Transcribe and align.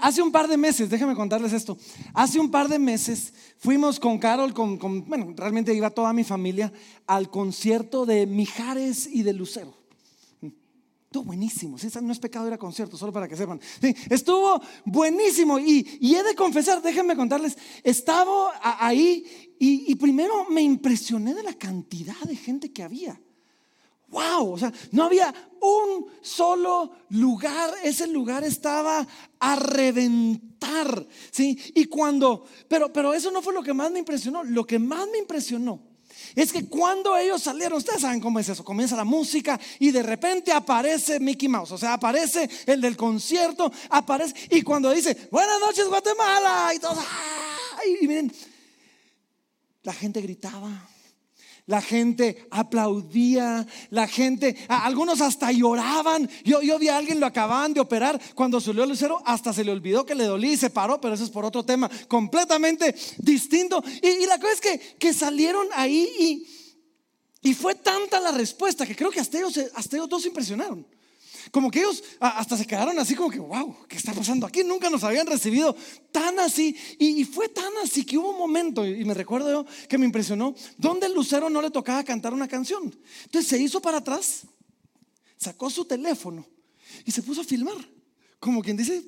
hace 0.00 0.22
un 0.22 0.30
par 0.30 0.48
de 0.48 0.56
meses, 0.56 0.88
déjame 0.88 1.14
contarles 1.14 1.52
esto. 1.52 1.76
Hace 2.14 2.38
un 2.38 2.50
par 2.50 2.68
de 2.68 2.78
meses 2.78 3.32
fuimos 3.58 3.98
con 3.98 4.18
Carol, 4.18 4.52
con, 4.54 4.78
bueno, 5.06 5.32
realmente 5.36 5.74
iba 5.74 5.90
toda 5.90 6.12
mi 6.12 6.24
familia 6.24 6.72
al 7.06 7.30
concierto 7.30 8.06
de 8.06 8.26
Mijares 8.26 9.06
y 9.06 9.22
de 9.22 9.32
Lucero. 9.32 9.74
Estuvo 11.12 11.24
buenísimo. 11.24 11.76
no 12.02 12.12
es 12.12 12.18
pecado 12.18 12.46
ir 12.46 12.54
a 12.54 12.58
concierto, 12.58 12.96
solo 12.96 13.12
para 13.12 13.28
que 13.28 13.36
sepan. 13.36 13.60
estuvo 14.08 14.62
buenísimo. 14.86 15.58
Y, 15.58 15.86
he 16.00 16.22
de 16.22 16.34
confesar, 16.34 16.80
déjenme 16.80 17.16
contarles, 17.16 17.58
estaba 17.84 18.52
ahí 18.62 19.54
y, 19.58 19.92
y 19.92 19.94
primero 19.96 20.46
me 20.48 20.62
impresioné 20.62 21.34
de 21.34 21.42
la 21.42 21.52
cantidad 21.52 22.18
de 22.20 22.34
gente 22.34 22.72
que 22.72 22.82
había 22.82 23.20
wow, 24.12 24.52
o 24.52 24.58
sea, 24.58 24.72
no 24.92 25.04
había 25.04 25.34
un 25.60 26.06
solo 26.20 26.92
lugar, 27.08 27.74
ese 27.82 28.06
lugar 28.06 28.44
estaba 28.44 29.06
a 29.40 29.56
reventar, 29.56 31.06
¿sí? 31.30 31.58
Y 31.74 31.86
cuando, 31.86 32.44
pero, 32.68 32.92
pero 32.92 33.14
eso 33.14 33.30
no 33.30 33.42
fue 33.42 33.54
lo 33.54 33.62
que 33.62 33.74
más 33.74 33.90
me 33.90 33.98
impresionó, 33.98 34.44
lo 34.44 34.64
que 34.64 34.78
más 34.78 35.08
me 35.10 35.18
impresionó 35.18 35.92
es 36.34 36.52
que 36.52 36.66
cuando 36.68 37.16
ellos 37.16 37.42
salieron, 37.42 37.78
ustedes 37.78 38.02
saben 38.02 38.20
cómo 38.20 38.38
es 38.38 38.48
eso, 38.48 38.64
comienza 38.64 38.96
la 38.96 39.04
música 39.04 39.58
y 39.78 39.90
de 39.90 40.02
repente 40.02 40.52
aparece 40.52 41.18
Mickey 41.18 41.48
Mouse, 41.48 41.72
o 41.72 41.78
sea, 41.78 41.94
aparece 41.94 42.48
el 42.66 42.80
del 42.80 42.96
concierto, 42.96 43.72
aparece, 43.90 44.34
y 44.50 44.62
cuando 44.62 44.90
dice, 44.90 45.28
buenas 45.30 45.58
noches 45.60 45.86
Guatemala, 45.88 46.72
y 46.74 46.78
todos, 46.78 46.98
y 48.02 48.06
miren, 48.06 48.32
la 49.82 49.92
gente 49.92 50.20
gritaba, 50.20 50.88
la 51.66 51.80
gente 51.80 52.46
aplaudía, 52.50 53.66
la 53.90 54.08
gente, 54.08 54.56
algunos 54.68 55.20
hasta 55.20 55.52
lloraban. 55.52 56.28
Yo, 56.44 56.62
yo 56.62 56.78
vi 56.78 56.88
a 56.88 56.96
alguien, 56.98 57.20
lo 57.20 57.26
acababan 57.26 57.72
de 57.72 57.80
operar, 57.80 58.20
cuando 58.34 58.60
subió 58.60 58.82
el 58.82 58.90
lucero, 58.90 59.22
hasta 59.24 59.52
se 59.52 59.64
le 59.64 59.72
olvidó 59.72 60.04
que 60.04 60.14
le 60.14 60.24
dolía 60.24 60.52
y 60.52 60.56
se 60.56 60.70
paró, 60.70 61.00
pero 61.00 61.14
eso 61.14 61.24
es 61.24 61.30
por 61.30 61.44
otro 61.44 61.64
tema 61.64 61.90
completamente 62.08 62.94
distinto. 63.18 63.82
Y, 64.02 64.26
la 64.26 64.38
cosa 64.38 64.52
es 64.52 64.60
que, 64.60 64.78
que 64.98 65.12
salieron 65.12 65.66
ahí 65.74 66.08
y, 66.18 67.48
y, 67.48 67.54
fue 67.54 67.74
tanta 67.74 68.20
la 68.20 68.32
respuesta 68.32 68.86
que 68.86 68.96
creo 68.96 69.10
que 69.10 69.20
hasta 69.20 69.38
ellos, 69.38 69.58
hasta 69.74 69.96
ellos 69.96 70.08
dos 70.08 70.22
se 70.22 70.28
impresionaron. 70.28 70.86
Como 71.50 71.70
que 71.70 71.80
ellos 71.80 72.02
hasta 72.20 72.56
se 72.56 72.66
quedaron 72.66 72.98
así 72.98 73.14
como 73.14 73.30
que, 73.30 73.38
wow, 73.38 73.86
¿qué 73.88 73.96
está 73.96 74.12
pasando 74.12 74.46
aquí? 74.46 74.62
Nunca 74.64 74.88
nos 74.88 75.04
habían 75.04 75.26
recibido 75.26 75.74
tan 76.10 76.38
así. 76.38 76.76
Y, 76.98 77.24
fue 77.24 77.48
tan 77.48 77.72
así 77.82 78.04
que 78.04 78.18
hubo 78.18 78.30
un 78.30 78.38
momento, 78.38 78.86
y 78.86 79.04
me 79.04 79.14
recuerdo 79.14 79.50
yo, 79.50 79.66
que 79.88 79.98
me 79.98 80.06
impresionó, 80.06 80.54
donde 80.76 81.06
el 81.06 81.14
Lucero 81.14 81.50
no 81.50 81.60
le 81.60 81.70
tocaba 81.70 82.04
cantar 82.04 82.32
una 82.32 82.48
canción. 82.48 82.94
Entonces 83.24 83.48
se 83.48 83.58
hizo 83.58 83.80
para 83.80 83.98
atrás, 83.98 84.42
sacó 85.36 85.70
su 85.70 85.84
teléfono 85.84 86.46
y 87.04 87.10
se 87.10 87.22
puso 87.22 87.40
a 87.40 87.44
filmar. 87.44 87.76
Como 88.38 88.62
quien 88.62 88.76
dice, 88.76 89.02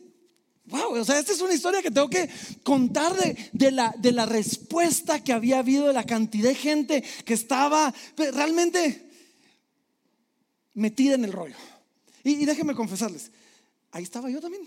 Wow, 0.67 0.99
o 0.99 1.05
sea, 1.05 1.19
esta 1.19 1.33
es 1.33 1.43
una 1.43 1.53
historia 1.53 1.83
que 1.83 1.91
tengo 1.91 2.09
que 2.09 2.29
contar 2.63 3.13
de, 3.53 3.71
la, 3.71 3.95
de 3.99 4.13
la 4.13 4.25
respuesta 4.25 5.23
que 5.23 5.35
había 5.35 5.59
habido, 5.59 5.89
de 5.89 5.93
la 5.93 6.05
cantidad 6.05 6.49
de 6.49 6.55
gente 6.55 7.05
que 7.27 7.35
estaba 7.35 7.93
realmente 8.17 9.11
metida 10.73 11.15
en 11.15 11.25
el 11.25 11.33
rollo. 11.33 11.57
Y, 12.25 12.45
déjenme 12.47 12.75
confesarles, 12.75 13.31
ahí 13.93 14.03
estaba 14.03 14.31
yo 14.31 14.41
también. 14.41 14.67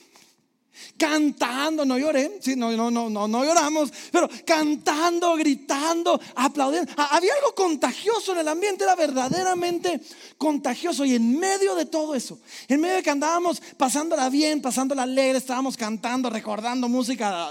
Cantando, 0.96 1.86
no 1.86 1.98
lloré, 1.98 2.38
sí, 2.40 2.56
no, 2.56 2.72
no, 2.72 2.92
no, 2.92 3.10
no, 3.10 3.28
no 3.28 3.44
lloramos, 3.44 3.92
pero 4.12 4.30
cantando, 4.46 5.36
gritando, 5.36 6.22
aplaudiendo. 6.36 6.94
Había 6.98 7.34
algo 7.34 7.56
contagioso 7.56 8.34
en 8.34 8.40
el 8.40 8.48
ambiente, 8.48 8.84
era 8.84 8.96
verdaderamente 8.96 10.00
contagioso. 10.38 11.04
Y 11.04 11.16
en 11.16 11.40
medio 11.40 11.74
de 11.74 11.88
todo 11.88 12.14
eso, 12.14 12.40
en 12.68 12.80
medio 12.80 12.98
de 12.98 13.04
que 13.04 13.10
andábamos 13.10 13.60
pasándola 13.76 14.30
bien, 14.30 14.62
pasándola 14.62 15.02
alegre, 15.02 15.40
estábamos 15.40 15.76
cantando, 15.76 16.30
recordando 16.30 16.88
música 16.88 17.50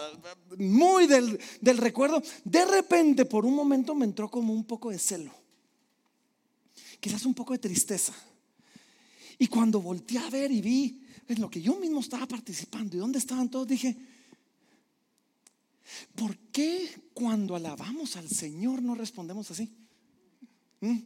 muy 0.56 1.08
del, 1.08 1.40
del 1.60 1.78
recuerdo, 1.78 2.22
de 2.44 2.64
repente 2.64 3.24
por 3.24 3.44
un 3.44 3.56
momento 3.56 3.92
me 3.96 4.04
entró 4.04 4.30
como 4.30 4.52
un 4.52 4.64
poco 4.64 4.90
de 4.90 5.00
celo, 5.00 5.32
quizás 7.00 7.24
un 7.26 7.34
poco 7.34 7.54
de 7.54 7.58
tristeza. 7.58 8.14
Y 9.38 9.48
cuando 9.48 9.80
volteé 9.80 10.18
a 10.18 10.30
ver 10.30 10.50
y 10.50 10.60
vi 10.60 11.02
en 11.28 11.40
lo 11.40 11.50
que 11.50 11.60
yo 11.60 11.76
mismo 11.76 12.00
estaba 12.00 12.26
participando 12.26 12.96
y 12.96 13.00
dónde 13.00 13.18
estaban 13.18 13.50
todos, 13.50 13.66
dije, 13.66 13.96
¿por 16.14 16.36
qué 16.52 16.88
cuando 17.12 17.54
alabamos 17.56 18.16
al 18.16 18.28
Señor 18.28 18.82
no 18.82 18.94
respondemos 18.94 19.50
así? 19.50 19.70
¿Mm? 20.80 20.98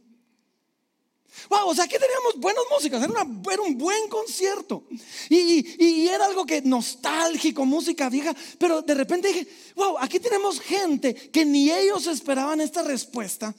Wow, 1.49 1.69
o 1.69 1.75
sea, 1.75 1.85
aquí 1.85 1.95
teníamos 1.97 2.35
buenas 2.37 2.63
músicas, 2.69 3.01
era, 3.03 3.23
un 3.61 3.77
buen 3.77 4.09
concierto. 4.09 4.83
Y, 5.29 5.65
y, 5.83 6.07
era 6.07 6.25
algo 6.25 6.45
que 6.45 6.61
nostálgico, 6.61 7.65
música 7.65 8.09
vieja. 8.09 8.35
Pero 8.57 8.81
de 8.81 8.93
repente 8.93 9.29
dije, 9.29 9.47
wow, 9.75 9.97
aquí 9.99 10.19
tenemos 10.19 10.59
gente 10.59 11.13
que 11.15 11.45
ni 11.45 11.71
ellos 11.71 12.05
esperaban 12.07 12.59
esta 12.59 12.83
respuesta. 12.83 13.55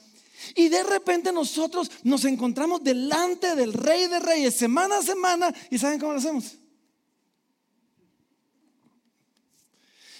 Y 0.54 0.68
de 0.68 0.82
repente 0.82 1.32
nosotros 1.32 1.90
nos 2.02 2.24
encontramos 2.24 2.82
delante 2.82 3.54
del 3.54 3.72
Rey 3.72 4.06
de 4.08 4.18
Reyes 4.20 4.56
semana 4.56 4.98
a 4.98 5.02
semana. 5.02 5.52
¿Y 5.70 5.78
saben 5.78 5.98
cómo 5.98 6.12
lo 6.12 6.18
hacemos? 6.18 6.56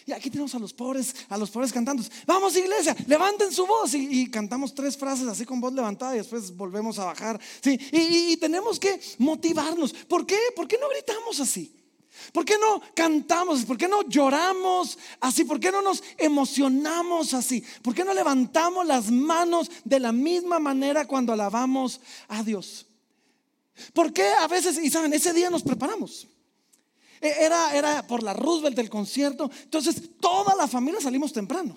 Y 0.05 0.13
aquí 0.13 0.31
tenemos 0.31 0.55
a 0.55 0.59
los 0.59 0.73
pobres, 0.73 1.15
a 1.29 1.39
los 1.39 1.51
pobres 1.51 1.73
cantando. 1.73 2.03
Vamos 2.27 2.57
iglesia, 2.57 2.97
levanten 3.07 3.53
su 3.53 3.67
voz 3.67 3.95
y, 3.95 4.29
cantamos 4.31 4.75
tres 4.75 4.97
frases 4.97 5.29
así 5.29 5.45
con 5.45 5.61
voz 5.61 5.73
levantada 5.73 6.15
y 6.15 6.19
después 6.19 6.57
volvemos 6.57 6.99
a 6.99 7.05
bajar. 7.05 7.41
¿sí? 7.63 7.79
y 7.93 8.37
tenemos 8.37 8.81
que 8.81 9.01
motivarnos. 9.19 9.93
¿Por 9.93 10.27
qué? 10.27 10.39
¿Por 10.57 10.67
qué 10.67 10.77
no 10.79 10.89
gritamos 10.89 11.39
así? 11.41 11.82
¿Por 12.33 12.45
qué 12.45 12.57
no 12.59 12.81
cantamos? 12.95 13.65
¿Por 13.65 13.77
qué 13.77 13.89
no 13.89 14.03
lloramos 14.09 14.99
así? 15.21 15.45
¿Por 15.45 15.59
qué 15.59 15.73
no 15.73 15.83
nos 15.83 16.03
emocionamos 16.19 17.35
así? 17.35 17.65
¿Por 17.83 17.95
qué 17.95 18.05
no 18.05 18.15
levantamos 18.15 18.87
las 18.87 19.11
manos 19.11 19.71
de 19.85 20.01
la 20.01 20.13
misma 20.13 20.59
manera 20.59 21.07
cuando 21.07 21.33
alabamos 21.33 22.01
a 22.29 22.43
Dios? 22.43 22.87
¿Por 23.93 24.13
qué 24.13 24.27
a 24.39 24.47
veces, 24.47 24.79
y 24.79 24.91
saben, 24.91 25.13
ese 25.13 25.33
día 25.33 25.51
nos 25.51 25.63
preparamos? 25.63 26.29
E, 27.21 27.29
era, 27.45 27.75
era 27.75 28.07
por 28.07 28.23
la 28.23 28.35
Roosevelt 28.35 28.77
del 28.77 28.91
concierto, 28.91 29.51
entonces 29.63 30.19
toda 30.21 30.55
la 30.55 30.69
familia 30.69 31.01
salimos 31.01 31.33
temprano. 31.33 31.77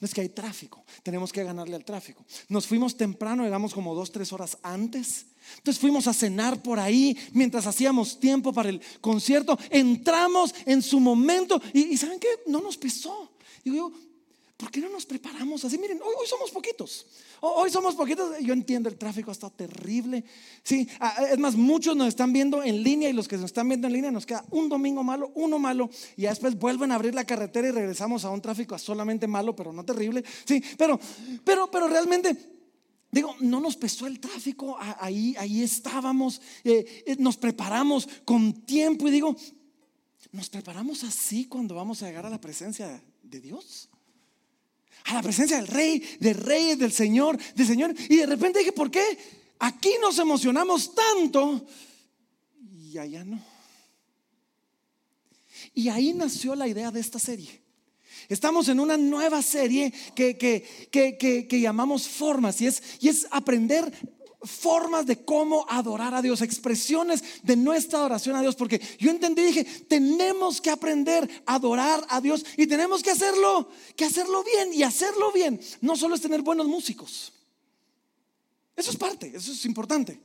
No 0.00 0.04
es 0.04 0.14
que 0.14 0.20
hay 0.20 0.28
tráfico, 0.28 0.84
tenemos 1.02 1.32
que 1.32 1.42
ganarle 1.42 1.74
al 1.74 1.84
tráfico. 1.84 2.24
Nos 2.48 2.66
fuimos 2.66 2.96
temprano, 2.96 3.42
llegamos 3.42 3.74
como 3.74 3.94
dos, 3.94 4.12
tres 4.12 4.32
horas 4.32 4.58
antes. 4.62 5.26
Entonces 5.56 5.80
fuimos 5.80 6.06
a 6.06 6.12
cenar 6.12 6.62
por 6.62 6.78
ahí 6.78 7.16
mientras 7.32 7.66
hacíamos 7.66 8.20
tiempo 8.20 8.52
para 8.52 8.68
el 8.68 8.80
concierto. 9.00 9.58
Entramos 9.70 10.54
en 10.66 10.82
su 10.82 11.00
momento 11.00 11.60
y, 11.72 11.96
¿saben 11.96 12.20
qué? 12.20 12.28
No 12.46 12.60
nos 12.60 12.76
pesó. 12.76 13.32
Y 13.64 13.70
digo, 13.70 13.92
¿por 14.56 14.70
qué 14.72 14.80
no 14.80 14.88
nos 14.88 15.06
preparamos 15.06 15.64
así? 15.64 15.78
Miren, 15.78 16.00
hoy, 16.02 16.26
somos 16.26 16.50
poquitos. 16.50 17.06
Hoy 17.40 17.70
somos 17.70 17.94
poquitos. 17.94 18.38
Yo 18.40 18.52
entiendo, 18.52 18.88
el 18.88 18.96
tráfico 18.96 19.30
está 19.30 19.48
terrible. 19.48 20.24
Sí, 20.62 20.86
es 21.30 21.38
más, 21.38 21.54
muchos 21.54 21.96
nos 21.96 22.08
están 22.08 22.32
viendo 22.32 22.62
en 22.62 22.82
línea 22.82 23.08
y 23.08 23.12
los 23.12 23.28
que 23.28 23.36
nos 23.36 23.46
están 23.46 23.68
viendo 23.68 23.86
en 23.86 23.92
línea 23.92 24.10
nos 24.10 24.26
queda 24.26 24.44
un 24.50 24.68
domingo 24.68 25.04
malo, 25.04 25.30
uno 25.36 25.58
malo 25.58 25.88
y 26.16 26.22
después 26.22 26.58
vuelven 26.58 26.90
a 26.90 26.96
abrir 26.96 27.14
la 27.14 27.24
carretera 27.24 27.68
y 27.68 27.70
regresamos 27.70 28.24
a 28.24 28.30
un 28.30 28.42
tráfico 28.42 28.76
solamente 28.78 29.28
malo, 29.28 29.54
pero 29.54 29.72
no 29.72 29.84
terrible. 29.84 30.24
Sí, 30.44 30.62
pero, 30.76 30.98
pero, 31.44 31.70
pero 31.70 31.88
realmente 31.88 32.57
Digo, 33.10 33.34
no 33.40 33.60
nos 33.60 33.76
pesó 33.76 34.06
el 34.06 34.20
tráfico, 34.20 34.76
ahí, 34.78 35.34
ahí 35.38 35.62
estábamos, 35.62 36.42
eh, 36.62 37.04
eh, 37.06 37.16
nos 37.18 37.38
preparamos 37.38 38.06
con 38.24 38.52
tiempo 38.66 39.08
y 39.08 39.10
digo, 39.10 39.34
¿nos 40.32 40.50
preparamos 40.50 41.04
así 41.04 41.46
cuando 41.46 41.74
vamos 41.74 42.02
a 42.02 42.06
llegar 42.06 42.26
a 42.26 42.30
la 42.30 42.40
presencia 42.40 43.02
de 43.22 43.40
Dios? 43.40 43.88
A 45.04 45.14
la 45.14 45.22
presencia 45.22 45.56
del 45.56 45.68
Rey, 45.68 46.02
del 46.20 46.34
Rey, 46.34 46.74
del 46.74 46.92
Señor, 46.92 47.38
del 47.54 47.66
Señor. 47.66 47.94
Y 48.10 48.16
de 48.16 48.26
repente 48.26 48.58
dije, 48.58 48.72
¿por 48.72 48.90
qué 48.90 49.02
aquí 49.58 49.92
nos 50.02 50.18
emocionamos 50.18 50.94
tanto 50.94 51.66
y 52.60 52.98
allá 52.98 53.24
no? 53.24 53.42
Y 55.72 55.88
ahí 55.88 56.12
nació 56.12 56.54
la 56.54 56.68
idea 56.68 56.90
de 56.90 57.00
esta 57.00 57.18
serie. 57.18 57.67
Estamos 58.28 58.68
en 58.68 58.78
una 58.78 58.96
nueva 58.98 59.40
serie 59.40 59.92
que, 60.14 60.36
que, 60.36 61.60
llamamos 61.60 62.06
formas 62.06 62.60
y 62.60 62.66
es, 62.66 62.82
y 63.00 63.08
es 63.08 63.26
aprender 63.30 63.90
formas 64.42 65.06
de 65.06 65.24
cómo 65.24 65.66
adorar 65.68 66.14
a 66.14 66.22
Dios, 66.22 66.42
expresiones 66.42 67.42
de 67.42 67.56
nuestra 67.56 67.98
adoración 67.98 68.36
a 68.36 68.42
Dios, 68.42 68.54
porque 68.54 68.80
yo 68.98 69.10
entendí, 69.10 69.42
dije, 69.42 69.64
tenemos 69.64 70.60
que 70.60 70.70
aprender 70.70 71.28
a 71.46 71.54
adorar 71.54 72.06
a 72.08 72.20
Dios 72.20 72.44
y 72.56 72.66
tenemos 72.66 73.02
que 73.02 73.10
hacerlo, 73.10 73.70
que 73.96 74.04
hacerlo 74.04 74.44
bien 74.44 74.74
y 74.74 74.82
hacerlo 74.82 75.32
bien. 75.32 75.58
No 75.80 75.96
solo 75.96 76.14
es 76.14 76.20
tener 76.20 76.42
buenos 76.42 76.66
músicos. 76.66 77.32
Eso 78.76 78.90
es 78.90 78.96
parte, 78.96 79.32
eso 79.34 79.52
es 79.52 79.64
importante. 79.64 80.20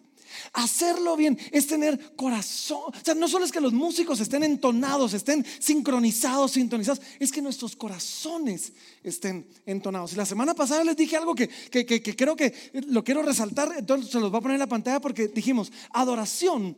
Hacerlo 0.54 1.16
bien 1.16 1.38
es 1.52 1.68
tener 1.68 2.16
corazón. 2.16 2.82
O 2.88 3.06
sea, 3.06 3.16
no 3.16 3.28
solo 3.28 3.46
es 3.46 3.52
que 3.52 3.62
los 3.62 3.74
músicos 3.74 4.20
estén 4.20 4.44
entonados, 4.44 5.14
estén 5.14 5.46
sincronizados, 5.60 6.52
sintonizados, 6.52 7.02
es 7.20 7.32
que 7.32 7.42
nuestros 7.42 7.76
corazones 7.76 8.74
estén 9.04 9.48
entonados. 9.66 10.14
Y 10.14 10.16
la 10.16 10.26
semana 10.26 10.54
pasada 10.54 10.84
les 10.84 10.98
dije 10.98 11.18
algo 11.18 11.36
que, 11.36 11.50
creo 11.70 12.36
que 12.36 12.72
lo 12.88 13.04
quiero 13.04 13.24
resaltar, 13.24 13.74
entonces 13.78 14.12
se 14.12 14.20
los 14.20 14.32
voy 14.32 14.40
a 14.40 14.42
poner 14.42 14.56
en 14.56 14.60
la 14.60 14.68
pantalla 14.68 15.00
porque 15.00 15.28
dijimos, 15.28 15.72
adoración 15.92 16.78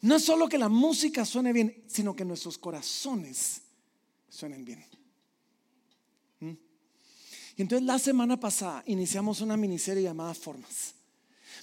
No 0.00 0.16
es 0.16 0.24
solo 0.24 0.48
que 0.48 0.58
la 0.58 0.68
música 0.68 1.24
suene 1.24 1.52
bien, 1.52 1.82
sino 1.86 2.14
que 2.14 2.24
nuestros 2.24 2.58
corazones 2.58 3.62
suenen 4.28 4.64
bien. 4.64 4.84
¿Mm? 6.40 6.52
Y 7.56 7.62
entonces 7.62 7.86
la 7.86 7.98
semana 7.98 8.38
pasada 8.38 8.82
iniciamos 8.86 9.40
una 9.40 9.56
miniserie 9.56 10.02
llamada 10.02 10.34
Formas 10.34 10.93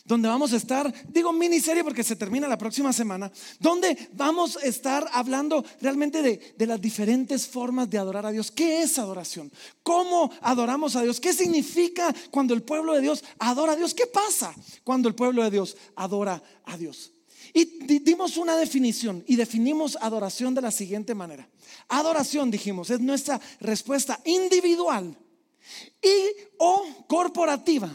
donde 0.05 0.27
vamos 0.27 0.53
a 0.53 0.57
estar, 0.57 0.93
digo 1.09 1.31
miniserie 1.31 1.83
porque 1.83 2.03
se 2.03 2.15
termina 2.15 2.47
la 2.47 2.57
próxima 2.57 2.91
semana, 2.93 3.31
donde 3.59 4.09
vamos 4.13 4.57
a 4.57 4.65
estar 4.65 5.07
hablando 5.13 5.63
realmente 5.79 6.21
de, 6.21 6.55
de, 6.57 6.67
las 6.67 6.81
diferentes 6.81 7.47
formas 7.47 7.89
de 7.89 7.97
adorar 7.97 8.25
a 8.25 8.31
Dios. 8.31 8.51
¿Qué 8.51 8.81
es 8.81 8.97
adoración? 8.97 9.51
¿Cómo 9.83 10.31
adoramos 10.41 10.95
a 10.95 11.03
Dios? 11.03 11.19
¿Qué 11.19 11.33
significa 11.33 12.13
cuando 12.29 12.53
el 12.53 12.63
pueblo 12.63 12.93
de 12.93 13.01
Dios 13.01 13.23
adora 13.39 13.73
a 13.73 13.75
Dios? 13.75 13.93
¿Qué 13.93 14.07
pasa 14.07 14.53
cuando 14.83 15.07
el 15.07 15.15
pueblo 15.15 15.43
de 15.43 15.51
Dios 15.51 15.77
adora 15.95 16.41
a 16.65 16.77
Dios? 16.77 17.11
Y 17.53 17.99
dimos 17.99 18.37
una 18.37 18.55
definición 18.55 19.23
y 19.27 19.35
definimos 19.35 19.97
adoración 19.99 20.55
de 20.55 20.61
la 20.61 20.71
siguiente 20.71 21.13
manera. 21.15 21.49
Adoración, 21.89 22.49
dijimos, 22.49 22.89
es 22.89 23.01
nuestra 23.01 23.41
respuesta 23.59 24.19
individual 24.23 25.17
y 26.01 26.27
o 26.57 26.85
corporativa 27.07 27.91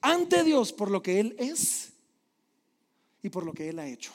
ante 0.00 0.44
Dios 0.44 0.72
por 0.72 0.90
lo 0.90 1.02
que 1.02 1.20
Él 1.20 1.36
es 1.38 1.92
y 3.22 3.28
por 3.30 3.44
lo 3.44 3.52
que 3.52 3.68
Él 3.68 3.78
ha 3.78 3.86
hecho. 3.86 4.12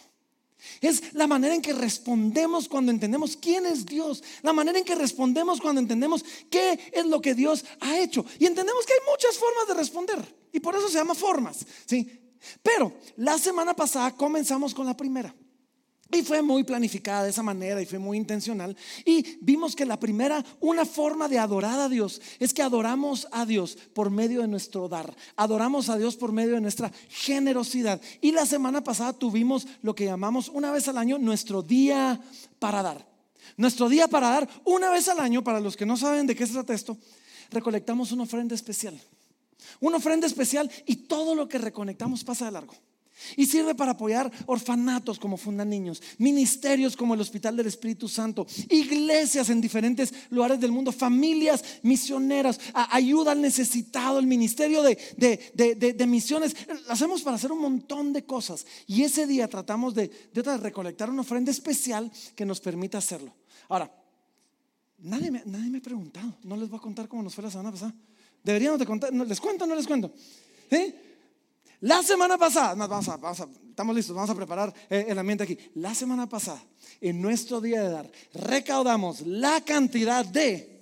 Es 0.82 1.14
la 1.14 1.28
manera 1.28 1.56
en 1.56 1.62
que 1.62 1.74
respondemos 1.74 2.68
cuando 2.68 2.92
entendemos 2.92 3.38
quién 3.38 3.66
es 3.66 3.86
Dios, 3.86 4.24
la 4.42 4.54
manera 4.54 4.78
en 4.78 4.86
que 4.86 4.96
respondemos 4.96 5.62
cuando 5.62 5.80
entendemos 5.80 6.24
qué 6.50 6.78
es 6.92 7.06
lo 7.06 7.22
que 7.22 7.34
Dios 7.34 7.64
ha 7.80 7.98
hecho. 7.98 8.26
Y 8.40 8.46
entendemos 8.46 8.86
que 8.86 8.94
hay 8.94 9.00
muchas 9.10 9.38
formas 9.38 9.68
de 9.68 9.74
responder 9.74 10.36
y 10.52 10.60
por 10.60 10.76
eso 10.76 10.90
se 10.90 10.98
llama 10.98 11.16
formas, 11.16 11.66
¿sí? 11.86 12.20
Pero 12.62 12.94
la 13.18 13.38
semana 13.38 13.76
pasada 13.76 14.16
comenzamos 14.16 14.74
con 14.74 14.86
la 14.86 14.96
primera. 14.96 15.34
Y 16.12 16.24
fue 16.24 16.42
muy 16.42 16.64
planificada 16.64 17.24
de 17.24 17.30
esa 17.30 17.44
manera 17.44 17.80
y 17.82 17.86
fue 17.86 18.00
muy 18.00 18.18
intencional. 18.18 18.76
Y 19.06 19.38
vimos 19.42 19.76
que 19.76 19.86
la 19.86 20.00
primera, 20.00 20.44
una 20.60 20.84
forma 20.86 21.28
de 21.28 21.38
adorar 21.38 21.80
a 21.80 21.88
Dios, 21.88 22.20
es 22.40 22.52
que 22.52 22.64
adoramos 22.64 23.28
a 23.32 23.46
Dios 23.46 23.78
por 23.94 24.10
medio 24.10 24.42
de 24.42 24.48
nuestro 24.48 24.90
dar. 24.90 25.16
Adoramos 25.36 25.88
a 25.88 25.98
Dios 25.98 26.16
por 26.16 26.32
medio 26.32 26.56
de 26.56 26.62
nuestra 26.62 26.92
generosidad. 27.10 28.02
Y 28.22 28.32
la 28.32 28.48
semana 28.48 28.84
pasada 28.84 29.14
tuvimos 29.14 29.68
lo 29.84 29.94
que 29.94 30.06
llamamos 30.06 30.50
una 30.50 30.72
vez 30.72 30.88
al 30.88 30.98
año 30.98 31.20
nuestro 31.20 31.62
día 31.62 32.20
para 32.58 32.82
dar. 32.82 33.08
Nuestro 33.56 33.88
día 33.88 34.08
para 34.08 34.30
dar, 34.30 34.50
una 34.66 34.90
vez 34.90 35.10
al 35.10 35.20
año, 35.20 35.44
para 35.44 35.60
los 35.60 35.78
que 35.78 35.86
no 35.86 35.96
saben 35.96 36.26
de 36.26 36.36
qué 36.36 36.48
se 36.48 36.54
trata 36.54 36.74
esto, 36.74 36.98
recolectamos 37.52 38.12
una 38.12 38.24
ofrenda 38.24 38.56
especial. 38.56 39.00
Una 39.80 39.98
ofrenda 39.98 40.26
especial 40.26 40.72
y 40.88 40.96
todo 40.96 41.36
lo 41.36 41.48
que 41.48 41.60
reconectamos 41.60 42.24
pasa 42.24 42.46
de 42.46 42.52
largo. 42.52 42.74
Y 43.36 43.46
sirve 43.46 43.76
para 43.76 43.92
apoyar 43.92 44.32
orfanatos 44.46 45.20
como 45.20 45.38
Fundan 45.38 45.70
Niños, 45.70 46.02
ministerios 46.18 46.96
como 46.96 47.14
el 47.14 47.22
Hospital 47.22 47.58
del 47.58 47.68
Espíritu 47.68 48.08
Santo, 48.08 48.46
iglesias 48.70 49.50
en 49.50 49.62
diferentes 49.62 50.14
lugares 50.30 50.60
del 50.60 50.72
mundo, 50.72 50.92
familias 50.92 51.64
misioneras, 51.84 52.60
ayuda 52.74 53.32
al 53.32 53.42
necesitado, 53.42 54.20
el 54.20 54.28
ministerio 54.28 54.82
de, 54.84 54.98
de, 55.18 56.08
misiones. 56.08 56.56
Lo 56.88 56.94
hacemos 56.94 57.22
para 57.22 57.36
hacer 57.36 57.52
un 57.52 57.62
montón 57.62 58.14
de 58.14 58.26
cosas. 58.26 58.66
Y 58.88 59.04
ese 59.04 59.28
día 59.28 59.48
tratamos 59.48 59.94
de, 59.94 60.10
de 60.34 60.58
recolectar 60.58 61.10
una 61.10 61.22
ofrenda 61.22 61.52
especial 61.52 62.12
que 62.36 62.46
nos 62.46 62.60
permita 62.60 62.98
hacerlo. 62.98 63.34
Ahora, 63.68 63.92
nadie 65.00 65.32
me, 65.32 65.44
nadie 65.46 65.70
me 65.70 65.78
ha 65.80 65.82
preguntado, 65.82 66.38
no 66.44 66.58
les 66.58 66.70
voy 66.70 66.78
a 66.78 66.82
contar 66.82 67.08
cómo 67.08 67.24
nos 67.24 67.36
fue 67.36 67.44
la 67.44 67.52
semana 67.52 67.72
pasada. 67.72 67.94
Deberíamos 68.44 68.80
de 68.80 68.86
contar, 68.86 69.14
¿les 69.14 69.40
cuento 69.40 69.66
o 69.66 69.68
no 69.68 69.76
les 69.76 69.88
cuento? 69.88 70.12
La 71.82 72.04
semana 72.04 72.38
pasada, 72.38 72.76
vamos 72.76 73.08
a, 73.08 73.18
estamos 73.70 73.96
listos, 73.96 74.14
vamos 74.14 74.30
a 74.30 74.36
preparar 74.36 74.74
eh, 74.90 75.06
el 75.08 75.18
ambiente 75.18 75.46
aquí. 75.46 75.58
La 75.76 75.96
semana 75.96 76.28
pasada, 76.28 76.62
en 77.00 77.22
nuestro 77.22 77.62
día 77.62 77.82
de 77.82 77.90
dar, 77.90 78.12
recaudamos 78.34 79.22
la 79.22 79.62
cantidad 79.62 80.26
de... 80.26 80.78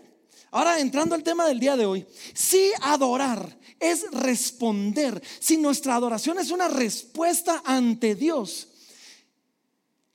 Ahora 0.51 0.79
entrando 0.79 1.17
al 1.17 1.25
tema 1.25 1.49
del 1.49 1.59
día 1.59 1.77
de 1.77 1.85
hoy, 1.85 2.07
si 2.33 2.71
adorar 2.81 3.59
es 3.81 4.09
responder, 4.13 5.21
si 5.41 5.57
nuestra 5.57 5.97
adoración 5.97 6.39
es 6.39 6.53
una 6.53 6.69
respuesta 6.69 7.61
ante 7.65 8.15
Dios, 8.15 8.69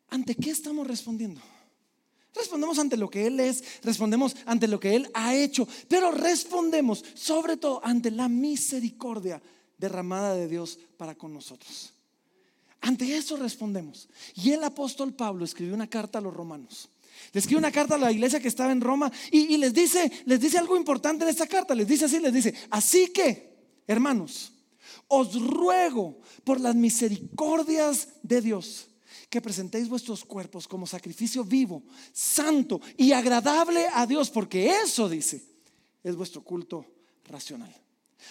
¿ante 0.10 0.36
qué 0.36 0.52
estamos 0.52 0.88
respondiendo? 0.88 1.42
Respondemos 2.34 2.78
ante 2.80 2.98
lo 2.98 3.10
que 3.10 3.28
Él 3.28 3.40
es, 3.40 3.64
respondemos 3.84 4.36
ante 4.46 4.68
lo 4.68 4.80
que 4.80 4.96
Él 4.96 5.10
ha 5.14 5.36
hecho, 5.36 5.68
pero 5.88 6.12
respondemos 6.12 7.04
sobre 7.16 7.58
todo 7.58 7.82
ante 7.84 8.12
la 8.12 8.30
misericordia 8.30 9.42
derramada 9.78 10.36
de 10.36 10.48
Dios 10.48 10.80
para 10.98 11.16
con 11.16 11.34
nosotros. 11.34 11.94
Ante 12.82 13.18
eso 13.18 13.36
respondemos. 13.36 14.08
Y 14.36 14.52
el 14.52 14.64
apóstol 14.64 15.14
Pablo 15.14 15.44
escribió 15.44 15.74
una 15.74 15.90
carta 15.90 16.20
a 16.20 16.22
los 16.22 16.34
romanos 16.34 16.90
les 17.34 17.44
escribe 17.44 17.60
una 17.60 17.72
carta 17.72 17.96
a 17.96 17.98
la 17.98 18.12
iglesia 18.12 18.40
que 18.40 18.48
estaba 18.48 18.72
en 18.72 18.82
Roma 18.82 19.12
y, 19.32 19.56
les, 19.58 19.74
dice, 19.74 20.12
les 20.26 20.40
dice 20.40 20.58
algo 20.58 20.76
importante 20.76 21.24
en 21.24 21.30
esta 21.30 21.48
carta. 21.48 21.76
Les 21.76 21.88
dice 21.88 22.06
así, 22.06 22.20
les 22.20 22.34
dice, 22.34 22.54
así 22.70 23.08
que, 23.10 23.56
hermanos, 23.88 24.54
os 25.08 25.40
ruego 25.40 26.20
por 26.44 26.60
las 26.60 26.76
misericordias 26.76 28.10
de 28.24 28.42
Dios 28.42 28.89
que 29.30 29.42
presentéis 29.42 29.88
vuestros 29.88 30.26
cuerpos 30.26 30.68
como 30.68 30.88
sacrificio 30.88 31.44
vivo, 31.44 31.84
santo 32.12 32.82
y 32.98 33.12
agradable 33.12 33.86
a 33.94 34.06
Dios, 34.08 34.30
porque 34.30 34.70
eso 34.84 35.08
dice, 35.08 35.44
es 36.04 36.16
vuestro 36.16 36.42
culto 36.44 36.86
racional. 37.26 37.74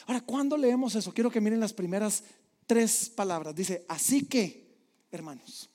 Ahora, 0.06 0.20
cuando 0.20 0.56
leemos 0.56 0.94
eso, 0.94 1.14
quiero 1.14 1.30
que 1.30 1.40
miren 1.40 1.60
las 1.60 1.72
primeras 1.72 2.24
tres 2.66 3.10
palabras. 3.14 3.54
Dice, 3.54 3.84
así 3.88 4.26
que, 4.26 4.66
hermanos. 5.10 5.70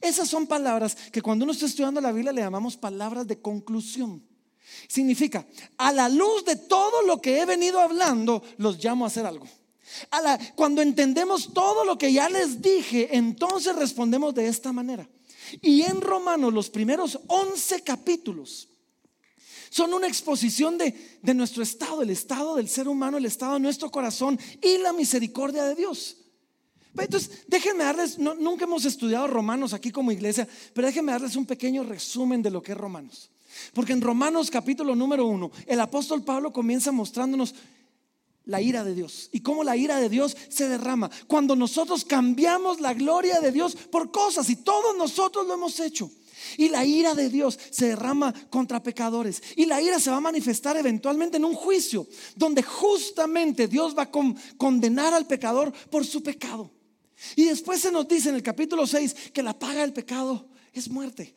Esas 0.00 0.28
son 0.28 0.46
palabras 0.46 0.94
que 1.12 1.20
cuando 1.20 1.44
uno 1.44 1.52
está 1.52 1.66
estudiando 1.66 2.00
la 2.00 2.12
Biblia 2.12 2.32
le 2.32 2.40
llamamos 2.40 2.76
palabras 2.76 3.26
de 3.26 3.40
conclusión. 3.40 4.22
Significa, 4.88 5.46
a 5.76 5.92
la 5.92 6.08
luz 6.08 6.44
de 6.44 6.56
todo 6.56 7.02
lo 7.02 7.20
que 7.20 7.40
he 7.40 7.46
venido 7.46 7.80
hablando, 7.80 8.42
los 8.56 8.82
llamo 8.82 9.04
a 9.04 9.08
hacer 9.08 9.26
algo. 9.26 9.46
Cuando 10.54 10.82
entendemos 10.82 11.52
todo 11.52 11.84
lo 11.84 11.98
que 11.98 12.12
ya 12.12 12.28
les 12.28 12.60
dije, 12.60 13.16
entonces 13.16 13.74
respondemos 13.76 14.34
de 14.34 14.48
esta 14.48 14.72
manera. 14.72 15.08
Y 15.60 15.82
en 15.82 16.00
Romanos, 16.00 16.52
los 16.52 16.70
primeros 16.70 17.18
11 17.26 17.82
capítulos 17.82 18.68
son 19.70 19.92
una 19.92 20.06
exposición 20.06 20.78
de, 20.78 21.18
de 21.20 21.34
nuestro 21.34 21.62
estado, 21.62 22.02
el 22.02 22.10
estado 22.10 22.56
del 22.56 22.68
ser 22.68 22.88
humano, 22.88 23.18
el 23.18 23.26
estado 23.26 23.54
de 23.54 23.60
nuestro 23.60 23.90
corazón 23.90 24.38
y 24.62 24.78
la 24.78 24.92
misericordia 24.92 25.64
de 25.64 25.74
Dios. 25.74 26.16
Entonces, 26.96 27.44
déjenme 27.48 27.82
darles, 27.84 28.18
nunca 28.18 28.64
hemos 28.64 28.84
estudiado 28.84 29.26
Romanos 29.26 29.72
aquí 29.72 29.90
como 29.90 30.12
iglesia, 30.12 30.46
pero 30.72 30.86
déjenme 30.86 31.12
darles 31.12 31.34
un 31.34 31.44
pequeño 31.44 31.82
resumen 31.82 32.40
de 32.40 32.50
lo 32.50 32.62
que 32.62 32.72
es 32.72 32.78
Romanos. 32.78 33.30
Porque 33.72 33.92
en 33.92 34.00
Romanos 34.00 34.50
capítulo 34.50 34.94
número 34.94 35.26
uno, 35.26 35.50
el 35.66 35.80
apóstol 35.80 36.22
Pablo 36.22 36.52
comienza 36.52 36.92
mostrándonos 36.92 37.54
la 38.46 38.60
ira 38.60 38.84
de 38.84 38.94
Dios 38.94 39.30
y 39.32 39.40
cómo 39.40 39.64
la 39.64 39.76
ira 39.76 39.98
de 40.00 40.08
Dios 40.08 40.36
se 40.48 40.68
derrama 40.68 41.10
cuando 41.26 41.56
nosotros 41.56 42.04
cambiamos 42.04 42.80
la 42.80 42.94
gloria 42.94 43.40
de 43.40 43.52
Dios 43.52 43.76
por 43.90 44.10
cosas 44.10 44.48
y 44.50 44.56
todos 44.56 44.96
nosotros 44.96 45.46
lo 45.46 45.54
hemos 45.54 45.80
hecho. 45.80 46.10
Y 46.58 46.68
la 46.68 46.84
ira 46.84 47.14
de 47.14 47.30
Dios 47.30 47.58
se 47.70 47.88
derrama 47.88 48.34
contra 48.50 48.82
pecadores. 48.82 49.42
Y 49.56 49.64
la 49.64 49.80
ira 49.80 49.98
se 49.98 50.10
va 50.10 50.18
a 50.18 50.20
manifestar 50.20 50.76
eventualmente 50.76 51.38
en 51.38 51.44
un 51.44 51.54
juicio 51.54 52.06
donde 52.36 52.62
justamente 52.62 53.66
Dios 53.66 53.96
va 53.96 54.02
a 54.02 54.10
condenar 54.58 55.14
al 55.14 55.26
pecador 55.26 55.72
por 55.90 56.04
su 56.04 56.22
pecado. 56.22 56.70
Y 57.36 57.44
después 57.44 57.80
se 57.80 57.90
nos 57.90 58.06
dice 58.06 58.28
en 58.28 58.34
el 58.34 58.42
capítulo 58.42 58.86
6 58.86 59.30
que 59.32 59.42
la 59.42 59.58
paga 59.58 59.80
del 59.80 59.92
pecado 59.92 60.48
es 60.72 60.90
muerte. 60.90 61.34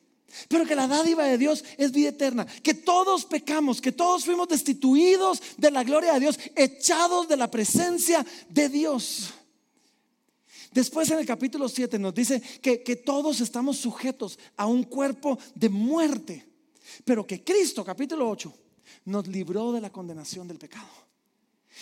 Pero 0.48 0.66
que 0.66 0.76
la 0.76 0.88
dádiva 0.88 1.24
de 1.26 1.38
Dios 1.38 1.64
es 1.78 1.92
vida 1.92 2.10
eterna. 2.10 2.46
Que 2.46 2.74
todos 2.74 3.26
pecamos, 3.26 3.82
que 3.82 3.92
todos 3.92 4.26
fuimos 4.26 4.48
destituidos 4.48 5.42
de 5.58 5.72
la 5.72 5.84
gloria 5.84 6.14
de 6.14 6.20
Dios, 6.20 6.40
echados 6.56 7.28
de 7.28 7.38
la 7.38 7.50
presencia 7.50 8.26
de 8.50 8.70
Dios. 8.70 9.34
Después 10.72 11.10
en 11.10 11.20
el 11.20 11.26
capítulo 11.26 11.70
7 11.70 11.98
nos 11.98 12.14
dice 12.14 12.42
que, 12.62 12.84
que 12.84 12.96
todos 12.96 13.42
estamos 13.42 13.78
sujetos 13.78 14.38
a 14.58 14.68
un 14.68 14.84
cuerpo 14.84 15.40
de 15.56 15.70
muerte. 15.70 16.46
pero 17.04 17.26
que 17.26 17.44
Cristo, 17.44 17.84
capítulo 17.84 18.30
8, 18.30 18.54
nos 19.06 19.28
libró 19.28 19.72
de 19.72 19.82
la 19.82 19.90
condenación 19.90 20.48
del 20.48 20.58
pecado. 20.58 21.07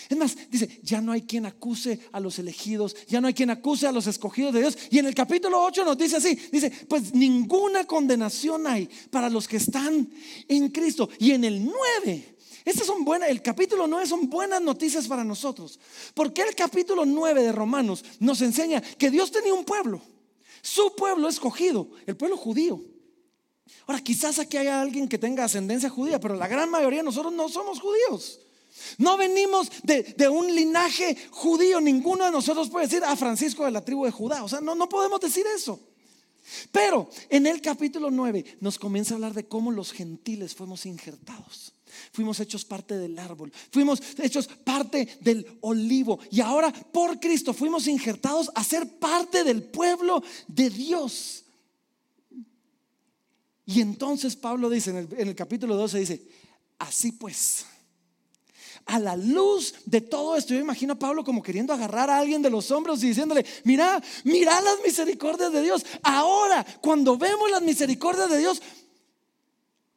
Es 0.09 0.17
más, 0.17 0.37
dice, 0.49 0.79
ya 0.83 1.01
no 1.01 1.11
hay 1.11 1.23
quien 1.23 1.45
acuse 1.45 1.99
a 2.11 2.19
los 2.19 2.37
elegidos, 2.37 2.95
ya 3.07 3.21
no 3.21 3.27
hay 3.27 3.33
quien 3.33 3.49
acuse 3.49 3.87
a 3.87 3.91
los 3.91 4.07
escogidos 4.07 4.53
de 4.53 4.59
Dios. 4.59 4.77
Y 4.91 4.99
en 4.99 5.05
el 5.07 5.15
capítulo 5.15 5.63
8 5.63 5.83
nos 5.83 5.97
dice 5.97 6.17
así, 6.17 6.35
dice, 6.51 6.71
pues 6.87 7.13
ninguna 7.13 7.85
condenación 7.85 8.67
hay 8.67 8.89
para 9.09 9.29
los 9.29 9.47
que 9.47 9.57
están 9.57 10.09
en 10.47 10.69
Cristo. 10.69 11.09
Y 11.19 11.31
en 11.31 11.43
el 11.43 11.65
9, 11.65 12.35
estas 12.65 12.87
son 12.87 13.03
buenas, 13.05 13.29
el 13.29 13.41
capítulo 13.41 13.87
9 13.87 14.05
son 14.07 14.29
buenas 14.29 14.61
noticias 14.61 15.07
para 15.07 15.23
nosotros. 15.23 15.79
Porque 16.13 16.41
el 16.43 16.55
capítulo 16.55 17.05
9 17.05 17.43
de 17.43 17.51
Romanos 17.51 18.03
nos 18.19 18.41
enseña 18.41 18.81
que 18.81 19.09
Dios 19.09 19.31
tenía 19.31 19.53
un 19.53 19.65
pueblo, 19.65 20.01
su 20.61 20.95
pueblo 20.95 21.27
escogido, 21.27 21.89
el 22.05 22.15
pueblo 22.15 22.37
judío. 22.37 22.81
Ahora, 23.87 24.01
quizás 24.01 24.39
aquí 24.39 24.57
haya 24.57 24.81
alguien 24.81 25.07
que 25.07 25.17
tenga 25.17 25.43
ascendencia 25.43 25.89
judía, 25.89 26.19
pero 26.19 26.35
la 26.35 26.47
gran 26.47 26.69
mayoría 26.69 26.99
de 26.99 27.05
nosotros 27.05 27.33
no 27.33 27.49
somos 27.49 27.79
judíos. 27.79 28.39
No 28.98 29.18
venimos 29.18 29.72
de, 29.84 30.30
un 30.30 30.54
linaje 30.54 31.18
judío. 31.32 31.82
Ninguno 31.82 32.25
de 32.25 32.32
nosotros 32.32 32.70
puede 32.70 32.88
decir 32.88 33.04
a 33.04 33.12
ah, 33.12 33.15
Francisco 33.15 33.65
de 33.65 33.72
la 33.72 33.84
tribu 33.84 34.06
de 34.06 34.12
Judá. 34.12 34.44
O 34.44 34.50
sea, 34.50 34.62
no, 34.62 34.75
no 34.75 34.89
podemos 34.89 35.20
decir 35.20 35.46
eso. 35.56 35.80
Pero 36.72 37.10
en 37.30 37.48
el 37.48 37.62
capítulo 37.62 38.12
9 38.12 38.58
nos 38.62 38.77
comienza 38.77 39.13
a 39.13 39.15
hablar 39.15 39.34
de 39.34 39.48
cómo 39.48 39.72
los 39.72 39.92
gentiles 39.92 40.54
fuimos 40.54 40.86
injertados. 40.86 41.74
Fuimos 42.12 42.39
hechos 42.39 42.65
parte 42.65 42.98
del 42.98 43.18
árbol, 43.18 43.54
fuimos 43.72 44.01
hechos 44.18 44.48
parte 44.48 45.18
del 45.22 45.58
olivo 45.62 46.20
y 46.30 46.42
ahora 46.42 46.72
por 46.72 47.22
Cristo 47.22 47.54
fuimos 47.54 47.88
injertados 47.88 48.51
a 48.54 48.65
ser 48.65 49.00
parte 49.00 49.46
del 49.46 49.63
pueblo 49.63 50.22
de 50.48 50.70
Dios. 50.70 51.46
Y 53.65 53.82
entonces 53.82 54.36
Pablo 54.36 54.70
dice 54.70 54.92
en 54.92 54.98
el, 54.98 55.08
en 55.18 55.27
el 55.30 55.36
capítulo 55.36 55.75
12, 55.75 56.00
dice, 56.00 56.27
así 56.77 57.13
pues, 57.13 57.65
a 58.86 59.00
la 59.00 59.15
luz 59.15 59.74
de 59.86 60.01
todo 60.01 60.36
esto, 60.36 60.54
yo 60.54 60.60
imagino 60.60 60.94
a 60.94 61.00
Pablo 61.00 61.24
como 61.24 61.42
queriendo 61.42 61.74
agarrar 61.74 62.10
a 62.10 62.20
alguien 62.20 62.42
de 62.42 62.50
los 62.50 62.70
hombros 62.72 63.04
y 63.04 63.08
diciéndole, 63.08 63.46
mira, 63.63 64.01
mira 64.24 64.62
las 64.62 64.77
misericordias 64.86 65.51
de 65.51 65.62
Dios. 65.62 65.86
Ahora, 66.04 66.65
cuando 66.82 67.18
vemos 67.18 67.50
las 67.50 67.63
misericordias 67.63 68.30
de 68.30 68.38
Dios, 68.38 68.62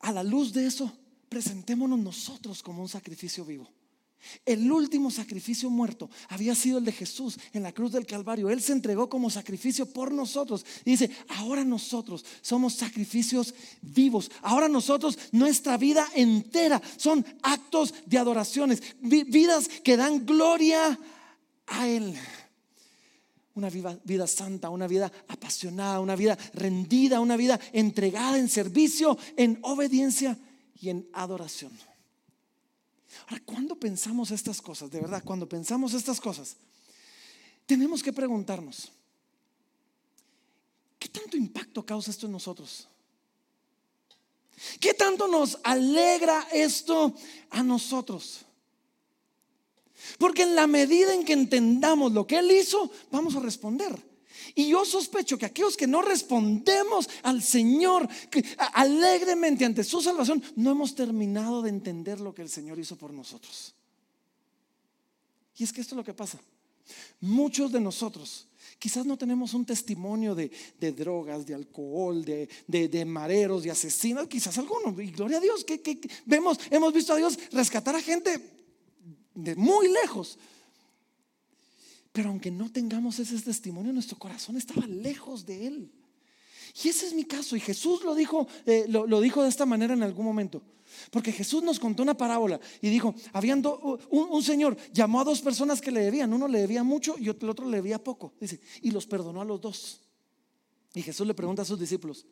a 0.00 0.12
la 0.12 0.23
luz 0.23 0.52
de 0.52 0.66
eso, 0.66 0.90
presentémonos 1.28 1.99
nosotros 1.99 2.62
como 2.62 2.83
un 2.83 2.88
sacrificio 2.88 3.45
vivo. 3.45 3.68
El 4.44 4.70
último 4.70 5.10
sacrificio 5.10 5.70
muerto 5.70 6.10
había 6.28 6.54
sido 6.54 6.78
el 6.78 6.84
de 6.84 6.92
Jesús 6.92 7.38
en 7.52 7.62
la 7.62 7.72
cruz 7.72 7.92
del 7.92 8.06
Calvario. 8.06 8.50
Él 8.50 8.60
se 8.60 8.72
entregó 8.72 9.08
como 9.08 9.30
sacrificio 9.30 9.87
por 9.87 10.12
nosotros. 10.12 10.64
Y 10.84 10.92
dice, 10.92 11.10
ahora 11.28 11.64
nosotros 11.64 12.25
somos 12.40 12.75
sacrificios 12.75 13.54
vivos. 13.80 14.30
Ahora 14.42 14.68
nosotros, 14.68 15.18
nuestra 15.32 15.76
vida 15.76 16.06
entera 16.14 16.80
son 16.96 17.25
actos 17.42 17.94
de 18.06 18.18
adoraciones, 18.18 18.82
vidas 19.00 19.68
que 19.68 19.96
dan 19.96 20.26
gloria 20.26 20.98
a 21.66 21.88
Él. 21.88 22.14
Una 23.54 23.70
vida, 23.70 23.98
vida 24.04 24.26
santa, 24.26 24.70
una 24.70 24.87
vida 24.87 25.10
apasionada, 25.26 26.00
una 26.00 26.16
vida 26.16 26.38
rendida, 26.54 27.20
una 27.20 27.37
vida 27.37 27.58
entregada 27.72 28.38
en 28.38 28.48
servicio, 28.48 29.18
en 29.37 29.58
obediencia 29.62 30.38
y 30.80 30.90
en 30.90 31.08
adoración. 31.12 31.72
Ahora, 33.26 33.42
cuando 33.44 33.76
pensamos 33.76 34.30
estas 34.30 34.62
cosas, 34.62 34.90
de 34.90 35.00
verdad, 35.00 35.22
cuando 35.25 35.48
pensamos 35.48 35.94
estas 35.94 36.20
cosas, 36.20 36.56
tenemos 37.66 38.02
que 38.02 38.12
preguntarnos, 38.12 38.90
¿qué 40.98 41.08
tanto 41.08 41.37
impacto 41.37 41.84
causa 41.84 42.10
esto 42.10 42.26
en 42.26 42.32
nosotros? 42.32 42.88
¿Qué 44.80 44.94
tanto 44.94 45.28
nos 45.28 45.58
alegra 45.62 46.48
esto 46.52 47.14
a 47.50 47.62
nosotros? 47.62 48.44
Porque 50.18 50.42
en 50.42 50.54
la 50.54 50.66
medida 50.66 51.12
en 51.12 51.25
que 51.25 51.32
entendamos 51.32 52.12
lo 52.12 52.26
que 52.26 52.38
Él 52.38 52.50
hizo, 52.50 52.90
vamos 53.10 53.37
a 53.37 53.40
responder. 53.40 54.07
Y 54.58 54.70
yo 54.70 54.84
sospecho 54.84 55.38
que 55.38 55.46
aquellos 55.46 55.76
que 55.76 55.86
no 55.86 56.02
respondemos 56.02 57.08
al 57.22 57.44
Señor 57.44 58.08
alegremente 58.72 59.64
ante 59.64 59.84
su 59.84 60.00
salvación, 60.00 60.42
no 60.56 60.72
hemos 60.72 60.96
terminado 60.96 61.62
de 61.62 61.68
entender 61.68 62.18
lo 62.18 62.34
que 62.34 62.42
el 62.42 62.48
Señor 62.48 62.76
hizo 62.76 62.96
por 62.96 63.12
nosotros. 63.12 63.72
Y 65.56 65.62
es 65.62 65.72
que 65.72 65.80
esto 65.80 65.94
es 65.94 65.98
lo 65.98 66.02
que 66.02 66.12
pasa. 66.12 66.40
Muchos 67.20 67.70
de 67.70 67.80
nosotros 67.80 68.48
quizás 68.80 69.06
no 69.06 69.16
tenemos 69.16 69.54
un 69.54 69.64
testimonio 69.64 70.34
de, 70.34 70.50
drogas, 70.80 71.46
de 71.46 71.54
alcohol, 71.54 72.24
de, 72.24 73.04
mareros, 73.06 73.62
de 73.62 73.70
asesinos, 73.70 74.26
quizás 74.26 74.58
alguno. 74.58 75.00
Y 75.00 75.12
gloria 75.12 75.38
a 75.38 75.40
Dios, 75.40 75.64
que, 75.64 76.00
vemos, 76.26 76.58
hemos 76.68 76.92
visto 76.92 77.12
a 77.12 77.16
Dios 77.16 77.38
rescatar 77.52 77.94
a 77.94 78.02
gente 78.02 78.40
de 79.36 79.54
muy 79.54 79.86
lejos. 79.86 80.36
Pero 82.12 82.30
aunque 82.30 82.50
no 82.50 82.70
tengamos 82.70 83.18
ese 83.18 83.38
testimonio, 83.40 83.92
nuestro 83.92 84.18
corazón 84.18 84.56
estaba 84.56 84.86
lejos 84.86 85.46
de 85.46 85.66
Él. 85.66 85.92
Y 86.82 86.88
ese 86.88 87.06
es 87.06 87.14
mi 87.14 87.24
caso. 87.24 87.56
Y 87.56 87.60
Jesús 87.60 88.02
lo 88.04 88.14
dijo, 88.14 88.46
eh, 88.66 88.86
lo, 88.88 89.20
dijo 89.20 89.42
de 89.42 89.48
esta 89.48 89.66
manera 89.66 89.94
en 89.94 90.02
algún 90.02 90.24
momento. 90.24 90.62
Porque 91.10 91.32
Jesús 91.32 91.62
nos 91.62 91.78
contó 91.78 92.02
una 92.02 92.16
parábola 92.16 92.60
y 92.80 92.88
dijo, 92.88 93.14
habiendo 93.32 93.98
un, 94.10 94.42
señor 94.42 94.76
llamó 94.92 95.20
a 95.20 95.24
dos 95.24 95.42
personas 95.42 95.80
que 95.80 95.90
le 95.90 96.00
debían. 96.00 96.32
Uno 96.32 96.48
le 96.48 96.60
debía 96.60 96.82
mucho 96.82 97.16
y 97.18 97.28
el 97.28 97.48
otro 97.48 97.68
le 97.68 97.78
debía 97.78 98.02
poco. 98.02 98.32
Dice, 98.40 98.60
y 98.82 98.90
los 98.90 99.06
perdonó 99.06 99.42
a 99.42 99.44
los 99.44 99.60
dos. 99.60 100.00
Y 100.94 101.02
Jesús 101.02 101.26
le 101.26 101.34
pregunta 101.34 101.62
a 101.62 101.66
sus 101.66 101.78
discípulos, 101.78 102.24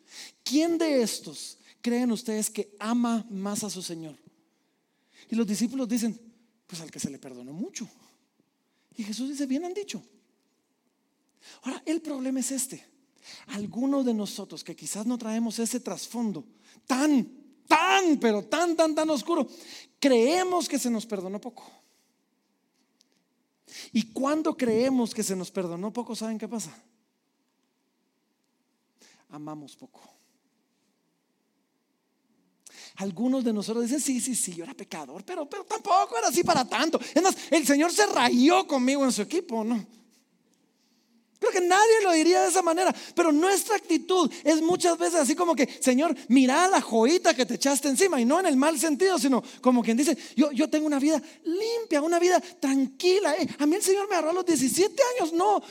¿quién 0.43 0.79
de 0.79 1.03
estos 1.03 1.59
creen 1.83 2.11
ustedes 2.11 2.49
que 2.49 2.75
ama 2.79 3.27
más 3.31 3.63
a 3.63 3.71
su 3.71 3.83
Señor? 3.83 4.17
Y 5.31 5.37
los 5.37 5.47
discípulos 5.47 5.89
dicen, 5.89 6.19
pues 6.67 6.81
al 6.81 6.91
que 6.91 6.99
se 6.99 7.11
le 7.11 7.19
perdonó 7.19 7.53
mucho. 7.53 7.89
Y 8.97 9.05
Jesús 9.05 9.29
dice, 9.29 9.47
bien 9.47 9.65
han 9.65 9.75
dicho. 9.75 10.03
Ahora, 11.63 11.83
el 11.87 12.01
problema 12.01 12.41
es 12.41 12.51
este. 12.51 12.85
Algunos 13.49 14.05
de 14.05 14.15
nosotros 14.15 14.63
que 14.63 14.77
quizás 14.77 15.07
no 15.07 15.19
traemos 15.19 15.59
ese 15.59 15.81
trasfondo 15.81 16.45
tan, 16.87 17.29
tan, 17.67 18.19
pero 18.19 18.45
tan, 18.45 18.77
tan, 18.77 18.95
tan 18.95 19.11
oscuro, 19.11 19.49
creemos 19.99 20.69
que 20.69 20.79
se 20.79 20.91
nos 20.91 21.07
perdonó 21.07 21.41
poco. 21.41 21.71
Y 23.93 24.13
cuando 24.13 24.57
creemos 24.57 25.15
que 25.15 25.23
se 25.23 25.37
nos 25.37 25.51
perdonó 25.51 25.93
poco, 25.93 26.15
¿saben 26.15 26.39
qué 26.39 26.49
pasa? 26.49 26.73
Amamos 29.29 29.77
poco. 29.77 30.16
Algunos 32.97 33.45
de 33.45 33.53
nosotros 33.53 33.85
dicen, 33.85 34.01
sí, 34.01 34.21
sí, 34.21 34.35
sí, 34.35 34.55
yo 34.55 34.65
era 34.65 34.75
pecador, 34.75 35.23
pero, 35.25 35.49
pero 35.49 35.65
tampoco 35.65 36.17
era 36.17 36.29
así 36.29 36.43
para 36.43 36.65
tanto. 36.65 36.99
Es 37.15 37.23
más, 37.23 37.37
el 37.51 37.67
Señor 37.67 37.93
se 37.93 38.07
rayó 38.07 38.67
conmigo 38.67 39.05
en 39.05 39.13
su 39.13 39.23
equipo, 39.23 39.63
¿no? 39.65 39.87
Creo 41.39 41.53
que 41.53 41.61
nadie 41.61 42.03
lo 42.03 42.13
diría 42.13 42.43
de 42.43 42.49
esa 42.49 42.63
manera, 42.63 42.95
pero 43.15 43.31
nuestra 43.31 43.77
actitud 43.77 44.31
es 44.43 44.63
muchas 44.63 44.97
veces 44.97 45.21
así 45.21 45.35
como 45.35 45.55
que, 45.55 45.69
Señor, 45.81 46.17
mira 46.29 46.67
la 46.69 46.81
joyita 46.81 47.35
que 47.35 47.45
te 47.45 47.55
echaste 47.55 47.89
encima 47.89 48.19
y 48.21 48.25
no 48.25 48.41
en 48.41 48.47
el 48.47 48.57
mal 48.57 48.79
sentido, 48.79 49.19
sino 49.19 49.43
como 49.61 49.83
quien 49.83 49.99
dice, 49.99 50.17
yo, 50.35 50.51
yo 50.53 50.71
tengo 50.71 50.87
una 50.87 50.99
vida 50.99 51.23
limpia, 51.45 52.01
una 52.01 52.19
vida 52.19 52.41
tranquila. 52.41 53.35
Eh, 53.35 53.49
a 53.59 53.67
mí 53.67 53.77
el 53.77 53.83
Señor 53.83 54.09
me 54.09 54.15
agarró 54.15 54.31
a 54.31 54.35
los 54.35 54.47
17 54.47 55.03
años, 55.15 55.35
no, 55.35 55.63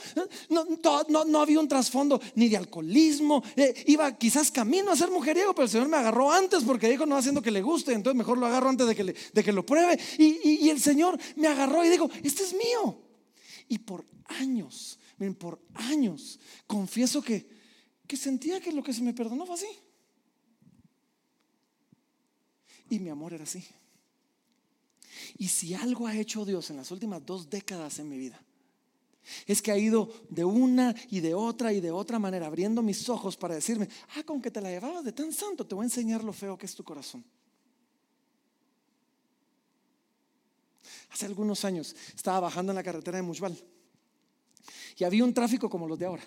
no, 0.50 1.24
no, 1.24 1.40
había 1.40 1.58
un 1.58 1.68
trasfondo 1.68 2.20
ni 2.36 2.48
de 2.48 2.58
alcoholismo, 2.58 3.42
eh, 3.56 3.84
iba 3.88 4.16
quizás 4.16 4.52
camino 4.52 4.92
a 4.92 4.96
ser 4.96 5.10
mujeriego, 5.10 5.52
pero 5.52 5.64
el 5.64 5.70
Señor 5.70 5.88
me 5.88 5.96
agarró 5.96 6.30
antes 6.30 6.62
porque 6.62 6.88
dijo, 6.88 7.06
no 7.06 7.16
haciendo 7.16 7.42
que 7.42 7.50
le 7.50 7.62
guste, 7.62 7.92
entonces 7.92 8.16
mejor 8.16 8.38
lo 8.38 8.46
agarro 8.46 8.68
antes 8.68 8.86
de 8.86 8.94
que, 8.94 9.04
de 9.04 9.44
que 9.44 9.52
lo 9.52 9.66
pruebe. 9.66 9.98
Y, 10.18 10.64
y 10.66 10.70
el 10.70 10.80
Señor 10.80 11.18
me 11.34 11.48
agarró 11.48 11.84
y 11.84 11.88
dijo, 11.88 12.08
este 12.22 12.44
es 12.44 12.52
mío. 12.52 13.00
Y 13.68 13.78
por 13.78 14.04
años 14.28 14.98
Miren, 15.18 15.34
por 15.34 15.60
años 15.74 16.38
confieso 16.66 17.22
que, 17.22 17.48
que 18.06 18.16
sentía 18.16 18.60
que 18.60 18.72
lo 18.72 18.82
que 18.82 18.92
se 18.92 19.02
me 19.02 19.14
perdonó 19.14 19.46
fue 19.46 19.54
así. 19.54 19.68
Y 22.90 22.98
mi 22.98 23.08
amor 23.08 23.32
era 23.32 23.44
así. 23.44 23.64
Y 25.38 25.48
si 25.48 25.74
algo 25.74 26.06
ha 26.06 26.16
hecho 26.16 26.44
Dios 26.44 26.70
en 26.70 26.76
las 26.76 26.90
últimas 26.90 27.24
dos 27.24 27.48
décadas 27.48 27.98
en 27.98 28.08
mi 28.08 28.18
vida, 28.18 28.40
es 29.46 29.60
que 29.60 29.72
ha 29.72 29.78
ido 29.78 30.12
de 30.28 30.44
una 30.44 30.94
y 31.10 31.20
de 31.20 31.34
otra 31.34 31.72
y 31.72 31.80
de 31.80 31.90
otra 31.90 32.18
manera, 32.18 32.46
abriendo 32.46 32.82
mis 32.82 33.08
ojos 33.08 33.36
para 33.36 33.54
decirme, 33.54 33.88
ah, 34.16 34.22
con 34.22 34.40
que 34.40 34.50
te 34.50 34.60
la 34.60 34.70
llevabas 34.70 35.04
de 35.04 35.12
tan 35.12 35.32
santo, 35.32 35.66
te 35.66 35.74
voy 35.74 35.82
a 35.82 35.86
enseñar 35.86 36.22
lo 36.22 36.32
feo 36.32 36.56
que 36.56 36.66
es 36.66 36.74
tu 36.74 36.84
corazón. 36.84 37.24
Hace 41.10 41.26
algunos 41.26 41.64
años 41.64 41.96
estaba 42.14 42.40
bajando 42.40 42.72
en 42.72 42.76
la 42.76 42.82
carretera 42.82 43.16
de 43.16 43.22
Mushbal 43.22 43.56
y 44.96 45.04
había 45.04 45.24
un 45.24 45.34
tráfico 45.34 45.68
como 45.68 45.86
los 45.86 45.98
de 45.98 46.06
ahora. 46.06 46.22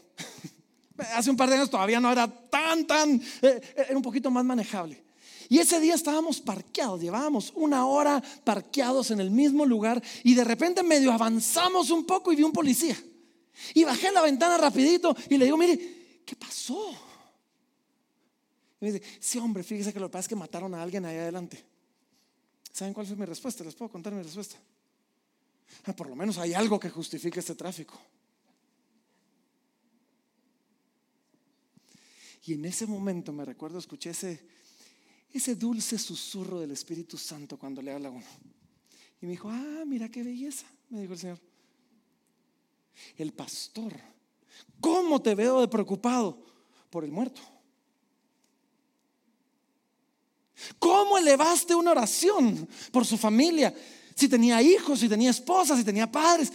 Hace 1.15 1.29
un 1.29 1.37
par 1.37 1.49
de 1.49 1.55
años 1.55 1.69
todavía 1.69 1.99
no 1.99 2.11
era 2.11 2.27
tan, 2.27 2.85
tan, 2.85 3.21
eh, 3.41 3.61
era 3.75 3.95
un 3.95 4.03
poquito 4.03 4.29
más 4.29 4.45
manejable. 4.45 5.01
Y 5.47 5.57
ese 5.57 5.79
día 5.79 5.95
estábamos 5.95 6.39
parqueados, 6.41 7.01
llevábamos 7.01 7.51
una 7.55 7.87
hora 7.87 8.21
parqueados 8.43 9.09
en 9.09 9.19
el 9.19 9.31
mismo 9.31 9.65
lugar 9.65 10.01
y 10.23 10.35
de 10.35 10.43
repente 10.43 10.83
medio 10.83 11.11
avanzamos 11.11 11.89
un 11.89 12.05
poco 12.05 12.31
y 12.31 12.35
vi 12.35 12.43
un 12.43 12.51
policía. 12.51 12.95
Y 13.73 13.83
bajé 13.83 14.11
la 14.11 14.21
ventana 14.21 14.57
rapidito 14.57 15.15
y 15.27 15.37
le 15.37 15.45
digo, 15.45 15.57
mire, 15.57 16.21
¿qué 16.23 16.35
pasó? 16.35 16.91
Y 18.79 18.85
me 18.85 18.91
dice, 18.91 19.03
sí, 19.19 19.39
hombre, 19.39 19.63
fíjese 19.63 19.91
que 19.91 19.99
lo 19.99 20.07
que 20.07 20.13
pasa 20.13 20.21
es 20.21 20.27
que 20.27 20.35
mataron 20.35 20.75
a 20.75 20.83
alguien 20.83 21.03
ahí 21.05 21.17
adelante. 21.17 21.65
¿Saben 22.71 22.93
cuál 22.93 23.07
fue 23.07 23.15
mi 23.15 23.25
respuesta? 23.25 23.63
Les 23.63 23.73
puedo 23.73 23.89
contar 23.89 24.13
mi 24.13 24.21
respuesta. 24.21 24.55
Ah, 25.85 25.93
por 25.93 26.07
lo 26.07 26.15
menos 26.15 26.37
hay 26.37 26.53
algo 26.53 26.79
que 26.79 26.89
justifique 26.89 27.39
este 27.39 27.55
tráfico. 27.55 27.99
Y 32.45 32.53
en 32.53 32.65
ese 32.65 32.85
momento 32.85 33.33
me 33.33 33.45
recuerdo, 33.45 33.79
escuché 33.79 34.11
ese, 34.11 34.47
ese 35.31 35.55
dulce 35.55 35.97
susurro 35.97 36.59
del 36.59 36.71
Espíritu 36.71 37.17
Santo 37.17 37.57
cuando 37.57 37.81
le 37.81 37.91
habla 37.91 38.09
a 38.09 38.11
uno. 38.11 38.25
Y 39.21 39.25
me 39.25 39.33
dijo, 39.33 39.49
ah, 39.49 39.83
mira 39.85 40.09
qué 40.09 40.23
belleza, 40.23 40.65
me 40.89 41.01
dijo 41.01 41.13
el 41.13 41.19
Señor. 41.19 41.39
El 43.17 43.33
pastor, 43.33 43.93
¿cómo 44.79 45.21
te 45.21 45.35
veo 45.35 45.69
preocupado 45.69 46.45
por 46.89 47.03
el 47.03 47.11
muerto? 47.11 47.41
¿Cómo 50.77 51.17
elevaste 51.17 51.75
una 51.75 51.91
oración 51.91 52.67
por 52.91 53.05
su 53.05 53.17
familia? 53.17 53.73
Si 54.15 54.27
tenía 54.27 54.61
hijos, 54.61 54.99
si 54.99 55.07
tenía 55.07 55.29
esposas, 55.29 55.77
si 55.77 55.85
tenía 55.85 56.11
padres. 56.11 56.51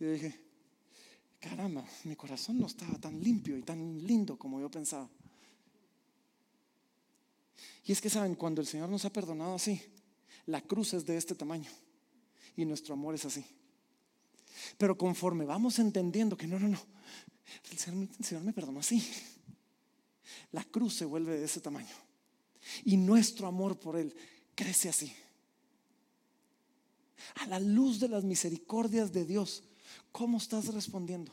Y 0.00 0.04
dije, 0.04 0.47
caramba, 1.48 1.84
mi 2.04 2.14
corazón 2.14 2.58
no 2.58 2.66
estaba 2.66 2.98
tan 2.98 3.22
limpio 3.22 3.56
y 3.56 3.62
tan 3.62 4.06
lindo 4.06 4.38
como 4.38 4.60
yo 4.60 4.70
pensaba. 4.70 5.08
Y 7.84 7.92
es 7.92 8.00
que 8.00 8.10
saben, 8.10 8.34
cuando 8.34 8.60
el 8.60 8.66
Señor 8.66 8.88
nos 8.88 9.04
ha 9.04 9.12
perdonado 9.12 9.54
así, 9.54 9.80
la 10.46 10.60
cruz 10.60 10.92
es 10.94 11.06
de 11.06 11.16
este 11.16 11.34
tamaño 11.34 11.70
y 12.56 12.64
nuestro 12.64 12.94
amor 12.94 13.14
es 13.14 13.24
así. 13.24 13.44
Pero 14.76 14.98
conforme 14.98 15.44
vamos 15.44 15.78
entendiendo 15.78 16.36
que 16.36 16.46
no, 16.46 16.58
no, 16.58 16.68
no, 16.68 16.80
el 17.70 17.78
Señor, 18.24 18.44
me 18.44 18.52
perdonó 18.52 18.80
así, 18.80 19.02
la 20.52 20.64
cruz 20.64 20.94
se 20.94 21.04
vuelve 21.04 21.38
de 21.38 21.46
ese 21.46 21.60
tamaño 21.60 21.94
y 22.84 22.96
nuestro 22.96 23.46
amor 23.46 23.78
por 23.78 23.96
Él 23.96 24.14
crece 24.54 24.88
así. 24.88 25.14
A 27.36 27.46
la 27.46 27.58
luz 27.58 28.00
de 28.00 28.08
las 28.08 28.24
misericordias 28.24 29.12
de 29.12 29.24
Dios, 29.24 29.62
¿Cómo 30.12 30.38
estás 30.38 30.72
respondiendo? 30.72 31.32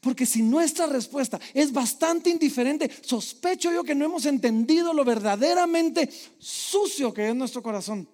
Porque 0.00 0.26
si 0.26 0.42
nuestra 0.42 0.86
respuesta 0.86 1.40
es 1.52 1.72
bastante 1.72 2.30
indiferente, 2.30 2.90
sospecho 3.02 3.72
yo 3.72 3.84
que 3.84 3.94
no 3.94 4.04
hemos 4.04 4.26
entendido 4.26 4.92
lo 4.92 5.04
verdaderamente 5.04 6.08
sucio 6.38 7.12
que 7.12 7.28
es 7.28 7.34
nuestro 7.34 7.62
corazón 7.62 8.08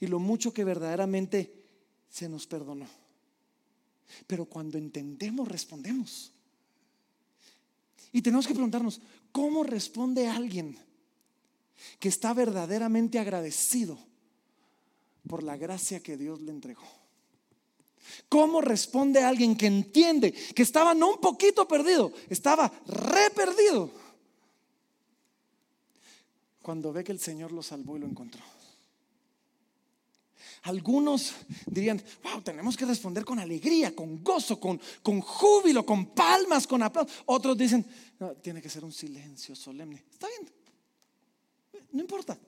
y 0.00 0.06
lo 0.06 0.18
mucho 0.18 0.52
que 0.52 0.64
verdaderamente 0.64 1.52
se 2.10 2.28
nos 2.28 2.46
perdonó. 2.46 2.86
Pero 4.26 4.44
cuando 4.44 4.78
entendemos, 4.78 5.48
respondemos. 5.48 6.32
Y 8.12 8.22
tenemos 8.22 8.46
que 8.46 8.54
preguntarnos, 8.54 9.00
¿cómo 9.32 9.64
responde 9.64 10.28
alguien 10.28 10.78
que 11.98 12.08
está 12.08 12.32
verdaderamente 12.32 13.18
agradecido 13.18 13.98
por 15.26 15.42
la 15.42 15.56
gracia 15.56 16.00
que 16.00 16.16
Dios 16.16 16.40
le 16.40 16.52
entregó? 16.52 17.03
¿Cómo 18.28 18.60
responde 18.60 19.22
alguien 19.22 19.56
que 19.56 19.66
entiende 19.66 20.32
que 20.32 20.62
estaba 20.62 20.94
no 20.94 21.10
un 21.10 21.20
poquito 21.20 21.66
perdido, 21.66 22.12
estaba 22.28 22.72
re 22.86 23.30
perdido? 23.30 23.90
Cuando 26.62 26.92
ve 26.92 27.04
que 27.04 27.12
el 27.12 27.20
Señor 27.20 27.52
lo 27.52 27.62
salvó 27.62 27.96
y 27.96 28.00
lo 28.00 28.06
encontró. 28.06 28.42
Algunos 30.62 31.34
dirían, 31.66 32.02
wow, 32.22 32.40
tenemos 32.40 32.74
que 32.74 32.86
responder 32.86 33.22
con 33.22 33.38
alegría, 33.38 33.94
con 33.94 34.24
gozo, 34.24 34.58
con, 34.58 34.80
con 35.02 35.20
júbilo, 35.20 35.84
con 35.84 36.06
palmas, 36.06 36.66
con 36.66 36.82
aplausos. 36.82 37.14
Otros 37.26 37.58
dicen, 37.58 37.84
no, 38.18 38.32
tiene 38.36 38.62
que 38.62 38.70
ser 38.70 38.82
un 38.82 38.92
silencio 38.92 39.54
solemne. 39.54 40.02
Está 40.10 40.26
bien, 40.28 40.50
no 41.92 42.00
importa. 42.00 42.38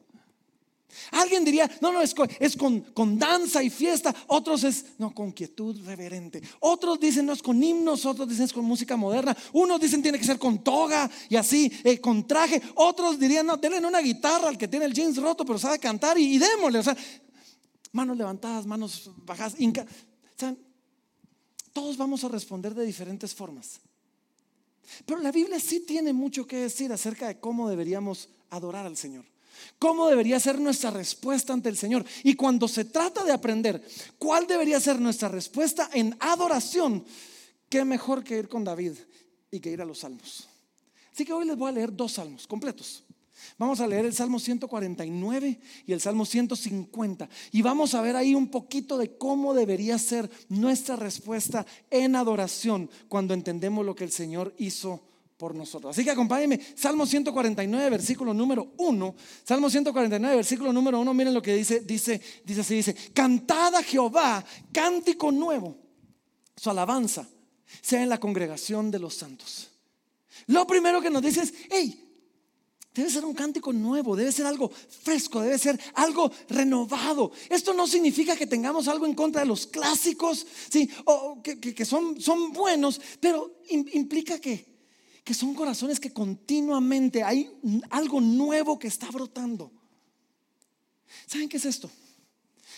Alguien 1.12 1.44
diría, 1.44 1.70
no, 1.80 1.92
no, 1.92 2.00
es, 2.00 2.14
con, 2.14 2.80
con, 2.92 3.18
danza 3.18 3.62
y 3.62 3.70
fiesta. 3.70 4.14
Otros 4.28 4.64
es, 4.64 4.84
no, 4.98 5.14
con 5.14 5.32
quietud 5.32 5.78
reverente. 5.84 6.42
Otros 6.60 6.98
dicen, 6.98 7.26
no, 7.26 7.32
es 7.32 7.42
con 7.42 7.62
himnos. 7.62 8.06
Otros 8.06 8.28
dicen, 8.28 8.44
es 8.44 8.52
con 8.52 8.64
música 8.64 8.96
moderna. 8.96 9.36
Unos 9.52 9.80
dicen, 9.80 10.02
tiene 10.02 10.18
que 10.18 10.24
ser 10.24 10.38
con 10.38 10.62
toga 10.62 11.10
y 11.28 11.36
así, 11.36 11.70
eh, 11.84 12.00
con 12.00 12.26
traje. 12.26 12.60
Otros 12.74 13.18
dirían, 13.18 13.46
no, 13.46 13.56
denle 13.56 13.86
una 13.86 14.00
guitarra 14.00 14.48
al 14.48 14.58
que 14.58 14.68
tiene 14.68 14.86
el 14.86 14.94
jeans 14.94 15.16
roto, 15.16 15.44
pero 15.44 15.58
sabe 15.58 15.78
cantar 15.78 16.18
y, 16.18 16.38
démosle. 16.38 16.78
O 16.78 16.82
sea, 16.82 16.96
manos 17.92 18.16
levantadas, 18.16 18.66
manos 18.66 19.10
bajadas. 19.16 19.54
todos 21.72 21.96
vamos 21.96 22.24
a 22.24 22.28
responder 22.28 22.74
de 22.74 22.84
diferentes 22.84 23.34
formas. 23.34 23.80
Pero 25.04 25.20
la 25.20 25.32
Biblia 25.32 25.60
sí 25.60 25.80
tiene 25.80 26.12
mucho 26.12 26.46
que 26.46 26.56
decir 26.56 26.92
acerca 26.92 27.28
de 27.28 27.40
cómo 27.40 27.68
deberíamos 27.68 28.30
adorar 28.50 28.86
al 28.86 28.96
Señor. 28.96 29.24
¿Cómo 29.78 30.08
debería 30.08 30.40
ser 30.40 30.60
nuestra 30.60 30.90
respuesta 30.90 31.52
ante 31.52 31.68
el 31.68 31.76
Señor? 31.76 32.04
Y 32.24 32.34
cuando 32.34 32.68
se 32.68 32.84
trata 32.84 33.24
de 33.24 33.32
aprender 33.32 33.82
cuál 34.18 34.46
debería 34.46 34.80
ser 34.80 35.00
nuestra 35.00 35.28
respuesta 35.28 35.90
en 35.92 36.16
adoración, 36.20 37.04
qué 37.68 37.84
mejor 37.84 38.24
que 38.24 38.38
ir 38.38 38.48
con 38.48 38.64
David 38.64 38.92
y 39.50 39.60
que 39.60 39.70
ir 39.70 39.80
a 39.80 39.84
los 39.84 40.00
salmos. 40.00 40.48
Así 41.12 41.24
que 41.24 41.32
hoy 41.32 41.46
les 41.46 41.56
voy 41.56 41.70
a 41.70 41.72
leer 41.72 41.94
dos 41.94 42.12
salmos 42.12 42.46
completos. 42.46 43.04
Vamos 43.58 43.80
a 43.80 43.86
leer 43.86 44.04
el 44.04 44.14
Salmo 44.14 44.38
149 44.38 45.60
y 45.86 45.92
el 45.92 46.00
Salmo 46.00 46.24
150 46.24 47.28
y 47.52 47.62
vamos 47.62 47.94
a 47.94 48.00
ver 48.00 48.16
ahí 48.16 48.34
un 48.34 48.48
poquito 48.48 48.98
de 48.98 49.16
cómo 49.16 49.54
debería 49.54 49.98
ser 49.98 50.30
nuestra 50.48 50.96
respuesta 50.96 51.66
en 51.90 52.16
adoración 52.16 52.90
cuando 53.08 53.34
entendemos 53.34 53.84
lo 53.84 53.94
que 53.94 54.04
el 54.04 54.10
Señor 54.10 54.54
hizo 54.58 55.02
por 55.36 55.54
nosotros. 55.54 55.90
Así 55.90 56.04
que 56.04 56.10
acompáñenme, 56.10 56.60
Salmo 56.74 57.06
149, 57.06 57.90
versículo 57.90 58.32
número 58.32 58.72
1. 58.78 59.14
Salmo 59.44 59.68
149, 59.68 60.36
versículo 60.36 60.72
número 60.72 60.98
1, 61.00 61.14
miren 61.14 61.34
lo 61.34 61.42
que 61.42 61.54
dice, 61.54 61.80
dice, 61.80 62.20
dice 62.44 62.60
así, 62.60 62.74
dice, 62.76 62.94
cantad 63.12 63.74
Jehová, 63.84 64.44
cántico 64.72 65.30
nuevo, 65.30 65.76
su 66.56 66.70
alabanza 66.70 67.28
sea 67.82 68.02
en 68.02 68.08
la 68.08 68.18
congregación 68.18 68.90
de 68.90 68.98
los 68.98 69.14
santos. 69.14 69.70
Lo 70.46 70.66
primero 70.66 71.00
que 71.00 71.10
nos 71.10 71.22
dice 71.22 71.42
es, 71.42 71.54
hey, 71.70 72.02
Debe 72.94 73.10
ser 73.10 73.26
un 73.26 73.34
cántico 73.34 73.74
nuevo, 73.74 74.16
debe 74.16 74.32
ser 74.32 74.46
algo 74.46 74.70
fresco, 74.70 75.42
debe 75.42 75.58
ser 75.58 75.78
algo 75.92 76.32
renovado. 76.48 77.30
Esto 77.50 77.74
no 77.74 77.86
significa 77.86 78.34
que 78.34 78.46
tengamos 78.46 78.88
algo 78.88 79.04
en 79.04 79.12
contra 79.12 79.42
de 79.42 79.46
los 79.46 79.66
clásicos, 79.66 80.46
¿sí? 80.70 80.88
o 81.04 81.42
que, 81.42 81.84
son 81.84 82.16
buenos, 82.54 82.98
pero 83.20 83.60
implica 83.68 84.38
que 84.38 84.75
que 85.26 85.34
son 85.34 85.54
corazones 85.54 85.98
que 85.98 86.12
continuamente 86.12 87.24
hay 87.24 87.50
algo 87.90 88.20
nuevo 88.20 88.78
que 88.78 88.86
está 88.86 89.10
brotando. 89.10 89.72
¿Saben 91.26 91.48
qué 91.48 91.56
es 91.56 91.64
esto? 91.64 91.90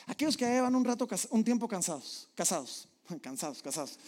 Aquellos 0.06 0.34
que 0.34 0.46
llevan 0.46 0.74
un 0.74 0.82
rato, 0.82 1.06
un 1.28 1.44
tiempo 1.44 1.68
cansados, 1.68 2.26
casados, 2.34 2.88
cansados, 3.20 3.60
casados, 3.60 3.98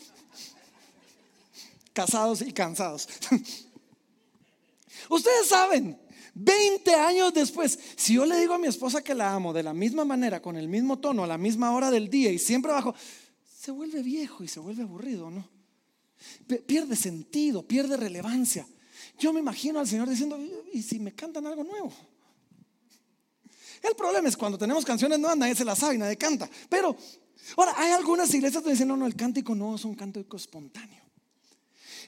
casados 1.93 2.41
y 2.41 2.51
cansados. 2.51 3.11
Ustedes 5.11 5.47
saben, 5.47 6.01
20 6.33 6.95
años 6.95 7.35
después, 7.35 7.79
si 7.95 8.15
yo 8.15 8.25
le 8.25 8.41
digo 8.41 8.55
a 8.55 8.59
mi 8.59 8.69
esposa 8.69 9.05
que 9.05 9.15
la 9.15 9.35
amo 9.35 9.53
de 9.53 9.65
la 9.65 9.75
misma 9.75 10.07
manera, 10.07 10.41
con 10.41 10.57
el 10.57 10.67
mismo 10.67 10.99
tono, 10.99 11.25
a 11.25 11.27
la 11.27 11.37
misma 11.37 11.73
hora 11.73 11.91
del 11.91 12.09
día 12.09 12.33
y 12.33 12.39
siempre 12.39 12.73
bajo, 12.73 12.95
se 13.55 13.71
vuelve 13.71 14.03
viejo 14.03 14.43
y 14.43 14.49
se 14.49 14.61
vuelve 14.61 14.85
aburrido, 14.85 15.31
¿no? 15.31 15.60
Pierde 16.67 16.97
sentido, 16.97 17.63
pierde 17.67 17.97
relevancia. 17.97 18.67
Yo 19.19 19.33
me 19.33 19.41
imagino 19.41 19.81
al 19.81 19.89
Señor 19.89 20.09
diciendo, 20.09 20.39
¿y 20.73 20.83
si 20.83 20.99
me 20.99 21.15
cantan 21.15 21.47
algo 21.47 21.65
nuevo? 21.65 21.93
El 23.83 23.95
problema 23.95 24.29
es 24.29 24.37
cuando 24.37 24.59
tenemos 24.59 24.85
canciones 24.85 25.19
nuevas, 25.19 25.39
nadie 25.39 25.55
se 25.55 25.65
las 25.65 25.79
sabe, 25.79 25.97
nadie 25.97 26.17
canta. 26.17 26.49
Pero 26.69 26.97
ahora 27.57 27.75
hay 27.77 27.93
algunas 27.93 28.33
iglesias 28.35 28.63
que 28.63 28.71
dicen, 28.71 28.89
no, 28.89 28.97
no, 28.97 29.07
el 29.07 29.17
cántico 29.17 29.55
no 29.55 29.75
es 29.75 29.85
un 29.85 29.95
cántico 29.95 30.37
espontáneo. 30.37 31.01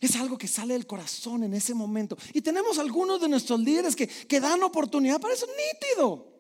Es 0.01 0.17
algo 0.17 0.37
que 0.37 0.49
sale 0.49 0.75
del 0.75 0.87
corazón 0.87 1.45
en 1.45 1.55
ese 1.55 1.75
momento. 1.75 2.19
Y 2.33 2.43
tenemos 2.43 2.79
algunos 2.79 3.21
de 3.21 3.29
nuestros 3.29 3.61
líderes 3.61 3.95
que, 3.95 4.07
que 4.07 4.41
dan 4.41 4.63
oportunidad 4.63 5.21
para 5.21 5.35
eso 5.35 5.47
nítido. 5.47 6.32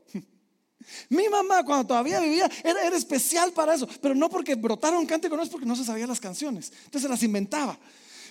Mi 1.08 1.28
mamá 1.28 1.64
cuando 1.64 1.86
todavía 1.86 2.20
vivía 2.20 2.50
era, 2.64 2.88
especial 2.96 3.52
para 3.52 3.74
eso, 3.74 3.88
pero 4.00 4.14
no 4.14 4.28
porque 4.28 4.54
brotaron 4.54 5.06
cántico, 5.06 5.36
no 5.36 5.42
es 5.42 5.48
porque 5.48 5.66
no 5.66 5.76
se 5.76 5.84
sabía 5.84 6.06
las 6.06 6.20
canciones, 6.20 6.72
entonces 6.84 7.08
las 7.08 7.22
inventaba. 7.22 7.78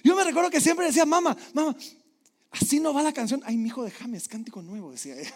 Yo 0.04 0.16
me 0.16 0.24
recuerdo 0.24 0.50
que 0.50 0.62
siempre 0.62 0.86
decía, 0.88 1.06
mamá, 1.06 1.36
mamá, 1.54 1.76
así 2.52 2.80
no 2.80 2.94
va 2.94 3.04
la 3.04 3.14
canción. 3.14 3.42
Ay, 3.46 3.58
mi 3.58 3.68
hijo, 3.68 3.84
déjame, 3.84 4.18
es 4.18 4.28
cántico 4.28 4.62
nuevo, 4.62 4.92
decía 4.92 5.20
ella. 5.20 5.34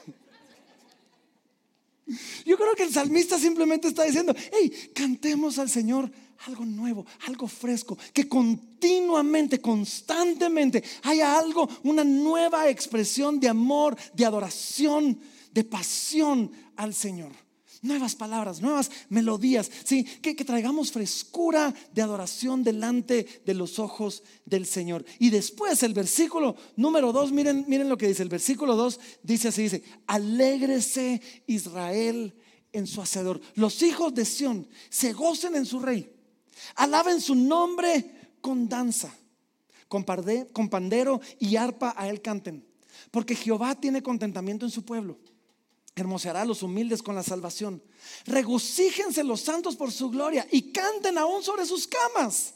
Yo 2.45 2.55
creo 2.57 2.75
que 2.75 2.83
el 2.83 2.93
salmista 2.93 3.39
simplemente 3.39 3.87
está 3.87 4.03
diciendo, 4.03 4.35
hey, 4.51 4.91
cantemos 4.93 5.57
al 5.57 5.69
Señor 5.69 6.11
algo 6.45 6.65
nuevo, 6.65 7.05
algo 7.27 7.47
fresco, 7.47 7.97
que 8.13 8.27
continuamente, 8.27 9.59
constantemente 9.59 10.83
haya 11.03 11.37
algo, 11.37 11.67
una 11.83 12.03
nueva 12.03 12.69
expresión 12.69 13.39
de 13.39 13.49
amor, 13.49 13.97
de 14.13 14.25
adoración, 14.25 15.19
de 15.55 15.63
pasión 15.63 16.51
al 16.75 16.93
Señor. 16.93 17.31
nuevas 17.81 18.15
palabras, 18.15 18.61
nuevas 18.61 18.89
melodías, 19.09 19.69
¿sí? 19.83 20.03
que, 20.03 20.33
traigamos 20.33 20.91
frescura 20.91 21.71
de 21.93 22.01
adoración 22.01 22.63
delante 22.63 23.43
de 23.45 23.53
los 23.53 23.77
ojos 23.77 24.23
del 24.43 24.65
Señor. 24.65 25.05
Y 25.19 25.29
después 25.29 25.83
el 25.83 25.93
versículo 25.93 26.55
número 26.75 27.13
2, 27.13 27.31
miren, 27.31 27.63
miren 27.67 27.87
lo 27.87 27.97
que 27.97 28.07
dice, 28.07 28.23
el 28.23 28.29
versículo 28.29 28.75
2 28.75 28.99
dice 29.21 29.49
así, 29.49 29.63
dice, 29.63 29.83
alégrese 30.07 31.21
Israel 31.45 32.33
en 32.73 32.87
su 32.87 33.01
hacedor. 33.01 33.39
Los 33.53 33.83
hijos 33.83 34.15
de 34.15 34.25
Sión 34.25 34.67
se 34.89 35.13
gocen 35.13 35.55
en 35.55 35.67
su 35.67 35.79
rey, 35.79 36.11
alaben 36.75 37.21
su 37.21 37.35
nombre 37.35 38.33
con 38.41 38.67
danza, 38.67 39.15
con, 39.87 40.03
con 40.51 40.69
pandero 40.69 41.21
y 41.39 41.55
arpa 41.55 41.93
a 41.95 42.09
él 42.09 42.21
canten, 42.23 42.65
porque 43.11 43.35
Jehová 43.35 43.79
tiene 43.79 44.01
contentamiento 44.01 44.65
en 44.65 44.71
su 44.71 44.83
pueblo 44.83 45.19
hermoseará 45.95 46.41
a 46.41 46.45
los 46.45 46.61
humildes 46.61 47.01
con 47.01 47.15
la 47.15 47.23
salvación. 47.23 47.81
Regocíjense 48.25 49.23
los 49.23 49.41
santos 49.41 49.75
por 49.75 49.91
su 49.91 50.09
gloria 50.09 50.47
y 50.51 50.71
canten 50.71 51.17
aún 51.17 51.41
sobre 51.41 51.65
sus 51.65 51.87
camas. 51.87 52.53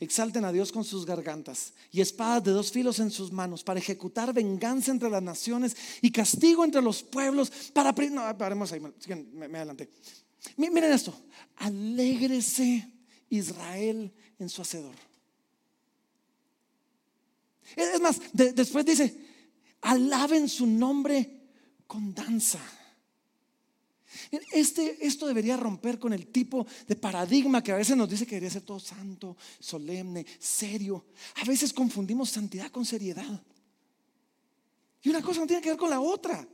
Exalten 0.00 0.44
a 0.44 0.52
Dios 0.52 0.72
con 0.72 0.84
sus 0.84 1.06
gargantas 1.06 1.72
y 1.92 2.00
espadas 2.00 2.42
de 2.42 2.50
dos 2.50 2.72
filos 2.72 2.98
en 2.98 3.10
sus 3.10 3.30
manos 3.30 3.62
para 3.62 3.78
ejecutar 3.78 4.32
venganza 4.32 4.90
entre 4.90 5.08
las 5.08 5.22
naciones 5.22 5.76
y 6.02 6.10
castigo 6.10 6.64
entre 6.64 6.82
los 6.82 7.02
pueblos. 7.02 7.50
Para. 7.72 7.92
No, 8.10 8.36
paremos 8.36 8.72
ahí, 8.72 8.80
me, 8.80 9.48
me 9.48 9.58
adelanté. 9.58 9.88
Miren 10.56 10.92
esto: 10.92 11.14
alégrese 11.56 12.90
Israel 13.30 14.12
en 14.38 14.48
su 14.48 14.62
hacedor. 14.62 14.94
Es 17.76 18.00
más, 18.00 18.20
después 18.32 18.84
dice: 18.84 19.16
alaben 19.80 20.48
su 20.48 20.66
nombre 20.66 21.43
con 21.86 22.14
danza. 22.14 22.60
Este, 24.52 25.04
esto 25.04 25.26
debería 25.26 25.56
romper 25.56 25.98
con 25.98 26.12
el 26.12 26.28
tipo 26.28 26.66
de 26.86 26.96
paradigma 26.96 27.62
que 27.62 27.72
a 27.72 27.76
veces 27.76 27.96
nos 27.96 28.08
dice 28.08 28.26
que 28.26 28.36
debería 28.36 28.50
ser 28.50 28.62
todo 28.62 28.78
santo, 28.78 29.36
solemne, 29.58 30.24
serio. 30.38 31.06
A 31.36 31.44
veces 31.44 31.72
confundimos 31.72 32.30
santidad 32.30 32.70
con 32.70 32.84
seriedad. 32.84 33.42
Y 35.02 35.10
una 35.10 35.20
cosa 35.20 35.40
no 35.40 35.46
tiene 35.46 35.62
que 35.62 35.70
ver 35.70 35.78
con 35.78 35.90
la 35.90 36.00
otra. 36.00 36.46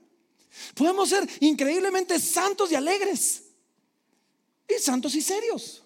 Podemos 0.74 1.08
ser 1.08 1.28
increíblemente 1.40 2.18
santos 2.18 2.72
y 2.72 2.74
alegres. 2.74 3.44
Y 4.68 4.80
santos 4.80 5.14
y 5.14 5.22
serios. 5.22 5.82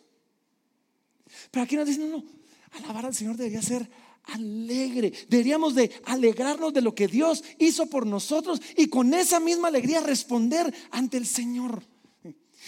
Pero 1.51 1.65
aquí 1.65 1.77
nos 1.77 1.87
dicen, 1.87 2.11
no, 2.11 2.19
no, 2.19 2.25
alabar 2.73 3.07
al 3.07 3.15
Señor 3.15 3.37
debería 3.37 3.63
ser 3.63 3.89
alegre. 4.25 5.13
Deberíamos 5.29 5.75
de 5.75 5.91
alegrarnos 6.05 6.73
de 6.73 6.83
lo 6.83 6.95
que 6.95 7.09
Dios 7.09 7.45
hizo 7.59 7.87
por 7.87 8.07
nosotros 8.07 8.61
y 8.77 8.89
con 8.89 9.15
esa 9.15 9.41
misma 9.41 9.69
alegría 9.69 10.01
responder 10.01 10.73
ante 10.91 11.17
el 11.17 11.27
Señor. 11.27 11.83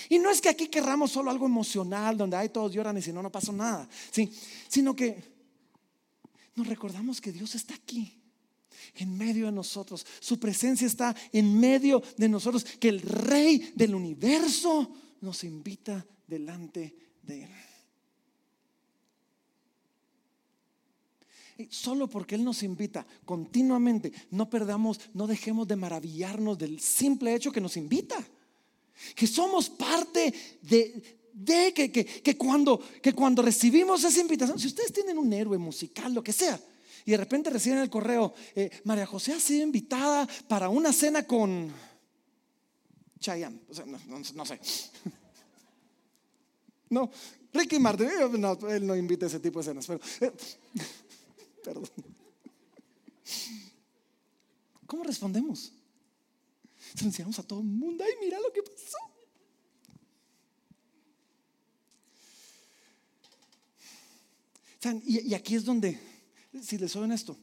Y 0.09 0.19
no 0.19 0.31
es 0.31 0.41
que 0.41 0.49
aquí 0.49 0.69
querramos 0.69 1.13
solo 1.13 1.31
algo 1.31 1.47
emocional 1.47 2.17
donde 2.17 2.49
todos 2.51 2.73
lloran 2.73 2.99
y 2.99 3.03
si 3.03 3.13
no, 3.13 3.23
no 3.23 3.33
pasa 3.33 3.53
nada. 3.53 3.89
¿sí? 4.11 4.31
Sino 4.69 4.95
que 4.95 5.23
nos 6.55 6.67
recordamos 6.67 7.21
que 7.21 7.33
Dios 7.33 7.55
está 7.55 7.75
aquí. 7.75 8.13
En 8.95 9.17
medio 9.17 9.47
de 9.47 9.53
nosotros, 9.53 10.07
su 10.21 10.39
presencia 10.39 10.87
está 10.87 11.15
en 11.33 11.59
medio 11.59 12.03
de 12.17 12.29
nosotros, 12.29 12.65
que 12.65 12.89
el 12.89 13.03
Rey 13.03 13.73
del 13.75 13.95
universo 13.95 14.91
nos 15.21 15.45
invita 15.45 16.07
delante 16.27 16.95
de 17.23 17.45
Él. 17.45 17.66
Solo 21.71 22.09
porque 22.09 22.35
Él 22.35 22.45
nos 22.45 22.63
invita 22.63 23.07
continuamente, 23.25 24.13
no 24.31 24.51
perdamos, 24.51 25.01
no 25.15 25.27
dejemos 25.27 25.67
de 25.67 25.77
maravillarnos 25.77 26.59
del 26.59 26.81
simple 26.81 27.35
hecho 27.35 27.51
que 27.51 27.63
nos 27.63 27.77
invita. 27.79 28.17
Que 29.15 29.27
somos 29.27 29.71
parte 29.71 30.35
de, 30.63 31.73
que, 31.73 32.37
cuando, 32.37 32.79
que 33.01 33.15
cuando 33.15 33.43
recibimos 33.43 34.05
esa 34.05 34.21
invitación, 34.21 34.59
si 34.59 34.67
ustedes 34.67 34.93
tienen 34.93 35.17
un 35.17 35.33
héroe 35.33 35.57
musical, 35.57 36.13
lo 36.13 36.23
que 36.23 36.33
sea, 36.33 36.61
y 37.07 37.13
de 37.13 37.17
repente 37.17 37.49
reciben 37.51 37.79
el 37.79 37.89
correo, 37.89 38.35
eh, 38.55 38.71
María 38.85 39.07
José 39.07 39.33
ha 39.33 39.41
sido 39.41 39.63
invitada 39.63 40.29
para 40.49 40.69
una 40.69 40.93
cena 40.93 41.23
con 41.27 41.73
Chayanne, 43.19 43.61
no, 44.35 44.45
sé. 44.45 44.61
No, 46.89 47.11
Ricky 47.53 47.81
Martin, 47.81 48.09
no, 48.39 48.57
él 48.69 48.87
no 48.87 48.95
invita 48.95 49.27
ese 49.27 49.41
tipo 49.41 49.59
de 49.59 49.65
cenas, 49.65 49.87
pero... 49.87 50.01
Eh, 50.21 50.33
Perdón. 51.67 51.91
¿Cómo 54.87 55.03
respondemos? 55.03 55.73
Se 56.95 57.05
enseñamos 57.05 57.41
a 57.41 57.43
todo 57.43 57.59
el 57.59 57.67
mundo. 57.67 58.05
Ay, 58.07 58.13
mira 58.21 58.39
lo 58.39 58.53
que 58.53 58.63
pasó. 58.63 58.97
Y, 65.05 65.31
y 65.31 65.35
aquí 65.35 65.57
es 65.57 65.65
donde, 65.65 65.99
si 66.63 66.79
les 66.79 66.93
soy 66.93 67.03
honesto, 67.03 67.37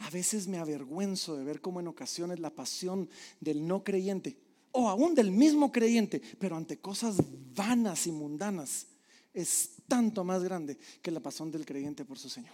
a 0.00 0.10
veces 0.10 0.46
me 0.46 0.58
avergüenzo 0.58 1.38
de 1.38 1.44
ver 1.44 1.62
cómo 1.62 1.80
en 1.80 1.88
ocasiones 1.88 2.38
la 2.38 2.50
pasión 2.50 3.08
del 3.40 3.66
no 3.66 3.82
creyente, 3.82 4.36
o 4.72 4.90
aún 4.90 5.14
del 5.14 5.30
mismo 5.30 5.72
creyente, 5.72 6.20
pero 6.38 6.54
ante 6.54 6.78
cosas 6.78 7.16
vanas 7.54 8.06
y 8.06 8.12
mundanas, 8.12 8.88
es 9.32 9.70
tanto 9.88 10.22
más 10.22 10.42
grande 10.42 10.76
que 11.00 11.10
la 11.10 11.20
pasión 11.20 11.50
del 11.50 11.64
creyente 11.64 12.04
por 12.04 12.18
su 12.18 12.28
Señor. 12.28 12.52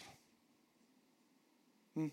Mm. 1.97 2.11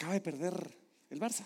Acaba 0.00 0.14
de 0.14 0.22
perder 0.22 0.56
el 1.10 1.20
Barça. 1.20 1.44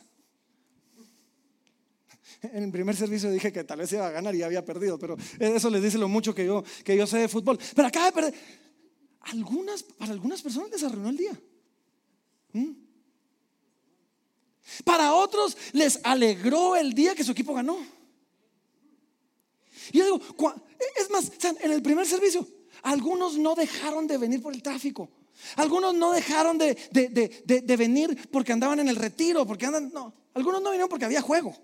En 2.41 2.63
el 2.63 2.71
primer 2.71 2.95
servicio 2.95 3.29
dije 3.33 3.53
que 3.53 3.65
tal 3.65 3.81
vez 3.81 3.93
iba 3.93 4.07
a 4.07 4.13
ganar 4.13 4.33
y 4.33 4.45
había 4.45 4.65
perdido, 4.65 4.97
pero 4.97 5.17
eso 5.41 5.69
les 5.71 5.83
dice 5.83 5.99
lo 5.99 6.09
mucho 6.09 6.33
que 6.33 6.47
yo, 6.47 6.63
que 6.85 6.97
yo 6.97 7.05
sé 7.05 7.19
de 7.19 7.27
fútbol. 7.27 7.59
Pero 7.75 7.89
acaba 7.89 8.07
de 8.07 8.13
perder. 8.13 8.35
Algunas, 9.23 9.83
para 9.83 10.13
algunas 10.13 10.41
personas 10.41 10.71
les 10.71 10.85
arruinó 10.85 11.09
el 11.09 11.17
día. 11.17 11.41
Mm. 12.53 12.71
Para 14.85 15.15
otros 15.15 15.57
les 15.73 15.99
alegró 16.05 16.77
el 16.77 16.95
día 16.95 17.17
que 17.17 17.25
su 17.25 17.33
equipo 17.33 17.55
ganó. 17.55 17.79
Y 19.91 19.99
yo 19.99 20.05
digo, 20.05 20.21
es 20.97 21.11
más, 21.11 21.33
en 21.61 21.73
el 21.73 21.83
primer 21.83 22.07
servicio, 22.07 22.47
algunos 22.83 23.37
no 23.37 23.57
dejaron 23.57 24.07
de 24.07 24.17
venir 24.17 24.41
por 24.41 24.55
el 24.55 24.63
tráfico. 24.63 25.11
Algunos 25.57 25.95
no 25.95 26.13
dejaron 26.13 26.59
de, 26.59 26.77
de, 26.93 27.77
venir 27.77 28.29
porque 28.31 28.53
andaban 28.53 28.81
en 28.81 28.89
el 28.89 28.97
retiro, 28.97 29.47
porque 29.47 29.67
andan, 29.67 29.91
no, 29.93 30.15
algunos 30.35 30.63
no 30.63 30.71
vinieron 30.71 30.89
porque 30.89 31.05
había 31.05 31.21
juego. 31.21 31.57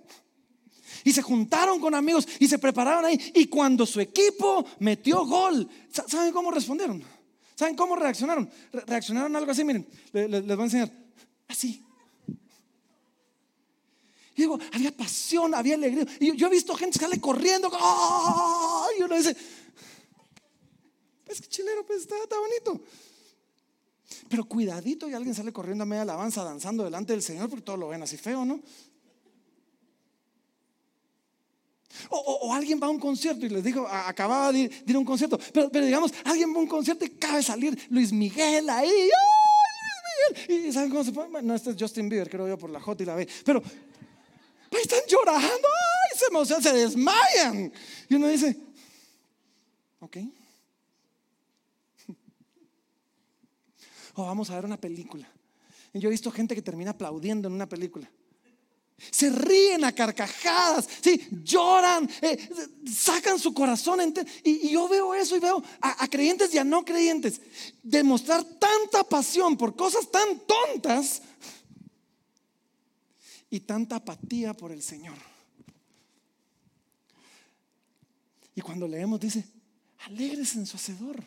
Y 1.05 1.13
se 1.13 1.23
juntaron 1.23 1.81
con 1.81 1.95
amigos 1.95 2.29
y 2.39 2.47
se 2.47 2.59
prepararon 2.59 3.05
ahí. 3.05 3.33
Y 3.35 3.47
cuando 3.47 3.87
su 3.87 4.01
equipo 4.01 4.65
metió 4.81 5.25
gol, 5.25 5.69
¿saben 5.91 6.33
cómo 6.33 6.51
respondieron? 6.51 7.03
¿Saben 7.55 7.77
cómo 7.77 7.97
reaccionaron? 7.97 8.51
reaccionaron 8.87 9.35
algo 9.37 9.53
así, 9.53 9.65
miren, 9.65 9.87
les 10.13 10.47
voy 10.47 10.61
a 10.61 10.65
enseñar. 10.65 10.93
Así 11.49 11.83
digo, 14.41 14.59
había 14.73 14.97
pasión, 14.97 15.55
había 15.55 15.75
alegría. 15.75 16.07
Y 16.19 16.37
yo, 16.37 16.47
he 16.47 16.51
visto 16.51 16.75
gente 16.75 16.99
que 16.99 17.05
sale 17.05 17.21
corriendo. 17.21 17.71
Y 18.99 19.03
uno 19.03 19.17
dice, 19.17 19.37
es 21.27 21.41
que 21.41 21.49
chilero, 21.49 21.85
pues 21.87 22.01
está, 22.03 22.17
bonito. 22.39 22.85
Pero 24.29 24.45
cuidadito 24.45 25.09
y 25.09 25.15
alguien 25.15 25.35
sale 25.35 25.53
corriendo 25.53 25.83
a 25.83 25.87
media 25.87 26.03
alabanza, 26.03 26.45
danzando 26.45 26.85
delante 26.85 27.13
del 27.13 27.23
Señor, 27.23 27.49
porque 27.49 27.65
todo 27.65 27.77
lo 27.77 27.89
ven 27.89 28.03
así 28.03 28.17
feo, 28.17 28.45
¿no? 28.45 28.61
O, 32.09 32.55
alguien 32.55 32.81
va 32.81 32.87
a 32.87 32.91
un 32.91 33.01
concierto 33.01 33.45
y 33.45 33.49
les 33.49 33.65
digo, 33.65 33.87
acababa 33.87 34.53
de 34.53 34.61
ir, 34.61 34.97
a 34.97 34.99
un 34.99 35.05
concierto, 35.05 35.39
pero, 35.53 35.69
digamos, 35.85 36.13
alguien 36.25 36.53
va 36.53 36.59
a 36.59 36.61
un 36.61 36.67
concierto 36.67 37.05
y 37.05 37.09
acaba 37.09 37.37
de 37.37 37.43
salir 37.43 37.87
Luis 37.91 38.13
Miguel 38.13 38.71
ahí. 38.71 38.89
Luis 38.89 40.49
Miguel! 40.49 40.67
¿Y 40.69 40.73
saben 40.73 40.91
cómo 40.91 41.05
se 41.05 41.13
pone? 41.13 41.43
No, 41.43 41.55
este 41.55 41.71
es 41.71 41.77
Justin 41.79 42.09
Bieber, 42.09 42.31
creo 42.31 42.49
yo, 42.49 42.57
por 42.57 42.71
la 42.71 42.81
J 42.81 43.03
y 43.03 43.07
la 43.07 43.17
B. 43.17 43.29
Pero 43.45 43.63
están 44.71 45.01
llorando, 45.09 45.49
ay, 45.49 46.19
se 46.19 46.27
emocionan, 46.27 46.63
se 46.63 46.73
desmayan. 46.73 47.73
Y 48.09 48.15
uno 48.15 48.29
dice, 48.29 48.57
ok. 49.99 50.17
Vamos 54.25 54.51
a 54.51 54.55
ver 54.57 54.65
una 54.65 54.81
película. 54.81 55.29
yo 55.95 56.09
he 56.09 56.13
visto 56.13 56.31
gente 56.31 56.55
que 56.55 56.63
termina 56.63 56.93
aplaudiendo 56.93 57.49
en 57.49 57.55
una 57.55 57.69
película. 57.69 58.11
Se 59.11 59.31
ríen 59.31 59.83
a 59.85 59.93
carcajadas, 59.93 60.87
sí, 61.01 61.27
lloran, 61.43 62.09
eh, 62.21 62.51
sacan 62.87 63.39
su 63.39 63.55
corazón. 63.55 64.13
Y, 64.45 64.69
yo 64.69 64.89
veo 64.89 65.15
eso 65.15 65.37
y 65.37 65.41
veo 65.41 65.63
a, 65.81 66.05
a, 66.05 66.09
creyentes 66.09 66.53
y 66.53 66.59
a 66.59 66.65
no 66.65 66.85
creyentes 66.85 67.41
demostrar 67.83 68.45
tanta 68.45 69.05
pasión 69.05 69.57
por 69.57 69.75
cosas 69.75 70.11
tan 70.11 70.41
tontas 70.41 71.23
y 73.49 73.61
tanta 73.61 73.97
apatía 73.97 74.53
por 74.53 74.71
el 74.71 74.83
Señor. 74.83 75.17
Y 78.55 78.61
cuando 78.61 78.87
leemos 78.87 79.19
dice, 79.19 79.45
alegres 80.01 80.55
en 80.57 80.67
su 80.67 80.77
hacedor, 80.77 81.23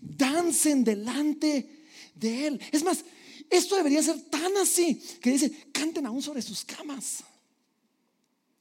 dancen 0.00 0.82
delante 0.82 1.79
de 2.14 2.46
Él. 2.46 2.60
Es 2.72 2.82
más, 2.82 3.04
esto 3.48 3.76
debería 3.76 4.02
ser 4.02 4.20
tan 4.22 4.56
así 4.56 5.02
que 5.20 5.30
dice, 5.30 5.50
canten 5.72 6.06
aún 6.06 6.22
sobre 6.22 6.42
sus 6.42 6.64
camas. 6.64 7.24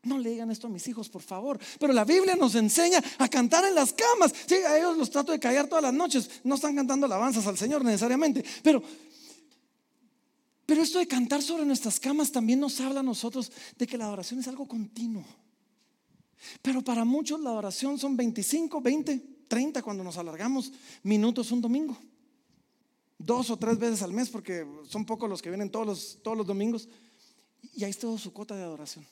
No 0.03 0.17
le 0.17 0.29
digan 0.29 0.49
esto 0.49 0.67
a 0.67 0.69
mis 0.69 0.87
hijos, 0.87 1.09
por 1.09 1.21
favor. 1.21 1.59
Pero 1.79 1.91
la 1.91 2.05
Biblia 2.05 2.35
nos 2.35 2.55
enseña 2.55 3.03
a 3.17 3.27
cantar 3.27 3.65
en 3.65 3.75
las 3.75 3.93
camas. 3.93 4.33
Sí, 4.47 4.55
a 4.55 4.77
ellos 4.77 4.97
los 4.97 5.09
trato 5.09 5.31
de 5.31 5.39
callar 5.39 5.67
todas 5.67 5.83
las 5.83 5.93
noches. 5.93 6.29
No 6.43 6.55
están 6.55 6.75
cantando 6.75 7.05
alabanzas 7.05 7.45
al 7.47 7.57
Señor 7.57 7.83
necesariamente. 7.83 8.43
Pero, 8.63 8.81
pero 10.65 10.81
esto 10.81 10.99
de 10.99 11.07
cantar 11.07 11.41
sobre 11.41 11.65
nuestras 11.65 11.99
camas 11.99 12.31
también 12.31 12.59
nos 12.61 12.79
habla 12.79 13.01
a 13.01 13.03
nosotros 13.03 13.51
de 13.77 13.85
que 13.85 13.97
la 13.97 14.05
adoración 14.05 14.39
es 14.39 14.47
algo 14.47 14.67
continuo. 14.67 15.25
Pero 16.61 16.81
para 16.81 17.03
muchos 17.03 17.41
la 17.41 17.49
adoración 17.49 17.99
son 17.99 18.15
25, 18.15 18.79
20, 18.79 19.21
30 19.49 19.81
cuando 19.81 20.03
nos 20.03 20.17
alargamos 20.17 20.71
minutos 21.03 21.51
un 21.51 21.59
domingo. 21.59 21.97
Dos 23.19 23.49
o 23.49 23.57
tres 23.57 23.77
veces 23.77 24.01
al 24.01 24.13
mes 24.13 24.29
porque 24.29 24.65
son 24.87 25.05
pocos 25.05 25.29
los 25.29 25.41
que 25.41 25.49
vienen 25.49 25.69
todos 25.69 25.85
los, 25.85 26.19
todos 26.23 26.37
los 26.37 26.47
domingos. 26.47 26.87
Y 27.75 27.83
ahí 27.83 27.91
está 27.91 28.07
su 28.17 28.31
cuota 28.31 28.55
de 28.55 28.63
adoración. 28.63 29.05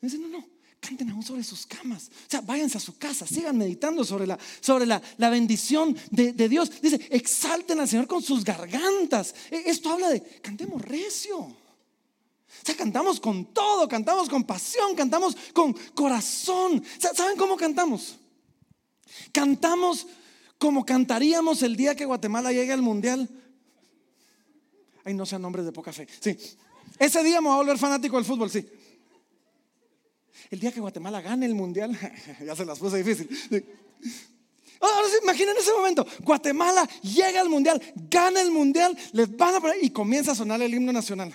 Dice, 0.00 0.18
no, 0.18 0.28
no, 0.28 0.44
canten 0.78 1.08
aún 1.10 1.22
sobre 1.22 1.42
sus 1.42 1.64
camas. 1.64 2.10
O 2.26 2.30
sea, 2.30 2.40
váyanse 2.40 2.76
a 2.76 2.80
su 2.80 2.98
casa, 2.98 3.26
sigan 3.26 3.56
meditando 3.56 4.04
sobre 4.04 4.26
la, 4.26 4.38
sobre 4.60 4.84
la, 4.84 5.00
bendición 5.30 5.96
de, 6.10 6.32
Dios. 6.48 6.70
Dice, 6.82 7.00
exalten 7.10 7.80
al 7.80 7.88
Señor 7.88 8.06
con 8.06 8.22
sus 8.22 8.44
gargantas. 8.44 9.34
E, 9.50 9.70
esto 9.70 9.90
habla 9.90 10.10
de, 10.10 10.20
cantemos 10.40 10.82
recio. 10.82 11.38
O 11.38 12.64
sea, 12.64 12.76
cantamos 12.76 13.20
con 13.20 13.54
todo, 13.54 13.88
cantamos 13.88 14.28
con 14.28 14.44
pasión, 14.44 14.94
cantamos 14.94 15.36
con 15.54 15.72
corazón. 15.94 16.84
¿Saben 16.98 17.38
cómo 17.38 17.56
cantamos? 17.56 18.16
Cantamos 19.32 20.06
como 20.62 20.86
cantaríamos 20.86 21.62
el 21.64 21.74
día 21.74 21.96
que 21.96 22.04
Guatemala 22.04 22.52
llegue 22.52 22.72
al 22.72 22.82
mundial. 22.82 23.28
Ay, 25.04 25.12
no 25.12 25.26
sean 25.26 25.42
nombres 25.42 25.66
de 25.66 25.72
poca 25.72 25.92
fe. 25.92 26.06
Sí. 26.20 26.38
Ese 26.98 27.24
día 27.24 27.40
me 27.40 27.48
voy 27.48 27.54
a 27.54 27.58
volver 27.58 27.78
fanático 27.78 28.14
del 28.14 28.24
fútbol, 28.24 28.48
sí 28.48 28.64
el 30.52 30.60
día 30.60 30.70
que 30.70 30.80
Guatemala 30.80 31.22
gane 31.22 31.46
el 31.46 31.54
mundial, 31.54 31.98
ya 32.46 32.54
se 32.54 32.66
las 32.66 32.78
puse 32.78 32.98
difícil. 32.98 33.26
Ahora 34.78 35.08
sí, 35.08 35.16
imaginen 35.22 35.56
ese 35.56 35.72
momento. 35.72 36.06
Guatemala 36.20 36.86
llega 37.02 37.40
al 37.40 37.48
mundial, 37.48 37.80
gana 38.10 38.42
el 38.42 38.50
mundial, 38.50 38.96
les 39.12 39.34
van 39.34 39.54
a 39.54 39.60
poner 39.60 39.82
y 39.82 39.88
comienza 39.88 40.32
a 40.32 40.34
sonar 40.34 40.60
el 40.60 40.74
himno 40.74 40.92
nacional. 40.92 41.34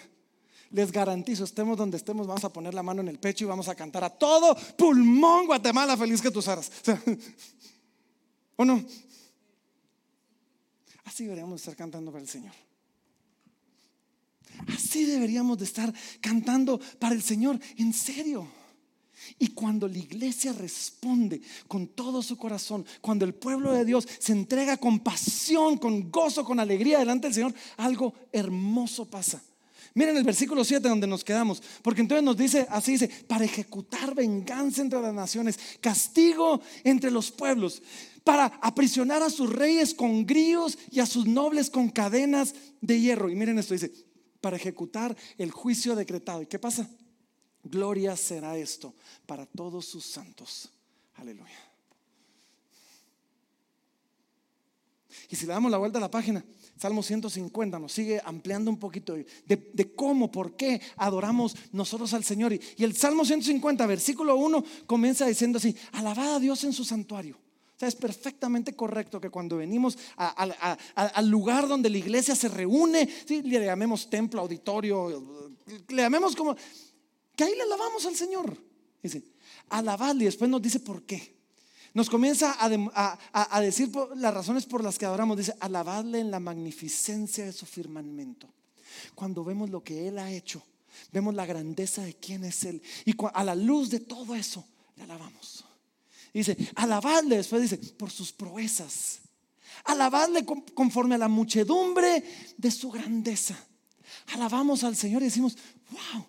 Les 0.70 0.92
garantizo, 0.92 1.46
estemos 1.46 1.78
donde 1.78 1.98
estemos, 1.98 2.28
vamos 2.28 2.44
a 2.44 2.54
poner 2.54 2.76
la 2.76 2.84
mano 2.84 3.02
en 3.02 3.08
el 3.08 3.18
pecho 3.18 3.46
y 3.46 3.48
vamos 3.48 3.68
a 3.70 3.76
cantar 3.76 4.04
a 4.04 4.10
todo 4.12 4.56
pulmón 4.78 5.48
Guatemala, 5.48 5.98
feliz 5.98 6.22
que 6.22 6.30
tú 6.30 6.42
seas. 6.42 6.72
¿O 8.56 8.66
no? 8.66 8.84
Así 11.08 11.24
deberíamos 11.24 11.62
estar 11.62 11.78
cantando 11.78 12.12
para 12.12 12.22
el 12.22 12.28
Señor. 12.28 12.52
Así 14.76 15.06
deberíamos 15.06 15.58
de 15.58 15.64
estar 15.64 15.94
cantando 16.20 16.82
para 17.00 17.16
el 17.16 17.22
Señor, 17.22 17.58
en 17.78 17.94
serio. 17.94 18.46
Y 19.40 19.48
cuando 19.50 19.88
la 19.88 19.98
iglesia 19.98 20.52
responde 20.52 21.42
con 21.70 21.88
todo 21.88 22.22
su 22.22 22.38
corazón, 22.38 22.86
cuando 23.00 23.24
el 23.24 23.34
pueblo 23.34 23.72
de 23.72 23.86
Dios 23.86 24.06
se 24.20 24.34
entrega 24.34 24.76
con 24.76 25.00
pasión, 25.00 25.78
con 25.78 26.12
gozo, 26.12 26.44
con 26.44 26.60
alegría 26.60 27.00
delante 27.00 27.28
del 27.28 27.34
Señor, 27.34 27.54
algo 27.78 28.14
hermoso 28.34 29.06
pasa. 29.06 29.42
Miren 29.94 30.18
el 30.18 30.26
versículo 30.26 30.66
7 30.66 30.90
donde 30.90 31.08
nos 31.08 31.24
quedamos, 31.24 31.64
porque 31.82 32.02
entonces 32.02 32.24
nos 32.24 32.38
dice, 32.38 32.68
así 32.70 32.92
dice, 32.92 33.08
para 33.28 33.46
ejecutar 33.46 34.14
venganza 34.14 34.82
entre 34.82 35.02
las 35.02 35.14
naciones, 35.14 35.58
castigo 35.80 36.62
entre 36.84 37.10
los 37.10 37.32
pueblos, 37.32 37.82
para 38.28 38.48
aprisionar 38.62 39.24
a 39.24 39.30
sus 39.30 39.50
reyes 39.50 39.94
con 39.94 40.26
grillos 40.26 40.78
y 40.92 41.00
a 41.00 41.06
sus 41.06 41.26
nobles 41.26 41.70
con 41.70 41.88
cadenas 41.88 42.54
de 42.82 43.00
hierro. 43.00 43.30
Y 43.30 43.36
miren 43.36 43.58
esto, 43.58 43.74
dice, 43.74 43.90
para 44.42 44.58
ejecutar 44.58 45.16
el 45.38 45.50
juicio 45.50 45.96
decretado. 45.96 46.42
¿Y 46.42 46.46
qué 46.46 46.60
pasa? 46.60 46.90
Gloria 47.64 48.18
será 48.18 48.58
esto 48.58 48.94
para 49.26 49.46
todos 49.46 49.86
sus 49.86 50.04
santos. 50.06 50.70
Aleluya. 51.16 51.58
Y 55.30 55.38
si 55.38 55.46
le 55.46 55.54
damos 55.54 55.72
la 55.72 55.78
vuelta 55.78 55.98
a 55.98 56.02
la 56.02 56.12
página, 56.12 56.44
Salmo 56.78 57.02
150 57.02 57.80
nos 57.80 57.94
sigue 57.94 58.20
ampliando 58.26 58.70
un 58.70 58.78
poquito 58.78 59.16
de, 59.16 59.96
cómo, 59.96 60.30
por 60.30 60.58
qué 60.58 60.82
adoramos 60.98 61.56
nosotros 61.72 62.14
al 62.14 62.26
Señor. 62.26 62.52
Y, 62.52 62.84
el 62.84 62.94
Salmo 62.94 63.24
150, 63.24 63.88
versículo 63.88 64.36
1, 64.36 64.66
comienza 64.86 65.26
diciendo 65.26 65.60
así, 65.60 65.74
alabad 65.94 66.36
a 66.36 66.40
Dios 66.42 66.66
en 66.66 66.74
su 66.74 66.84
santuario. 66.84 67.47
O 67.78 67.80
sea, 67.80 67.90
es 67.90 67.96
perfectamente 67.96 68.76
correcto 68.76 69.22
que 69.22 69.30
cuando 69.30 69.58
venimos 69.58 70.00
al 70.16 71.30
lugar 71.30 71.68
donde 71.68 71.92
la 71.92 72.00
iglesia 72.00 72.36
se 72.36 72.50
reúne, 72.50 73.08
le 73.30 73.66
llamemos 73.66 74.10
templo, 74.10 74.42
auditorio, 74.42 75.54
le 75.90 76.02
llamemos 76.02 76.36
como, 76.36 76.56
que 77.36 77.44
ahí 77.44 77.54
le 77.54 77.62
alabamos 77.62 78.04
al 78.08 78.16
Señor. 78.16 78.58
Dice, 79.04 79.22
alabadle 79.70 80.24
y 80.24 80.26
después 80.26 80.50
nos 80.50 80.60
dice 80.60 80.80
por 80.80 81.04
qué. 81.04 81.38
Nos 81.94 82.10
comienza 82.10 82.58
a, 82.60 83.62
decir 83.62 83.92
las 84.16 84.34
razones 84.34 84.66
por 84.66 84.84
las 84.84 84.98
que 84.98 85.06
adoramos. 85.06 85.38
Dice, 85.38 85.54
alabadle 85.60 86.20
en 86.20 86.32
la 86.32 86.40
magnificencia 86.40 87.46
de 87.46 87.54
su 87.54 87.68
firmamento. 87.68 88.48
Cuando 89.14 89.44
vemos 89.44 89.70
lo 89.70 89.84
que 89.84 90.08
Él 90.08 90.18
ha 90.18 90.32
hecho, 90.32 90.64
vemos 91.12 91.36
la 91.36 91.46
grandeza 91.46 92.02
de 92.02 92.16
quién 92.16 92.44
es 92.44 92.64
Él. 92.64 92.82
Y 93.06 93.14
a 93.36 93.44
la 93.44 93.54
luz 93.54 93.92
de 93.92 94.00
todo 94.00 94.34
eso, 94.34 94.66
le 94.96 95.04
alabamos. 95.04 95.67
Dice, 96.38 96.56
alabadle, 96.76 97.38
después 97.38 97.62
dice, 97.64 97.78
por 97.94 98.12
sus 98.12 98.32
proezas. 98.32 99.20
Alabadle 99.86 100.46
conforme 100.74 101.16
a 101.16 101.18
la 101.18 101.28
muchedumbre 101.28 102.24
de 102.58 102.72
su 102.72 102.92
grandeza. 102.92 103.58
Alabamos 104.34 104.84
al 104.84 104.96
Señor 104.96 105.22
y 105.22 105.26
decimos, 105.26 105.58
wow, 105.90 106.28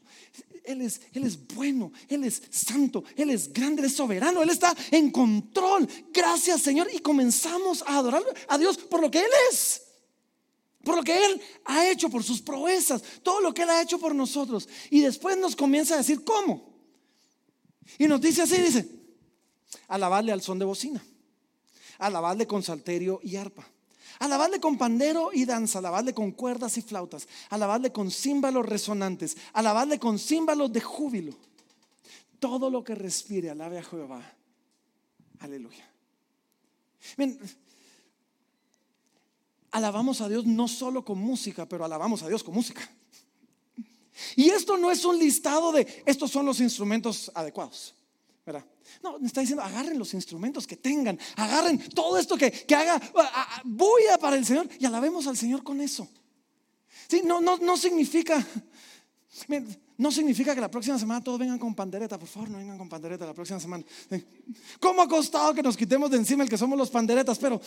él 0.64 0.82
es, 0.82 1.00
él 1.12 1.24
es 1.24 1.46
bueno, 1.54 1.92
Él 2.08 2.24
es 2.24 2.42
santo, 2.50 3.02
Él 3.16 3.30
es 3.30 3.52
grande, 3.52 3.80
Él 3.80 3.86
es 3.86 3.96
soberano, 3.96 4.42
Él 4.42 4.50
está 4.50 4.74
en 4.90 5.10
control. 5.10 5.88
Gracias 6.12 6.60
Señor. 6.60 6.88
Y 6.92 6.98
comenzamos 6.98 7.82
a 7.86 7.98
adorar 7.98 8.22
a 8.48 8.58
Dios 8.58 8.76
por 8.76 9.00
lo 9.00 9.10
que 9.10 9.18
Él 9.18 9.30
es. 9.50 9.82
Por 10.84 10.96
lo 10.96 11.02
que 11.02 11.16
Él 11.16 11.40
ha 11.64 11.88
hecho, 11.90 12.08
por 12.10 12.22
sus 12.22 12.42
proezas, 12.42 13.02
todo 13.22 13.40
lo 13.40 13.52
que 13.52 13.62
Él 13.62 13.70
ha 13.70 13.82
hecho 13.82 13.98
por 13.98 14.14
nosotros. 14.14 14.68
Y 14.90 15.00
después 15.00 15.36
nos 15.36 15.56
comienza 15.56 15.94
a 15.94 15.98
decir 15.98 16.22
cómo. 16.24 16.68
Y 17.98 18.06
nos 18.06 18.20
dice 18.20 18.42
así, 18.42 18.60
dice, 18.60 18.97
alabarle 19.88 20.32
al 20.32 20.42
son 20.42 20.58
de 20.58 20.64
bocina, 20.64 21.04
alabarle 21.98 22.46
con 22.46 22.62
salterio 22.62 23.20
y 23.22 23.36
arpa 23.36 23.66
Alabarle 24.20 24.58
con 24.58 24.76
pandero 24.76 25.30
y 25.32 25.44
danza, 25.44 25.78
alabarle 25.78 26.12
con 26.12 26.32
cuerdas 26.32 26.76
y 26.76 26.82
flautas, 26.82 27.28
alabarle 27.50 27.92
con 27.92 28.10
címbalos 28.10 28.66
resonantes, 28.66 29.36
alabarle 29.52 30.00
con 30.00 30.18
címbalos 30.18 30.72
de 30.72 30.80
júbilo. 30.80 31.36
Todo 32.40 32.68
lo 32.68 32.82
que 32.82 32.96
respire, 32.96 33.50
alabe 33.50 33.78
a 33.78 33.82
Jehová. 33.82 34.22
Aleluya. 35.38 35.88
alabamos 39.70 40.20
a 40.20 40.28
Dios 40.28 40.46
no 40.46 40.66
solo 40.66 41.04
con 41.04 41.18
música, 41.18 41.66
pero 41.66 41.84
alabamos 41.84 42.22
a 42.22 42.28
Dios 42.28 42.42
con 42.42 42.54
música. 42.54 42.90
Y 44.34 44.50
esto 44.50 44.76
no 44.76 44.90
es 44.90 45.04
un 45.04 45.16
listado 45.16 45.70
de 45.70 46.02
estos 46.04 46.32
son 46.32 46.44
los 46.44 46.58
instrumentos 46.58 47.30
adecuados. 47.36 47.94
No, 49.02 49.18
me 49.18 49.26
está 49.26 49.40
diciendo, 49.40 49.62
agarren 49.62 49.98
los 49.98 50.14
instrumentos 50.14 50.66
que 50.66 50.76
tengan, 50.76 51.18
agarren 51.36 51.78
todo 51.90 52.18
esto 52.18 52.36
que, 52.36 52.50
que 52.50 52.74
haga 52.74 53.00
para 54.20 54.36
el 54.36 54.44
Señor 54.44 54.68
y 54.78 54.86
alabemos 54.86 55.26
al 55.26 55.36
Señor 55.36 55.62
con 55.62 55.80
eso. 55.80 56.08
Sí, 57.08 57.22
no, 57.24 57.40
no, 57.40 57.56
no 57.58 57.76
significa, 57.76 58.44
no 59.96 60.12
significa 60.12 60.54
que 60.54 60.60
la 60.60 60.70
próxima 60.70 60.98
semana 60.98 61.22
todos 61.22 61.38
vengan 61.38 61.58
con 61.58 61.74
pandereta, 61.74 62.18
por 62.18 62.28
favor, 62.28 62.50
no 62.50 62.58
vengan 62.58 62.78
con 62.78 62.88
pandereta 62.88 63.26
la 63.26 63.34
próxima 63.34 63.60
semana. 63.60 63.84
¿Cómo 64.80 65.02
ha 65.02 65.08
costado 65.08 65.54
que 65.54 65.62
nos 65.62 65.76
quitemos 65.76 66.10
de 66.10 66.18
encima 66.18 66.42
el 66.42 66.50
que 66.50 66.58
somos 66.58 66.78
los 66.78 66.90
panderetas? 66.90 67.38
Pero 67.38 67.60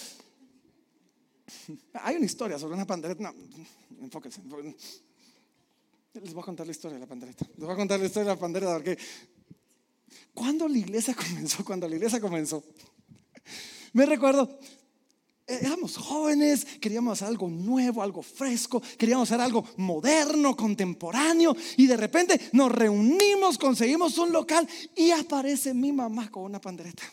hay 1.94 2.16
una 2.16 2.26
historia 2.26 2.60
sobre 2.60 2.76
una 2.76 2.86
pandereta. 2.86 3.24
No, 3.24 3.34
enfóquense. 4.02 4.42
Les 6.14 6.34
voy 6.34 6.42
a 6.42 6.46
contar 6.46 6.66
la 6.66 6.72
historia 6.72 6.96
de 6.96 7.02
la 7.02 7.08
pandereta. 7.08 7.46
Les 7.56 7.66
voy 7.66 7.74
a 7.74 7.76
contar 7.76 8.00
la 8.00 8.06
historia 8.06 8.30
de 8.30 8.36
la 8.36 8.40
pandereta 8.40 8.74
porque 8.74 8.98
¿Cuándo 10.34 10.68
la 10.68 10.78
iglesia 10.78 11.14
comenzó? 11.28 11.64
Cuando 11.64 11.88
la 11.88 11.96
iglesia 11.96 12.20
comenzó. 12.20 12.64
Me 13.94 14.06
recuerdo, 14.06 14.60
eh, 15.48 15.60
éramos 15.62 15.98
jóvenes, 15.98 16.66
queríamos 16.80 17.14
hacer 17.14 17.28
algo 17.28 17.50
nuevo, 17.50 18.02
algo 18.02 18.22
fresco, 18.22 18.82
queríamos 18.98 19.30
hacer 19.30 19.42
algo 19.42 19.66
moderno, 19.78 20.56
contemporáneo, 20.56 21.56
y 21.76 21.88
de 21.88 21.98
repente 21.98 22.40
nos 22.54 22.72
reunimos, 22.72 23.58
conseguimos 23.58 24.18
un 24.18 24.32
local 24.32 24.68
y 24.96 25.12
aparece 25.12 25.74
mi 25.74 25.92
mamá 25.92 26.30
con 26.32 26.44
una 26.44 26.62
pandereta. 26.62 27.04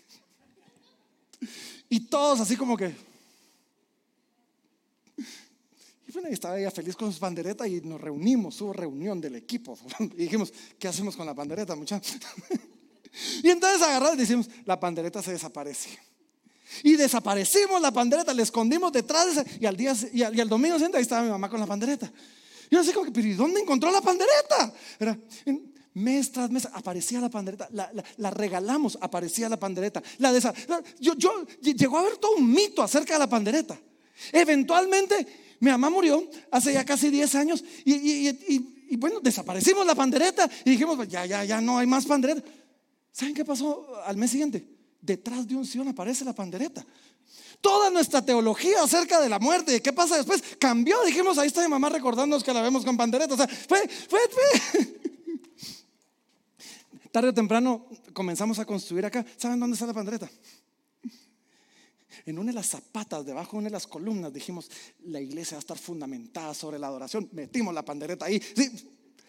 Y 1.88 2.00
todos 2.00 2.40
así 2.40 2.56
como 2.56 2.76
que... 2.76 2.94
Y 6.06 6.12
bueno, 6.12 6.28
estaba 6.28 6.58
ella 6.58 6.70
feliz 6.70 6.96
con 6.96 7.12
su 7.12 7.18
pandereta 7.18 7.68
y 7.68 7.80
nos 7.82 8.00
reunimos, 8.00 8.60
hubo 8.62 8.72
reunión 8.72 9.20
del 9.20 9.36
equipo. 9.36 9.76
Y 10.00 10.22
dijimos, 10.22 10.52
¿qué 10.78 10.88
hacemos 10.88 11.16
con 11.16 11.26
la 11.26 11.34
pandereta, 11.34 11.74
muchachos? 11.74 12.18
Y 13.42 13.50
entonces 13.50 13.82
agarramos 13.82 14.16
y 14.16 14.20
decimos, 14.20 14.48
la 14.64 14.78
pandereta 14.78 15.22
se 15.22 15.32
desaparece. 15.32 15.98
Y 16.82 16.96
desaparecimos 16.96 17.80
la 17.80 17.92
pandereta, 17.92 18.34
la 18.34 18.42
escondimos 18.42 18.92
detrás 18.92 19.26
de 19.26 19.32
esa, 19.32 19.44
y 19.60 19.66
al 19.66 19.76
día 19.76 19.94
y 20.12 20.22
al, 20.22 20.48
domingo 20.48 20.76
siguiente 20.76 20.98
ahí 20.98 21.02
estaba 21.02 21.22
mi 21.22 21.30
mamá 21.30 21.48
con 21.48 21.60
la 21.60 21.66
pandereta. 21.66 22.12
Yo 22.70 22.80
así 22.80 22.92
como 22.92 23.06
que, 23.06 23.12
pero 23.12 23.26
¿y 23.26 23.32
dónde 23.32 23.60
encontró 23.60 23.90
la 23.90 24.02
pandereta? 24.02 24.72
Era, 24.98 25.18
mes 25.94 26.30
tras 26.30 26.50
mes 26.50 26.68
aparecía 26.72 27.20
la 27.20 27.30
pandereta, 27.30 27.68
la, 27.72 28.30
regalamos, 28.30 28.98
aparecía 29.00 29.48
la 29.48 29.58
pandereta. 29.58 30.02
La 30.18 30.32
yo, 31.00 31.14
yo, 31.14 31.46
llegó 31.60 31.96
a 31.96 32.00
haber 32.00 32.18
todo 32.18 32.36
un 32.36 32.50
mito 32.50 32.82
acerca 32.82 33.14
de 33.14 33.20
la 33.20 33.28
pandereta. 33.28 33.78
Eventualmente, 34.32 35.26
mi 35.60 35.70
mamá 35.70 35.90
murió 35.90 36.28
hace 36.50 36.72
ya 36.72 36.84
casi 36.84 37.08
10 37.10 37.34
años 37.36 37.64
y, 37.84 38.28
y, 38.28 38.96
bueno, 38.96 39.20
desaparecimos 39.20 39.86
la 39.86 39.94
pandereta 39.94 40.48
y 40.64 40.70
dijimos, 40.70 40.96
pues 40.96 41.08
ya, 41.08 41.24
ya, 41.26 41.44
ya 41.44 41.60
no 41.60 41.78
hay 41.78 41.86
más 41.86 42.06
pandereta. 42.06 42.42
¿Saben 43.12 43.34
qué 43.34 43.44
pasó 43.44 43.96
al 44.04 44.16
mes 44.16 44.30
siguiente? 44.30 44.66
Detrás 45.00 45.46
de 45.46 45.56
un 45.56 45.64
Sion 45.64 45.88
aparece 45.88 46.24
la 46.24 46.34
pandereta. 46.34 46.84
Toda 47.60 47.90
nuestra 47.90 48.24
teología 48.24 48.82
acerca 48.82 49.20
de 49.20 49.28
la 49.28 49.38
muerte 49.38 49.82
qué 49.82 49.92
pasa 49.92 50.16
después 50.16 50.42
cambió. 50.58 51.02
Dijimos, 51.04 51.38
ahí 51.38 51.48
está 51.48 51.62
mi 51.62 51.68
mamá 51.68 51.88
recordándonos 51.88 52.44
que 52.44 52.52
la 52.52 52.62
vemos 52.62 52.84
con 52.84 52.96
pandereta. 52.96 53.34
O 53.34 53.36
sea, 53.36 53.48
fue, 53.48 53.88
fue, 53.88 54.20
fue. 54.30 55.00
Tarde 57.12 57.30
o 57.30 57.34
temprano 57.34 57.86
comenzamos 58.12 58.58
a 58.58 58.64
construir 58.64 59.06
acá. 59.06 59.24
¿Saben 59.36 59.58
dónde 59.58 59.74
está 59.74 59.86
la 59.86 59.94
pandereta? 59.94 60.30
En 62.26 62.38
una 62.38 62.52
de 62.52 62.54
las 62.54 62.66
zapatas, 62.66 63.24
debajo 63.24 63.52
de 63.52 63.58
una 63.58 63.68
de 63.68 63.72
las 63.72 63.86
columnas, 63.86 64.32
dijimos, 64.32 64.70
la 65.04 65.20
iglesia 65.20 65.54
va 65.54 65.58
a 65.58 65.60
estar 65.60 65.78
fundamentada 65.78 66.52
sobre 66.52 66.78
la 66.78 66.88
adoración. 66.88 67.28
Metimos 67.32 67.74
la 67.74 67.84
pandereta 67.84 68.26
ahí. 68.26 68.42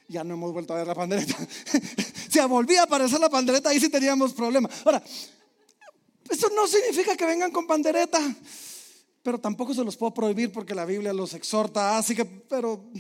ya 0.08 0.24
no 0.24 0.34
hemos 0.34 0.52
vuelto 0.52 0.74
a 0.74 0.78
ver 0.78 0.88
la 0.88 0.96
pandereta. 0.96 1.36
si 2.30 2.39
volvía 2.42 2.82
a 2.82 2.84
aparecer 2.84 3.20
la 3.20 3.30
pandereta, 3.30 3.70
ahí 3.70 3.80
sí 3.80 3.89
teníamos 3.89 4.34
problemas. 4.34 4.72
Ahora, 4.86 5.04
eso 6.30 6.50
no 6.56 6.68
significa 6.68 7.18
que 7.18 7.26
vengan 7.26 7.52
con 7.52 7.65
pandereta, 7.65 8.20
pero 9.24 9.39
tampoco 9.39 9.74
se 9.74 9.84
los 9.84 9.98
puedo 9.98 10.13
prohibir 10.13 10.52
porque 10.52 10.76
la 10.76 10.86
Biblia 10.86 11.12
los 11.12 11.34
exhorta. 11.34 11.98
Así 11.98 12.15
que, 12.15 12.26
pero 12.26 12.92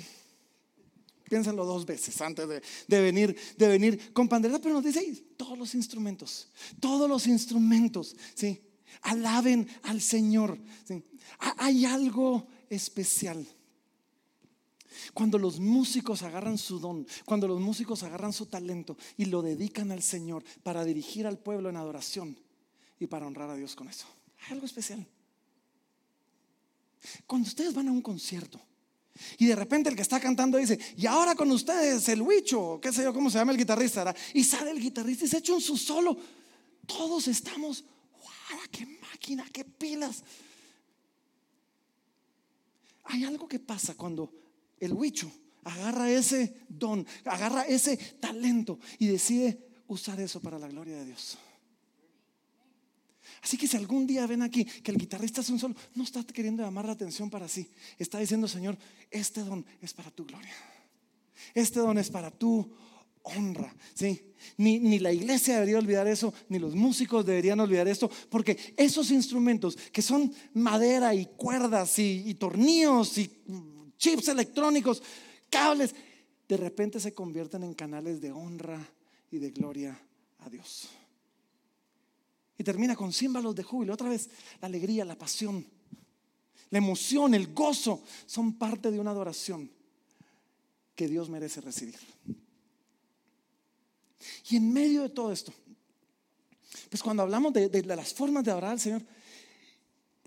piénsenlo 1.29 1.63
dos 1.63 1.85
veces 1.85 2.19
antes 2.21 2.47
de, 2.49 3.01
venir, 3.01 3.37
de 3.55 3.67
venir 3.67 4.13
con 4.13 4.27
pandereta. 4.27 4.59
Pero 4.59 4.75
nos 4.75 4.83
dice 4.83 5.23
todos 5.37 5.57
los 5.57 5.75
instrumentos, 5.75 6.49
todos 6.79 7.07
los 7.07 7.27
instrumentos, 7.27 8.15
¿sí? 8.33 8.61
Alaben 9.03 9.67
al 9.83 10.01
Señor. 10.01 10.57
Hay 11.57 11.85
algo 11.85 12.47
especial. 12.69 13.47
Cuando 15.13 15.37
los 15.37 15.59
músicos 15.59 16.23
agarran 16.23 16.57
su 16.57 16.79
don, 16.79 17.07
cuando 17.25 17.47
los 17.47 17.59
músicos 17.59 18.03
agarran 18.03 18.33
su 18.33 18.47
talento 18.47 18.97
y 19.17 19.25
lo 19.25 19.41
dedican 19.41 19.91
al 19.91 20.01
Señor 20.01 20.43
para 20.63 20.83
dirigir 20.83 21.27
al 21.27 21.37
pueblo 21.37 21.69
en 21.69 21.77
adoración 21.77 22.37
y 22.99 23.07
para 23.07 23.27
honrar 23.27 23.49
a 23.49 23.55
Dios 23.55 23.75
con 23.75 23.87
eso. 23.87 24.07
Hay 24.39 24.53
algo 24.53 24.65
especial. 24.65 25.05
Cuando 27.25 27.47
ustedes 27.47 27.73
van 27.73 27.87
a 27.87 27.91
un 27.91 28.01
concierto 28.01 28.59
y 29.37 29.47
de 29.47 29.55
repente 29.55 29.89
el 29.89 29.95
que 29.95 30.01
está 30.01 30.19
cantando 30.19 30.57
dice, 30.57 30.79
y 30.97 31.05
ahora 31.05 31.35
con 31.35 31.51
ustedes 31.51 32.07
el 32.09 32.21
huicho, 32.21 32.79
qué 32.81 32.91
sé 32.91 33.03
yo, 33.03 33.13
cómo 33.13 33.29
se 33.29 33.37
llama 33.37 33.51
el 33.51 33.57
guitarrista, 33.57 34.15
y 34.33 34.43
sale 34.43 34.71
el 34.71 34.79
guitarrista 34.79 35.25
y 35.25 35.27
se 35.27 35.37
echa 35.37 35.53
un 35.53 35.61
su 35.61 35.77
solo, 35.77 36.17
todos 36.85 37.27
estamos, 37.27 37.83
wow, 38.13 38.61
qué 38.71 38.85
máquina, 38.85 39.45
qué 39.51 39.65
pilas. 39.65 40.23
Hay 43.03 43.23
algo 43.23 43.47
que 43.47 43.59
pasa 43.59 43.95
cuando 43.95 44.31
el 44.79 44.93
huicho 44.93 45.31
agarra 45.63 46.11
ese 46.11 46.55
don, 46.67 47.05
agarra 47.25 47.63
ese 47.63 47.97
talento 48.19 48.79
y 48.97 49.07
decide 49.07 49.59
usar 49.87 50.19
eso 50.19 50.39
para 50.39 50.59
la 50.59 50.67
gloria 50.67 50.97
de 50.97 51.05
Dios. 51.05 51.37
Así 53.41 53.57
que 53.57 53.67
si 53.67 53.77
algún 53.77 54.05
día 54.05 54.27
ven 54.27 54.41
aquí 54.41 54.65
que 54.65 54.91
el 54.91 54.97
guitarrista 54.97 55.41
es 55.41 55.49
un 55.49 55.59
solo, 55.59 55.75
no 55.95 56.03
está 56.03 56.23
queriendo 56.23 56.63
llamar 56.63 56.85
la 56.85 56.91
atención 56.93 57.29
para 57.29 57.47
sí. 57.47 57.69
Está 57.97 58.19
diciendo, 58.19 58.47
Señor, 58.47 58.77
este 59.11 59.41
don 59.41 59.65
es 59.81 59.93
para 59.93 60.11
tu 60.11 60.25
gloria. 60.25 60.53
Este 61.53 61.79
don 61.79 61.97
es 61.97 62.09
para 62.09 62.31
tu 62.31 62.69
honra. 63.23 63.73
¿sí? 63.93 64.33
Ni, 64.57 64.79
ni, 64.79 64.99
la 64.99 65.13
iglesia 65.13 65.55
debería 65.55 65.77
olvidar 65.77 66.07
eso, 66.07 66.33
ni 66.49 66.59
los 66.59 66.75
músicos 66.75 67.25
deberían 67.25 67.59
olvidar 67.59 67.87
esto, 67.87 68.09
porque 68.29 68.57
esos 68.75 69.09
instrumentos 69.11 69.77
que 69.91 70.01
son 70.01 70.33
madera 70.53 71.15
y 71.15 71.25
cuerdas 71.25 71.97
y, 71.99 72.23
y 72.25 72.33
tornillos 72.33 73.17
y 73.17 73.31
chips 73.99 74.29
electrónicos, 74.29 75.03
cables, 75.49 75.93
de 76.47 76.57
repente 76.57 76.99
se 76.99 77.13
convierten 77.13 77.63
en 77.63 77.75
canales 77.75 78.19
de 78.19 78.31
honra 78.31 78.83
y 79.29 79.37
de 79.37 79.51
gloria 79.51 79.99
a 80.39 80.49
Dios. 80.49 80.89
Y 82.57 82.63
termina 82.63 82.95
con 82.95 83.13
címbalos 83.13 83.53
de 83.53 83.63
júbilo. 83.63 83.93
Otra 83.93 84.09
vez, 84.09 84.29
la 84.59 84.67
alegría, 84.67 85.05
la 85.05 85.15
pasión, 85.15 85.65
la 86.71 86.77
emoción, 86.77 87.33
el 87.33 87.53
gozo 87.53 88.01
son 88.25 88.53
parte 88.53 88.89
de 88.89 88.99
una 88.99 89.11
adoración 89.11 89.69
que 90.95 91.07
Dios 91.07 91.29
merece 91.29 91.61
recibir. 91.61 91.99
Y 94.49 94.57
en 94.57 94.73
medio 94.73 95.03
de 95.03 95.09
todo 95.09 95.31
esto, 95.31 95.53
pues 96.89 97.01
cuando 97.01 97.23
hablamos 97.23 97.53
de, 97.53 97.83
las 97.85 98.13
formas 98.13 98.43
de 98.43 98.51
adorar 98.51 98.71
al 98.71 98.79
Señor, 98.79 99.03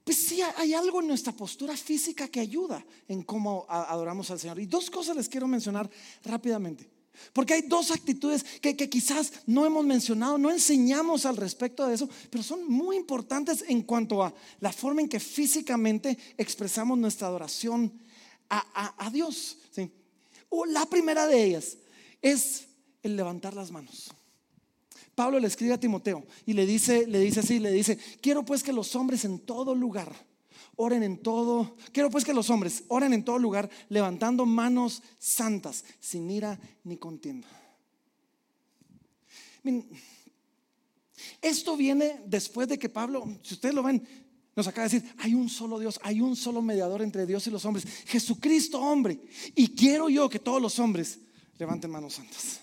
pues 0.05 0.27
sí 0.27 0.41
hay 0.57 0.75
algo 0.75 1.01
en 1.01 1.09
nuestra 1.09 1.33
postura 1.33 1.77
física 1.77 2.29
que 2.29 2.41
ayuda 2.41 2.85
en 3.09 3.23
cómo 3.23 3.67
adoramos 3.69 4.31
al 4.31 4.41
Señor. 4.41 4.59
Y 4.59 4.67
dos 4.67 4.91
cosas 4.91 5.17
les 5.17 5.29
quiero 5.29 5.47
mencionar 5.47 5.89
rápidamente. 6.25 6.89
Porque 7.33 7.55
hay 7.55 7.63
dos 7.63 7.91
actitudes 7.91 8.43
que, 8.61 8.75
quizás 8.77 9.33
no 9.47 9.67
hemos 9.67 9.85
mencionado, 9.85 10.39
no 10.39 10.51
enseñamos 10.51 11.27
al 11.27 11.37
respecto 11.37 11.87
de 11.87 11.95
eso, 11.95 12.09
pero 12.31 12.43
son 12.43 12.69
muy 12.69 12.97
importantes 12.97 13.65
en 13.69 13.83
cuanto 13.83 14.23
a 14.23 14.35
la 14.61 14.73
forma 14.73 15.03
en 15.03 15.09
que 15.09 15.21
físicamente 15.21 16.19
expresamos 16.37 16.99
nuestra 16.99 17.29
adoración 17.29 17.93
a, 18.49 19.11
Dios. 19.11 19.59
la 20.69 20.85
primera 20.87 21.27
de 21.27 21.45
ellas 21.45 21.79
es 22.21 22.65
el 23.03 23.17
levantar 23.17 23.55
las 23.55 23.71
manos. 23.71 24.11
Pablo 25.15 25.39
le 25.39 25.47
escribe 25.47 25.75
a 25.75 25.81
Timoteo 25.81 26.25
y 26.47 26.55
le 26.55 26.67
dice, 26.67 27.07
le 27.07 27.21
dice 27.21 27.41
así, 27.41 27.59
le 27.59 27.71
dice, 27.71 27.99
quiero 28.21 28.45
pues 28.45 28.63
que 28.63 28.73
los 28.73 28.95
hombres 28.97 29.25
en 29.25 29.41
todo 29.41 29.75
lugar 29.75 30.13
oren 30.77 31.03
en 31.03 31.19
todo. 31.19 31.77
Quiero 31.93 32.11
pues 32.11 32.25
que 32.25 32.35
los 32.35 32.51
hombres 32.51 32.85
oren 32.89 33.13
en 33.13 33.25
todo 33.25 33.39
lugar, 33.39 33.71
levantando 33.89 34.47
manos 34.47 35.03
santas, 35.19 35.85
sin 36.01 36.31
ira 36.31 36.59
ni 36.85 36.97
contienda. 36.97 37.49
Esto 41.41 41.77
viene 41.77 42.21
después 42.27 42.69
de 42.69 42.79
que 42.79 42.89
Pablo, 42.89 43.25
si 43.43 43.55
ustedes 43.55 43.75
lo 43.75 43.83
ven, 43.83 44.07
nos 44.55 44.67
acaba 44.67 44.89
de 44.89 44.99
decir, 44.99 45.15
hay 45.19 45.35
un 45.35 45.49
solo 45.49 45.79
Dios, 45.79 45.99
hay 46.03 46.21
un 46.21 46.37
solo 46.37 46.61
mediador 46.61 47.01
entre 47.01 47.27
Dios 47.27 47.47
y 47.47 47.51
los 47.51 47.65
hombres, 47.65 47.87
Jesucristo 48.07 48.81
hombre. 48.81 49.21
Y 49.55 49.69
quiero 49.69 50.09
yo 50.09 50.29
que 50.29 50.39
todos 50.39 50.61
los 50.61 50.79
hombres 50.79 51.21
levanten 51.59 51.91
manos 51.91 52.15
santas. 52.15 52.62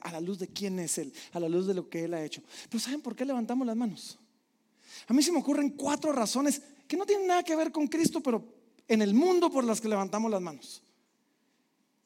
A 0.00 0.10
la 0.10 0.20
luz 0.20 0.38
de 0.38 0.48
quién 0.48 0.78
es 0.78 0.96
Él, 0.98 1.12
a 1.32 1.40
la 1.40 1.48
luz 1.48 1.66
de 1.66 1.74
lo 1.74 1.88
que 1.88 2.04
Él 2.04 2.14
ha 2.14 2.24
hecho. 2.24 2.42
Pero 2.68 2.80
¿saben 2.80 3.02
por 3.02 3.14
qué 3.14 3.24
levantamos 3.24 3.66
las 3.66 3.76
manos? 3.76 4.18
A 5.06 5.12
mí 5.12 5.22
se 5.22 5.32
me 5.32 5.38
ocurren 5.38 5.70
cuatro 5.70 6.12
razones 6.12 6.62
que 6.88 6.96
no 6.96 7.06
tienen 7.06 7.26
nada 7.26 7.42
que 7.42 7.56
ver 7.56 7.72
con 7.72 7.86
Cristo, 7.88 8.20
pero 8.20 8.44
en 8.88 9.02
el 9.02 9.14
mundo 9.14 9.50
por 9.50 9.64
las 9.64 9.80
que 9.80 9.88
levantamos 9.88 10.30
las 10.30 10.40
manos. 10.40 10.82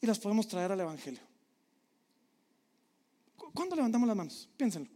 Y 0.00 0.06
las 0.06 0.18
podemos 0.18 0.46
traer 0.46 0.72
al 0.72 0.80
Evangelio. 0.80 1.20
¿Cuándo 3.54 3.74
levantamos 3.74 4.06
las 4.06 4.16
manos? 4.16 4.48
Piénsenlo. 4.56 4.90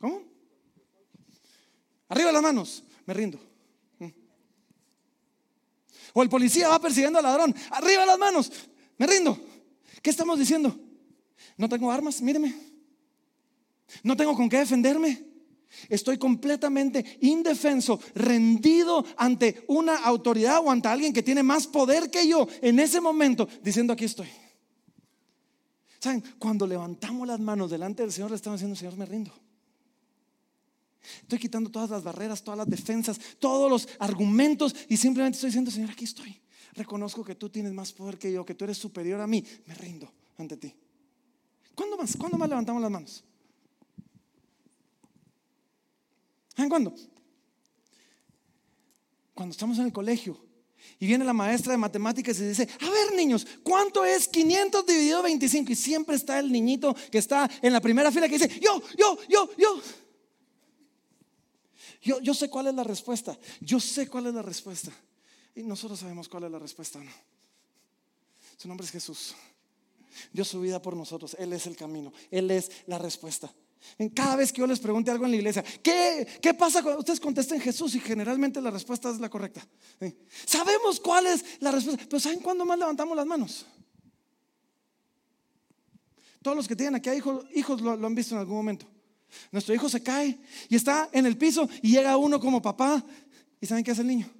¿Cómo? 0.00 0.22
Arriba 2.08 2.32
las 2.32 2.42
manos, 2.42 2.84
me 3.04 3.14
rindo. 3.14 3.38
Mm. 3.98 4.08
O 6.14 6.22
el 6.22 6.28
policía 6.28 6.68
va 6.68 6.80
persiguiendo 6.80 7.18
al 7.18 7.24
ladrón, 7.24 7.54
arriba 7.70 8.06
las 8.06 8.18
manos, 8.18 8.52
me 8.98 9.06
rindo. 9.06 9.38
¿Qué 10.02 10.10
estamos 10.10 10.38
diciendo? 10.38 10.78
No 11.56 11.68
tengo 11.68 11.90
armas, 11.90 12.20
míreme. 12.20 12.54
No 14.02 14.16
tengo 14.16 14.34
con 14.36 14.48
qué 14.48 14.58
defenderme. 14.58 15.24
Estoy 15.88 16.16
completamente 16.16 17.18
indefenso, 17.20 18.00
rendido 18.14 19.04
ante 19.16 19.64
una 19.68 19.96
autoridad 19.96 20.60
o 20.64 20.70
ante 20.70 20.88
alguien 20.88 21.12
que 21.12 21.22
tiene 21.22 21.42
más 21.42 21.66
poder 21.66 22.10
que 22.10 22.26
yo 22.26 22.48
en 22.62 22.78
ese 22.78 23.00
momento, 23.00 23.48
diciendo 23.62 23.92
aquí 23.92 24.04
estoy. 24.04 24.28
¿Saben? 25.98 26.22
Cuando 26.38 26.66
levantamos 26.66 27.26
las 27.26 27.40
manos 27.40 27.70
delante 27.70 28.02
del 28.02 28.12
Señor, 28.12 28.30
le 28.30 28.36
estamos 28.36 28.60
diciendo, 28.60 28.76
Señor, 28.76 28.96
me 28.96 29.06
rindo. 29.06 29.32
Estoy 31.22 31.38
quitando 31.38 31.70
todas 31.70 31.90
las 31.90 32.02
barreras, 32.02 32.42
todas 32.42 32.58
las 32.58 32.68
defensas, 32.68 33.20
todos 33.38 33.70
los 33.70 33.88
argumentos 33.98 34.74
y 34.88 34.96
simplemente 34.96 35.36
estoy 35.36 35.48
diciendo, 35.48 35.70
Señor, 35.70 35.90
aquí 35.90 36.04
estoy. 36.04 36.40
Reconozco 36.72 37.24
que 37.24 37.34
tú 37.34 37.48
tienes 37.48 37.72
más 37.72 37.92
poder 37.92 38.18
que 38.18 38.32
yo, 38.32 38.44
que 38.44 38.54
tú 38.54 38.64
eres 38.64 38.78
superior 38.78 39.20
a 39.20 39.26
mí. 39.26 39.44
Me 39.66 39.74
rindo 39.74 40.10
ante 40.36 40.56
ti. 40.56 40.74
¿Cuándo 41.76 41.96
más? 41.98 42.16
¿Cuándo 42.16 42.38
más 42.38 42.48
levantamos 42.48 42.82
las 42.82 42.90
manos? 42.90 43.24
¿Saben 46.56 46.70
cuándo? 46.70 46.94
Cuando 49.34 49.52
estamos 49.52 49.78
en 49.78 49.84
el 49.84 49.92
colegio 49.92 50.40
y 50.98 51.06
viene 51.06 51.24
la 51.24 51.34
maestra 51.34 51.72
de 51.72 51.78
matemáticas 51.78 52.38
y 52.40 52.44
dice, 52.46 52.66
a 52.80 52.90
ver 52.90 53.14
niños, 53.14 53.46
¿cuánto 53.62 54.06
es 54.06 54.26
500 54.26 54.86
dividido 54.86 55.22
25? 55.22 55.72
Y 55.72 55.76
siempre 55.76 56.16
está 56.16 56.38
el 56.38 56.50
niñito 56.50 56.96
que 57.12 57.18
está 57.18 57.48
en 57.60 57.74
la 57.74 57.80
primera 57.82 58.10
fila 58.10 58.26
que 58.26 58.38
dice, 58.38 58.58
yo, 58.58 58.82
yo, 58.96 59.18
yo, 59.28 59.50
yo. 59.58 59.80
Yo, 62.00 62.20
yo 62.20 62.32
sé 62.32 62.48
cuál 62.48 62.68
es 62.68 62.74
la 62.74 62.84
respuesta. 62.84 63.38
Yo 63.60 63.80
sé 63.80 64.08
cuál 64.08 64.28
es 64.28 64.34
la 64.34 64.42
respuesta. 64.42 64.92
Y 65.54 65.62
nosotros 65.62 66.00
sabemos 66.00 66.28
cuál 66.28 66.44
es 66.44 66.52
la 66.52 66.58
respuesta, 66.58 66.98
¿no? 67.00 67.10
Su 68.56 68.68
nombre 68.68 68.86
es 68.86 68.92
Jesús. 68.92 69.34
Dio 70.32 70.44
su 70.44 70.60
vida 70.60 70.80
por 70.80 70.96
nosotros. 70.96 71.36
Él 71.38 71.52
es 71.52 71.66
el 71.66 71.76
camino. 71.76 72.12
Él 72.30 72.50
es 72.50 72.70
la 72.86 72.98
respuesta. 72.98 73.52
Cada 74.14 74.36
vez 74.36 74.52
que 74.52 74.60
yo 74.60 74.66
les 74.66 74.80
pregunte 74.80 75.10
algo 75.10 75.24
en 75.24 75.30
la 75.30 75.36
iglesia, 75.36 75.64
¿qué, 75.82 76.26
qué 76.42 76.54
pasa 76.54 76.82
cuando 76.82 77.00
ustedes 77.00 77.20
contesten 77.20 77.60
Jesús? 77.60 77.94
Y 77.94 78.00
generalmente 78.00 78.60
la 78.60 78.70
respuesta 78.70 79.10
es 79.10 79.20
la 79.20 79.28
correcta. 79.28 79.66
Sabemos 80.44 81.00
cuál 81.00 81.26
es 81.26 81.44
la 81.60 81.70
respuesta, 81.70 82.04
pero 82.08 82.20
¿saben 82.20 82.40
cuándo 82.40 82.64
más 82.64 82.78
levantamos 82.78 83.16
las 83.16 83.26
manos? 83.26 83.66
Todos 86.42 86.56
los 86.56 86.68
que 86.68 86.76
tienen 86.76 86.96
aquí 86.96 87.10
hijos, 87.10 87.44
hijos 87.54 87.80
lo, 87.80 87.96
lo 87.96 88.06
han 88.06 88.14
visto 88.14 88.34
en 88.34 88.40
algún 88.40 88.56
momento. 88.56 88.86
Nuestro 89.50 89.74
hijo 89.74 89.88
se 89.88 90.02
cae 90.02 90.38
y 90.68 90.76
está 90.76 91.08
en 91.12 91.26
el 91.26 91.36
piso 91.36 91.68
y 91.82 91.92
llega 91.92 92.16
uno 92.16 92.40
como 92.40 92.62
papá. 92.62 93.04
¿Y 93.60 93.66
saben 93.66 93.84
qué 93.84 93.92
hace 93.92 94.02
el 94.02 94.08
niño? 94.08 94.30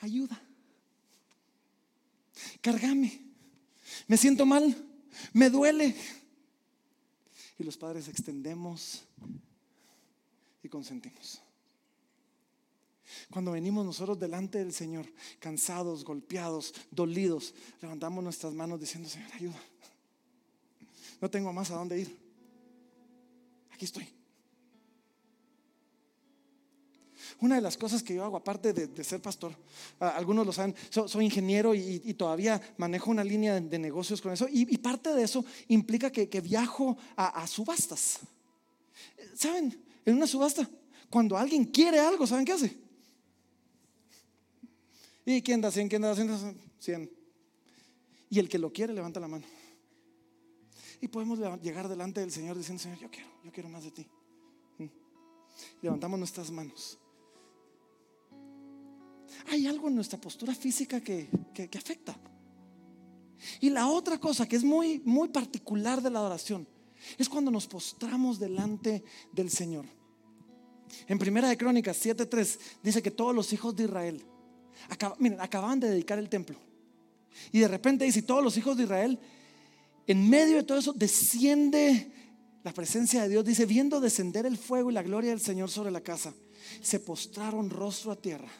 Ayuda. 0.00 0.41
Cargame. 2.62 3.20
Me 4.06 4.16
siento 4.16 4.46
mal. 4.46 4.74
Me 5.34 5.50
duele. 5.50 5.94
Y 7.58 7.64
los 7.64 7.76
padres 7.76 8.08
extendemos 8.08 9.02
y 10.62 10.68
consentimos. 10.68 11.42
Cuando 13.30 13.52
venimos 13.52 13.84
nosotros 13.84 14.18
delante 14.18 14.58
del 14.58 14.72
Señor, 14.72 15.06
cansados, 15.38 16.04
golpeados, 16.04 16.74
dolidos, 16.90 17.54
levantamos 17.82 18.24
nuestras 18.24 18.54
manos 18.54 18.80
diciendo, 18.80 19.08
Señor, 19.08 19.30
ayuda. 19.34 19.60
No 21.20 21.30
tengo 21.30 21.52
más 21.52 21.70
a 21.70 21.74
dónde 21.74 22.00
ir. 22.00 22.16
Aquí 23.70 23.84
estoy. 23.84 24.21
Una 27.42 27.56
de 27.56 27.60
las 27.60 27.76
cosas 27.76 28.04
que 28.04 28.14
yo 28.14 28.22
hago, 28.22 28.36
aparte 28.36 28.72
de, 28.72 29.02
ser 29.02 29.20
pastor, 29.20 29.52
algunos 29.98 30.46
lo 30.46 30.52
saben, 30.52 30.76
soy 30.90 31.24
ingeniero 31.24 31.74
y, 31.74 32.14
todavía 32.14 32.62
manejo 32.76 33.10
una 33.10 33.24
línea 33.24 33.60
de, 33.60 33.78
negocios 33.80 34.22
con 34.22 34.32
eso. 34.32 34.46
Y, 34.48 34.78
parte 34.78 35.12
de 35.12 35.24
eso 35.24 35.44
implica 35.66 36.12
que, 36.12 36.40
viajo 36.40 36.96
a, 37.16 37.44
subastas. 37.48 38.20
¿Saben? 39.34 39.76
En 40.04 40.14
una 40.14 40.28
subasta, 40.28 40.70
cuando 41.10 41.36
alguien 41.36 41.64
quiere 41.64 41.98
algo, 41.98 42.28
¿saben 42.28 42.44
qué 42.44 42.52
hace? 42.52 42.78
¿Y 45.26 45.42
quién 45.42 45.60
da 45.60 45.72
100? 45.72 45.88
¿Quién 45.88 46.02
da 46.02 46.14
100? 46.14 46.56
100. 46.78 47.10
Y 48.30 48.38
el 48.38 48.48
que 48.48 48.58
lo 48.58 48.72
quiere 48.72 48.92
levanta 48.92 49.18
la 49.18 49.26
mano. 49.26 49.44
Y 51.00 51.08
podemos 51.08 51.40
llegar 51.60 51.88
delante 51.88 52.20
del 52.20 52.30
Señor 52.30 52.56
diciendo, 52.56 52.80
Señor, 52.80 53.00
yo 53.00 53.10
quiero, 53.10 53.28
yo 53.42 53.50
quiero 53.50 53.68
más 53.68 53.82
de 53.82 53.90
ti. 53.90 54.06
¿Mm? 54.78 54.86
Levantamos 55.82 56.20
nuestras 56.20 56.48
manos. 56.52 57.00
Hay 59.50 59.66
algo 59.66 59.88
en 59.88 59.94
nuestra 59.94 60.20
postura 60.20 60.54
física 60.54 61.00
que, 61.00 61.28
que, 61.54 61.78
afecta. 61.78 62.16
Y 63.60 63.70
la 63.70 63.88
otra 63.88 64.18
cosa 64.18 64.46
que 64.46 64.56
es 64.56 64.64
muy, 64.64 65.00
muy 65.04 65.28
particular 65.28 66.00
de 66.00 66.10
la 66.10 66.20
adoración 66.20 66.66
es 67.18 67.28
cuando 67.28 67.50
nos 67.50 67.66
postramos 67.66 68.38
delante 68.38 69.02
del 69.32 69.50
Señor. 69.50 69.86
En 71.08 71.18
Primera 71.18 71.48
de 71.48 71.56
Crónicas 71.56 72.04
7:3 72.04 72.58
dice 72.82 73.02
que 73.02 73.10
todos 73.10 73.34
los 73.34 73.52
hijos 73.52 73.74
de 73.74 73.84
Israel 73.84 74.24
miren, 75.18 75.40
acababan 75.40 75.80
de 75.80 75.90
dedicar 75.90 76.18
el 76.18 76.28
templo. 76.28 76.58
Y 77.50 77.60
de 77.60 77.68
repente 77.68 78.04
dice, 78.04 78.22
todos 78.22 78.44
los 78.44 78.56
hijos 78.56 78.76
de 78.76 78.84
Israel, 78.84 79.18
en 80.06 80.28
medio 80.28 80.56
de 80.56 80.62
todo 80.64 80.78
eso, 80.78 80.92
desciende 80.92 82.12
la 82.62 82.72
presencia 82.72 83.22
de 83.22 83.30
Dios. 83.30 83.44
Dice, 83.44 83.64
viendo 83.64 84.00
descender 84.00 84.44
el 84.44 84.58
fuego 84.58 84.90
y 84.90 84.94
la 84.94 85.02
gloria 85.02 85.30
del 85.30 85.40
Señor 85.40 85.70
sobre 85.70 85.90
la 85.90 86.02
casa, 86.02 86.34
se 86.82 87.00
postraron 87.00 87.70
rostro 87.70 88.12
a 88.12 88.16
tierra 88.16 88.50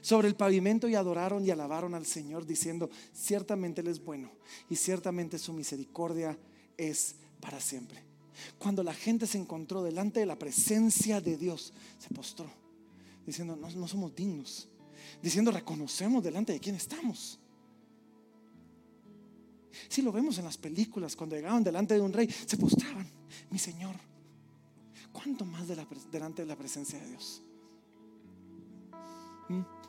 sobre 0.00 0.28
el 0.28 0.34
pavimento 0.34 0.88
y 0.88 0.94
adoraron 0.94 1.44
y 1.44 1.50
alabaron 1.50 1.94
al 1.94 2.06
Señor 2.06 2.46
diciendo, 2.46 2.90
ciertamente 3.12 3.80
Él 3.80 3.88
es 3.88 4.02
bueno 4.02 4.30
y 4.68 4.76
ciertamente 4.76 5.38
su 5.38 5.52
misericordia 5.52 6.38
es 6.76 7.16
para 7.40 7.60
siempre. 7.60 8.02
Cuando 8.58 8.82
la 8.82 8.94
gente 8.94 9.26
se 9.26 9.38
encontró 9.38 9.82
delante 9.82 10.20
de 10.20 10.26
la 10.26 10.38
presencia 10.38 11.20
de 11.20 11.36
Dios, 11.36 11.72
se 11.98 12.14
postró, 12.14 12.50
diciendo, 13.26 13.56
no, 13.56 13.70
no 13.70 13.88
somos 13.88 14.14
dignos, 14.14 14.68
diciendo, 15.22 15.50
reconocemos 15.50 16.22
delante 16.22 16.52
de 16.52 16.60
quién 16.60 16.74
estamos. 16.76 17.38
Si 19.88 20.02
lo 20.02 20.12
vemos 20.12 20.38
en 20.38 20.44
las 20.44 20.58
películas, 20.58 21.16
cuando 21.16 21.36
llegaban 21.36 21.64
delante 21.64 21.94
de 21.94 22.00
un 22.00 22.12
rey, 22.12 22.28
se 22.28 22.56
postraban, 22.56 23.08
mi 23.50 23.58
Señor. 23.58 23.96
¿Cuánto 25.12 25.44
más 25.44 25.68
delante 25.68 26.42
de 26.42 26.48
la 26.48 26.56
presencia 26.56 26.98
de 26.98 27.08
Dios? 27.08 27.42
¿Mm? 29.48 29.81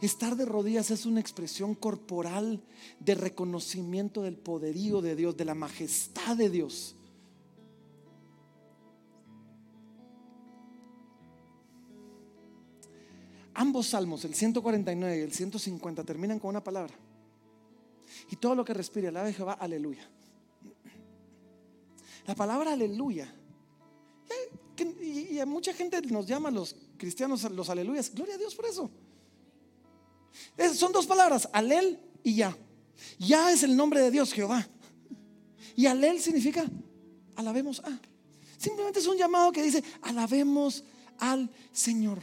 Estar 0.00 0.36
de 0.36 0.44
rodillas 0.44 0.90
es 0.90 1.06
una 1.06 1.20
expresión 1.20 1.74
corporal 1.74 2.62
de 3.00 3.14
reconocimiento 3.14 4.22
del 4.22 4.36
poderío 4.36 5.00
de 5.00 5.16
Dios, 5.16 5.36
de 5.36 5.44
la 5.44 5.54
majestad 5.54 6.36
de 6.36 6.50
Dios. 6.50 6.94
Ambos 13.54 13.88
salmos, 13.88 14.24
el 14.24 14.34
149 14.34 15.18
y 15.18 15.20
el 15.20 15.32
150, 15.32 16.04
terminan 16.04 16.38
con 16.38 16.50
una 16.50 16.62
palabra. 16.62 16.94
Y 18.30 18.36
todo 18.36 18.54
lo 18.54 18.64
que 18.64 18.72
respire, 18.72 19.08
alabe 19.08 19.32
Jehová, 19.32 19.54
aleluya. 19.54 20.08
La 22.26 22.36
palabra 22.36 22.72
aleluya. 22.72 23.34
Y, 25.02 25.38
a 25.40 25.46
mucha 25.46 25.72
gente 25.72 26.00
nos 26.02 26.26
llama 26.26 26.50
los 26.50 26.76
cristianos 26.96 27.50
los 27.50 27.68
aleluyas. 27.68 28.14
Gloria 28.14 28.36
a 28.36 28.38
Dios 28.38 28.54
por 28.54 28.66
eso. 28.66 28.90
Son 30.74 30.92
dos 30.92 31.06
palabras, 31.06 31.48
alel 31.52 31.98
y 32.22 32.34
ya. 32.34 32.56
Ya 33.18 33.52
es 33.52 33.62
el 33.62 33.76
nombre 33.76 34.00
de 34.00 34.10
Dios, 34.10 34.32
Jehová. 34.32 34.68
Y 35.76 35.86
alel 35.86 36.20
significa 36.20 36.68
alabemos 37.36 37.80
a. 37.80 37.98
Simplemente 38.56 38.98
es 38.98 39.06
un 39.06 39.16
llamado 39.16 39.52
que 39.52 39.62
dice 39.62 39.82
alabemos 40.02 40.84
al 41.18 41.50
Señor. 41.72 42.20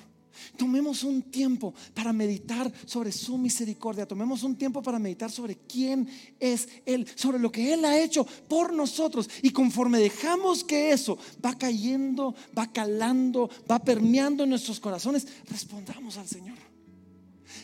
Tomemos 0.57 1.03
un 1.03 1.21
tiempo 1.21 1.73
para 1.93 2.11
meditar 2.11 2.71
sobre 2.85 3.11
su 3.11 3.37
misericordia. 3.37 4.05
Tomemos 4.05 4.43
un 4.43 4.55
tiempo 4.55 4.81
para 4.81 4.99
meditar 4.99 5.31
sobre 5.31 5.55
quién 5.55 6.07
es 6.39 6.67
Él, 6.85 7.07
sobre 7.15 7.39
lo 7.39 7.51
que 7.51 7.73
Él 7.73 7.85
ha 7.85 7.99
hecho 7.99 8.25
por 8.47 8.73
nosotros. 8.73 9.29
Y 9.41 9.51
conforme 9.51 9.99
dejamos 9.99 10.63
que 10.63 10.91
eso 10.91 11.17
va 11.43 11.57
cayendo, 11.57 12.35
va 12.57 12.71
calando, 12.71 13.49
va 13.69 13.79
permeando 13.79 14.43
en 14.43 14.49
nuestros 14.49 14.79
corazones, 14.79 15.27
respondamos 15.49 16.17
al 16.17 16.27
Señor. 16.27 16.74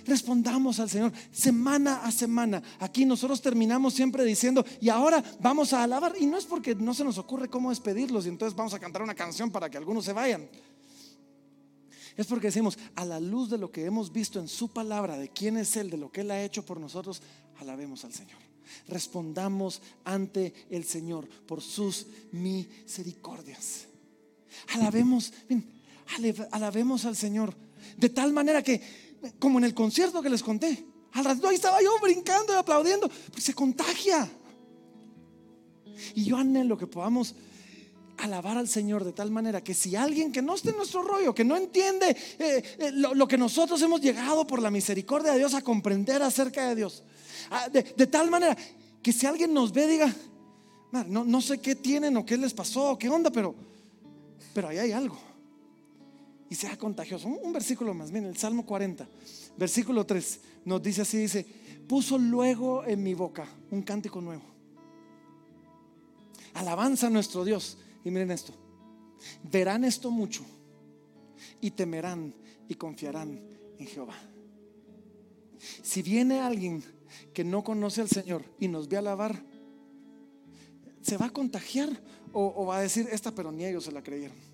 Respondamos 0.06 0.80
al 0.80 0.90
Señor 0.90 1.12
semana 1.32 2.04
a 2.04 2.12
semana. 2.12 2.62
Aquí 2.80 3.06
nosotros 3.06 3.42
terminamos 3.42 3.94
siempre 3.94 4.24
diciendo, 4.26 4.66
y 4.80 4.90
ahora 4.90 5.24
vamos 5.40 5.74
a 5.74 5.84
alabar. 5.84 6.14
Y 6.20 6.26
no 6.26 6.38
es 6.38 6.46
porque 6.46 6.76
no 6.76 6.94
se 6.94 7.04
nos 7.04 7.18
ocurre 7.18 7.50
cómo 7.50 7.70
despedirlos 7.70 8.26
y 8.26 8.30
entonces 8.30 8.56
vamos 8.56 8.74
a 8.74 8.80
cantar 8.80 9.02
una 9.02 9.16
canción 9.16 9.52
para 9.52 9.70
que 9.70 9.78
algunos 9.78 10.06
se 10.06 10.14
vayan. 10.14 10.50
Es 12.18 12.28
porque 12.28 12.48
decimos, 12.48 12.78
a 12.96 13.06
la 13.06 13.20
luz 13.20 13.50
de 13.50 13.58
lo 13.58 13.72
que 13.72 13.86
hemos 13.86 14.12
visto 14.12 14.40
en 14.40 14.48
su 14.48 14.70
palabra, 14.70 15.18
de 15.18 15.30
quién 15.30 15.58
es 15.58 15.76
Él, 15.78 15.90
de 15.90 15.98
lo 15.98 16.12
que 16.12 16.22
Él 16.22 16.32
ha 16.32 16.44
hecho 16.44 16.66
por 16.66 16.80
nosotros, 16.80 17.22
alabemos 17.60 18.04
al 18.04 18.14
Señor. 18.14 18.40
Respondamos 18.88 19.82
ante 20.04 20.54
el 20.70 20.84
Señor 20.84 21.28
por 21.46 21.62
sus 21.62 22.08
misericordias. 22.32 23.88
Alabemos, 24.74 25.34
alabemos 26.52 27.06
al 27.06 27.16
Señor. 27.16 27.54
De 27.98 28.10
tal 28.10 28.34
manera 28.34 28.62
que, 28.62 28.82
como 29.40 29.60
en 29.60 29.66
el 29.66 29.74
concierto 29.74 30.22
que 30.22 30.30
les 30.30 30.44
conté, 30.44 30.86
al 31.14 31.26
rato 31.26 31.48
ahí 31.48 31.56
estaba 31.56 31.82
yo 31.82 31.92
brincando 32.02 32.54
y 32.54 32.56
aplaudiendo, 32.56 33.10
se 33.38 33.54
contagia. 33.54 34.30
Y 36.16 36.26
yo 36.26 36.38
anhelo 36.38 36.78
que 36.78 36.88
podamos 36.88 37.36
alabar 38.18 38.58
al 38.58 38.68
Señor 38.68 39.04
de 39.04 39.14
tal 39.14 39.32
manera 39.32 39.64
que 39.64 39.74
si 39.74 39.96
alguien 39.96 40.32
que 40.32 40.42
no 40.42 40.56
esté 40.56 40.70
en 40.70 40.78
nuestro 40.78 41.02
rollo, 41.02 41.34
que 41.34 41.44
no 41.44 41.58
entiende 41.58 42.16
eh, 42.40 42.64
eh, 42.78 42.92
lo, 42.94 43.28
que 43.28 43.38
nosotros 43.38 43.82
hemos 43.82 44.00
llegado 44.02 44.46
por 44.46 44.62
la 44.62 44.70
misericordia 44.70 45.32
de 45.32 45.40
Dios 45.40 45.54
a 45.54 45.62
comprender 45.62 46.22
acerca 46.22 46.70
de 46.70 46.76
Dios, 46.76 47.04
ah, 47.50 47.68
de, 47.70 47.84
tal 48.08 48.30
manera 48.30 48.56
que 49.02 49.12
si 49.12 49.26
alguien 49.26 49.54
nos 49.54 49.72
ve, 49.74 49.88
diga, 49.88 50.14
no, 51.08 51.42
sé 51.42 51.60
qué 51.60 51.76
tienen 51.76 52.16
o 52.18 52.26
qué 52.26 52.38
les 52.38 52.54
pasó, 52.54 52.98
qué 52.98 53.10
onda, 53.10 53.32
pero, 53.32 53.56
pero 54.54 54.70
ahí 54.70 54.78
hay 54.78 54.92
algo. 54.92 55.18
Y 56.52 56.56
sea 56.56 56.78
contagioso. 56.78 57.30
Un, 57.30 57.54
versículo 57.54 57.94
más, 57.94 58.12
miren, 58.12 58.28
el 58.28 58.36
Salmo 58.36 58.66
40, 58.66 59.08
versículo 59.56 60.06
3, 60.06 60.42
nos 60.66 60.84
dice 60.84 61.04
así, 61.04 61.18
dice, 61.18 61.46
puso 61.88 62.18
luego 62.18 62.84
en 62.86 63.02
mi 63.02 63.14
boca 63.14 63.48
un 63.72 63.82
cántico 63.84 64.20
nuevo. 64.20 64.44
Alabanza 66.54 67.08
a 67.08 67.10
nuestro 67.10 67.46
Dios 67.46 67.78
y 68.04 68.12
miren 68.12 68.32
esto, 68.32 68.52
verán 69.50 69.86
esto 69.86 70.12
mucho 70.12 70.44
y 71.62 71.72
temerán 71.72 72.36
y 72.68 72.76
confiarán 72.76 73.40
en 73.80 73.88
Jehová. 73.88 74.20
Si 75.82 76.02
viene 76.02 76.42
alguien 76.42 76.84
que 77.34 77.46
no 77.46 77.64
conoce 77.64 78.02
al 78.02 78.10
Señor 78.10 78.44
y 78.60 78.68
nos 78.68 78.90
ve 78.90 78.98
alabar, 78.98 79.42
¿se 81.02 81.16
va 81.16 81.28
a 81.28 81.30
contagiar 81.30 81.90
o, 82.34 82.66
va 82.66 82.80
a 82.80 82.82
decir, 82.82 83.08
esta 83.10 83.32
pero 83.32 83.54
ni 83.54 83.66
ellos 83.66 83.86
se 83.86 83.94
la 83.94 84.04
creyeron. 84.04 84.51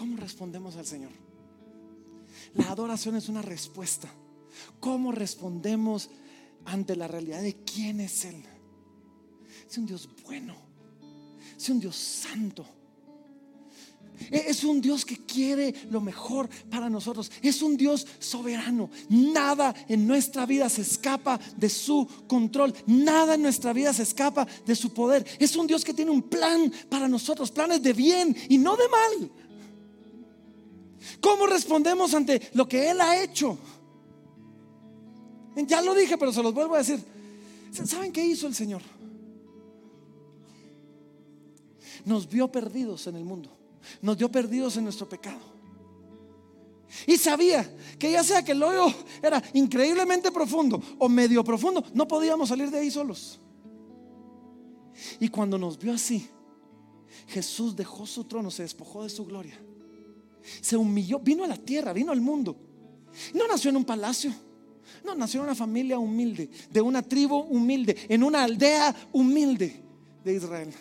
¿Cómo 0.00 0.16
respondemos 0.16 0.76
al 0.76 0.86
Señor? 0.86 1.10
La 2.54 2.70
adoración 2.70 3.16
es 3.16 3.28
una 3.28 3.42
respuesta. 3.42 4.08
¿Cómo 4.80 5.12
respondemos 5.12 6.08
ante 6.64 6.96
la 6.96 7.06
realidad 7.06 7.42
de 7.42 7.54
quién 7.64 8.00
es 8.00 8.24
Él? 8.24 8.42
Es 9.68 9.76
un 9.76 9.84
Dios 9.84 10.08
bueno, 10.24 10.54
es 11.54 11.68
un 11.68 11.80
Dios 11.80 11.96
santo 11.96 12.64
e-, 14.30 14.44
es 14.48 14.64
un 14.64 14.80
Dios 14.80 15.04
que 15.04 15.18
quiere 15.18 15.74
lo 15.90 16.00
mejor 16.00 16.48
para 16.70 16.90
nosotros. 16.90 17.30
Es 17.42 17.62
un 17.62 17.76
Dios 17.76 18.06
soberano. 18.18 18.90
Nada 19.08 19.74
en 19.88 20.06
nuestra 20.06 20.46
vida 20.46 20.68
se 20.68 20.82
escapa 20.82 21.38
de 21.56 21.68
su 21.68 22.08
control. 22.26 22.74
Nada 22.86 23.34
en 23.34 23.42
nuestra 23.42 23.72
vida 23.72 23.92
se 23.92 24.02
escapa 24.02 24.46
de 24.66 24.74
su 24.74 24.92
poder. 24.92 25.26
Es 25.38 25.56
un 25.56 25.66
Dios 25.66 25.84
que 25.84 25.94
tiene 25.94 26.10
un 26.10 26.22
plan 26.22 26.72
para 26.88 27.08
nosotros. 27.08 27.50
Planes 27.50 27.82
de 27.82 27.92
bien 27.92 28.36
y 28.48 28.58
no 28.58 28.76
de 28.76 28.88
mal. 28.88 29.30
¿Cómo 31.20 31.46
respondemos 31.46 32.14
ante 32.14 32.50
lo 32.54 32.68
que 32.68 32.90
Él 32.90 33.00
ha 33.00 33.22
hecho? 33.22 33.58
Ya 35.56 35.82
lo 35.82 35.94
dije, 35.94 36.16
pero 36.16 36.32
se 36.32 36.42
los 36.42 36.54
vuelvo 36.54 36.74
a 36.74 36.78
decir. 36.78 37.02
¿Saben 37.72 38.12
qué 38.12 38.24
hizo 38.24 38.46
el 38.46 38.54
Señor? 38.54 38.82
Nos 42.04 42.28
vio 42.28 42.50
perdidos 42.50 43.06
en 43.06 43.16
el 43.16 43.24
mundo 43.24 43.60
nos 44.02 44.16
dio 44.16 44.30
perdidos 44.30 44.76
en 44.76 44.84
nuestro 44.84 45.08
pecado. 45.08 45.40
Y 47.06 47.16
sabía 47.16 47.72
que 47.98 48.10
ya 48.10 48.24
sea 48.24 48.44
que 48.44 48.52
el 48.52 48.62
hoyo 48.62 48.92
era 49.22 49.42
increíblemente 49.54 50.32
profundo 50.32 50.82
o 50.98 51.08
medio 51.08 51.44
profundo, 51.44 51.84
no 51.94 52.06
podíamos 52.06 52.48
salir 52.48 52.70
de 52.70 52.78
ahí 52.78 52.90
solos. 52.90 53.38
Y 55.20 55.28
cuando 55.28 55.56
nos 55.56 55.78
vio 55.78 55.94
así, 55.94 56.28
Jesús 57.28 57.76
dejó 57.76 58.06
su 58.06 58.24
trono, 58.24 58.50
se 58.50 58.64
despojó 58.64 59.04
de 59.04 59.10
su 59.10 59.24
gloria. 59.24 59.58
Se 60.60 60.76
humilló, 60.76 61.18
vino 61.18 61.44
a 61.44 61.48
la 61.48 61.56
tierra, 61.56 61.92
vino 61.92 62.12
al 62.12 62.20
mundo. 62.20 62.56
No 63.34 63.46
nació 63.46 63.70
en 63.70 63.76
un 63.76 63.84
palacio, 63.84 64.32
no 65.04 65.14
nació 65.14 65.40
en 65.40 65.46
una 65.46 65.54
familia 65.54 65.98
humilde, 65.98 66.50
de 66.70 66.80
una 66.80 67.02
tribu 67.02 67.36
humilde, 67.36 67.96
en 68.08 68.22
una 68.22 68.44
aldea 68.44 68.94
humilde 69.12 69.82
de 70.24 70.34
Israel. 70.34 70.72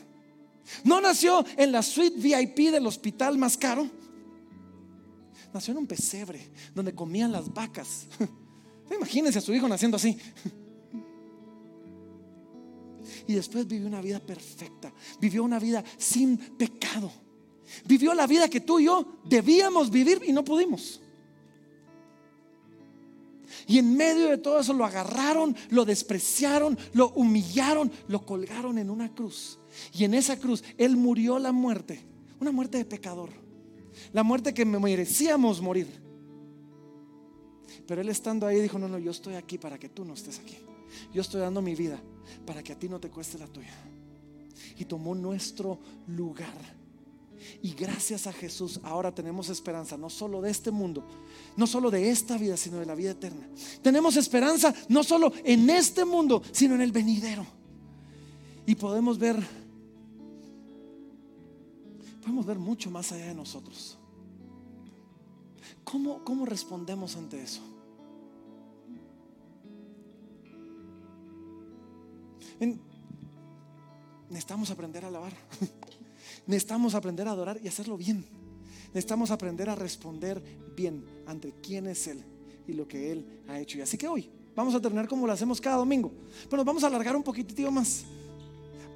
No 0.84 1.02
nació 1.02 1.46
en 1.58 1.72
la 1.72 1.82
suite 1.82 2.20
VIP 2.20 2.72
del 2.72 2.86
hospital 2.86 3.38
más 3.38 3.58
caro. 3.58 3.90
Nació 5.54 5.72
en 5.72 5.80
un 5.80 5.88
pesebre 5.88 6.52
donde 6.76 6.94
comían 6.94 7.32
las 7.32 7.52
vacas. 7.52 8.06
Imagínense 8.96 9.40
a 9.40 9.42
su 9.42 9.54
hijo 9.54 9.68
naciendo 9.68 9.98
así. 9.98 10.18
Y 13.28 13.34
después 13.34 13.68
vivió 13.68 13.88
una 13.88 14.02
vida 14.02 14.20
perfecta. 14.20 14.94
Vivió 15.20 15.44
una 15.44 15.60
vida 15.60 15.84
sin 15.98 16.38
pecado. 16.38 17.12
Vivió 17.86 18.14
la 18.14 18.28
vida 18.28 18.50
que 18.50 18.62
tú 18.62 18.80
y 18.80 18.86
yo 18.86 19.20
debíamos 19.26 19.90
vivir 19.90 20.22
y 20.26 20.34
no 20.34 20.44
pudimos. 20.44 21.02
Y 23.68 23.78
en 23.78 23.96
medio 23.96 24.30
de 24.30 24.38
todo 24.38 24.60
eso 24.60 24.74
lo 24.74 24.86
agarraron, 24.86 25.56
lo 25.70 25.86
despreciaron, 25.86 26.78
lo 26.94 27.10
humillaron, 27.10 27.92
lo 28.08 28.26
colgaron 28.26 28.78
en 28.78 28.90
una 28.90 29.14
cruz 29.14 29.60
y 29.94 30.04
en 30.04 30.14
esa 30.14 30.38
cruz 30.40 30.64
Él 30.78 30.98
murió 30.98 31.40
la 31.40 31.52
muerte, 31.52 32.02
una 32.40 32.52
muerte 32.52 32.78
de 32.78 32.86
pecador, 32.86 33.30
la 34.14 34.24
muerte 34.24 34.54
que 34.54 34.66
merecíamos 34.66 35.62
morir. 35.62 35.88
Pero 37.86 38.02
Él 38.02 38.10
estando 38.10 38.46
ahí 38.46 38.60
dijo, 38.60 38.80
no, 38.80 38.88
no, 38.88 38.98
yo 38.98 39.12
estoy 39.12 39.36
aquí 39.36 39.58
para 39.58 39.78
que 39.78 39.90
tú 39.90 40.06
no 40.06 40.14
estés 40.14 40.40
aquí. 40.40 40.58
Yo 41.14 41.22
estoy 41.22 41.42
dando 41.42 41.62
mi 41.62 41.76
vida 41.76 42.00
para 42.46 42.64
que 42.64 42.74
a 42.74 42.80
ti 42.80 42.90
no 42.90 43.00
te 43.00 43.10
cueste 43.10 43.38
la 43.38 43.48
tuya. 43.48 43.74
Y 44.78 44.86
tomó 44.86 45.16
nuestro 45.16 45.80
lugar. 46.08 46.79
Y 47.62 47.74
gracias 47.74 48.28
a 48.28 48.34
Jesús 48.34 48.80
ahora 48.84 49.14
tenemos 49.14 49.50
esperanza, 49.50 49.98
no 49.98 50.10
solo 50.10 50.42
de 50.42 50.52
este 50.52 50.72
mundo, 50.72 51.06
no 51.56 51.68
solo 51.68 51.92
de 51.92 52.10
esta 52.10 52.38
vida, 52.38 52.58
sino 52.58 52.78
de 52.78 52.86
la 52.86 52.96
vida 52.96 53.12
eterna. 53.12 53.48
Tenemos 53.82 54.18
esperanza 54.18 54.74
no 54.88 55.04
solo 55.04 55.32
en 55.44 55.70
este 55.70 56.06
mundo, 56.06 56.42
sino 56.52 56.76
en 56.76 56.82
el 56.82 56.92
venidero. 56.92 57.46
Y 58.66 58.76
podemos 58.76 59.18
ver 59.18 59.38
podemos 62.22 62.46
ver 62.46 62.60
mucho 62.60 62.92
más 62.92 63.12
allá 63.12 63.26
de 63.26 63.34
nosotros. 63.34 63.98
¿Cómo, 65.84 66.24
cómo 66.24 66.46
respondemos 66.46 67.16
ante 67.16 67.42
eso? 67.42 67.62
necesitamos 74.30 74.70
aprender 74.70 75.06
a 75.06 75.08
alabar. 75.08 75.34
necesitamos 76.50 76.96
aprender 76.96 77.28
a 77.28 77.32
adorar 77.32 77.60
y 77.64 77.68
hacerlo 77.68 77.96
bien. 77.96 78.26
Necesitamos 78.88 79.30
aprender 79.30 79.70
a 79.70 79.76
responder 79.76 80.42
bien 80.76 81.06
ante 81.28 81.54
quién 81.62 81.86
es 81.86 82.08
Él 82.08 82.24
y 82.68 82.74
lo 82.74 82.88
que 82.88 83.12
Él 83.12 83.44
ha 83.48 83.60
hecho. 83.60 83.78
Y 83.78 83.82
así 83.82 84.00
que 84.00 84.08
hoy 84.08 84.32
vamos 84.56 84.74
a 84.74 84.82
terminar 84.82 85.08
como 85.08 85.28
lo 85.28 85.34
hacemos 85.34 85.62
cada 85.62 85.78
domingo. 85.78 86.12
Pero 86.46 86.58
nos 86.58 86.66
vamos 86.66 86.84
a 86.84 86.88
alargar 86.88 87.16
un 87.16 87.22
poquitito 87.22 87.70
más 87.70 88.04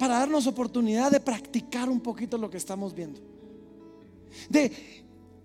para 0.00 0.18
darnos 0.18 0.48
oportunidad 0.48 1.12
de 1.12 1.20
practicar 1.20 1.88
un 1.88 2.00
poquito 2.00 2.36
lo 2.36 2.50
que 2.50 2.56
estamos 2.56 2.92
viendo. 2.92 3.20
De 4.48 4.72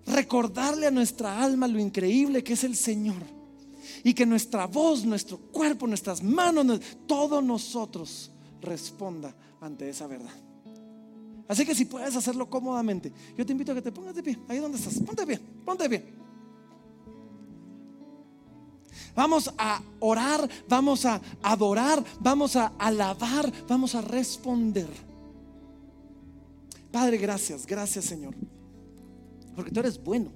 recordarle 0.08 0.88
a 0.88 0.92
nuestra 0.92 1.40
alma 1.40 1.68
lo 1.68 1.78
increíble 1.78 2.44
que 2.44 2.54
es 2.54 2.64
el 2.64 2.76
Señor. 2.76 3.22
Y 4.04 4.16
que 4.16 4.26
nuestra 4.26 4.66
voz, 4.66 5.06
nuestro 5.06 5.38
cuerpo, 5.38 5.86
nuestras 5.86 6.24
manos, 6.24 6.82
todo 7.06 7.40
nosotros 7.40 8.32
responda 8.62 9.36
ante 9.62 9.88
esa 9.90 10.08
verdad. 10.08 10.49
Así 11.50 11.66
que 11.66 11.74
si 11.74 11.86
puedes 11.86 12.16
hacerlo 12.16 12.48
cómodamente, 12.48 13.12
yo 13.36 13.44
te 13.44 13.52
invito 13.52 13.72
a 13.72 13.76
que 13.76 13.82
te 13.82 13.92
pongas 13.92 14.14
de 14.14 14.22
pie, 14.22 14.38
ahí 14.48 14.60
donde 14.60 14.78
estás, 14.78 15.00
ponte 15.00 15.26
de 15.26 15.28
pie, 15.28 15.40
ponte 15.66 15.84
de 15.84 15.90
pie. 15.90 16.14
Vamos 19.16 19.52
a 19.58 19.82
orar, 20.00 20.48
vamos 20.68 21.06
a 21.06 21.20
adorar, 21.42 22.04
vamos 22.20 22.56
a 22.56 22.68
alabar, 22.78 23.52
vamos 23.68 23.96
a 23.96 24.02
responder. 24.02 24.88
Padre, 26.92 27.18
gracias, 27.18 27.66
gracias 27.66 28.06
Señor, 28.06 28.36
porque 29.56 29.72
tú 29.72 29.80
eres 29.80 30.02
bueno. 30.04 30.32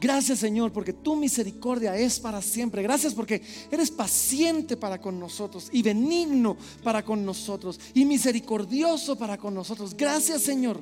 Gracias 0.00 0.38
Señor, 0.38 0.72
porque 0.72 0.92
tu 0.92 1.16
misericordia 1.16 1.96
es 1.96 2.20
para 2.20 2.40
siempre. 2.40 2.82
Gracias 2.82 3.14
porque 3.14 3.42
eres 3.70 3.90
paciente 3.90 4.76
para 4.76 5.00
con 5.00 5.18
nosotros 5.18 5.68
y 5.72 5.82
benigno 5.82 6.56
para 6.84 7.04
con 7.04 7.24
nosotros 7.24 7.80
y 7.94 8.04
misericordioso 8.04 9.18
para 9.18 9.36
con 9.36 9.54
nosotros. 9.54 9.96
Gracias 9.96 10.42
Señor, 10.42 10.80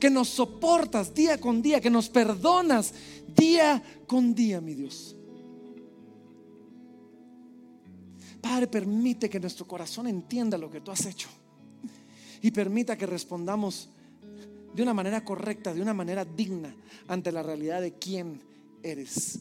que 0.00 0.08
nos 0.08 0.28
soportas 0.28 1.14
día 1.14 1.38
con 1.38 1.60
día, 1.60 1.80
que 1.80 1.90
nos 1.90 2.08
perdonas 2.08 2.94
día 3.36 3.82
con 4.06 4.34
día, 4.34 4.62
mi 4.62 4.74
Dios. 4.74 5.14
Padre, 8.40 8.66
permite 8.66 9.28
que 9.28 9.40
nuestro 9.40 9.66
corazón 9.66 10.06
entienda 10.06 10.56
lo 10.56 10.70
que 10.70 10.80
tú 10.80 10.90
has 10.90 11.04
hecho 11.04 11.28
y 12.40 12.50
permita 12.50 12.96
que 12.96 13.06
respondamos 13.06 13.90
de 14.74 14.82
una 14.82 14.92
manera 14.92 15.24
correcta, 15.24 15.72
de 15.72 15.80
una 15.80 15.94
manera 15.94 16.24
digna 16.24 16.74
ante 17.08 17.30
la 17.30 17.42
realidad 17.42 17.80
de 17.80 17.94
quién 17.94 18.53
eres. 18.84 19.38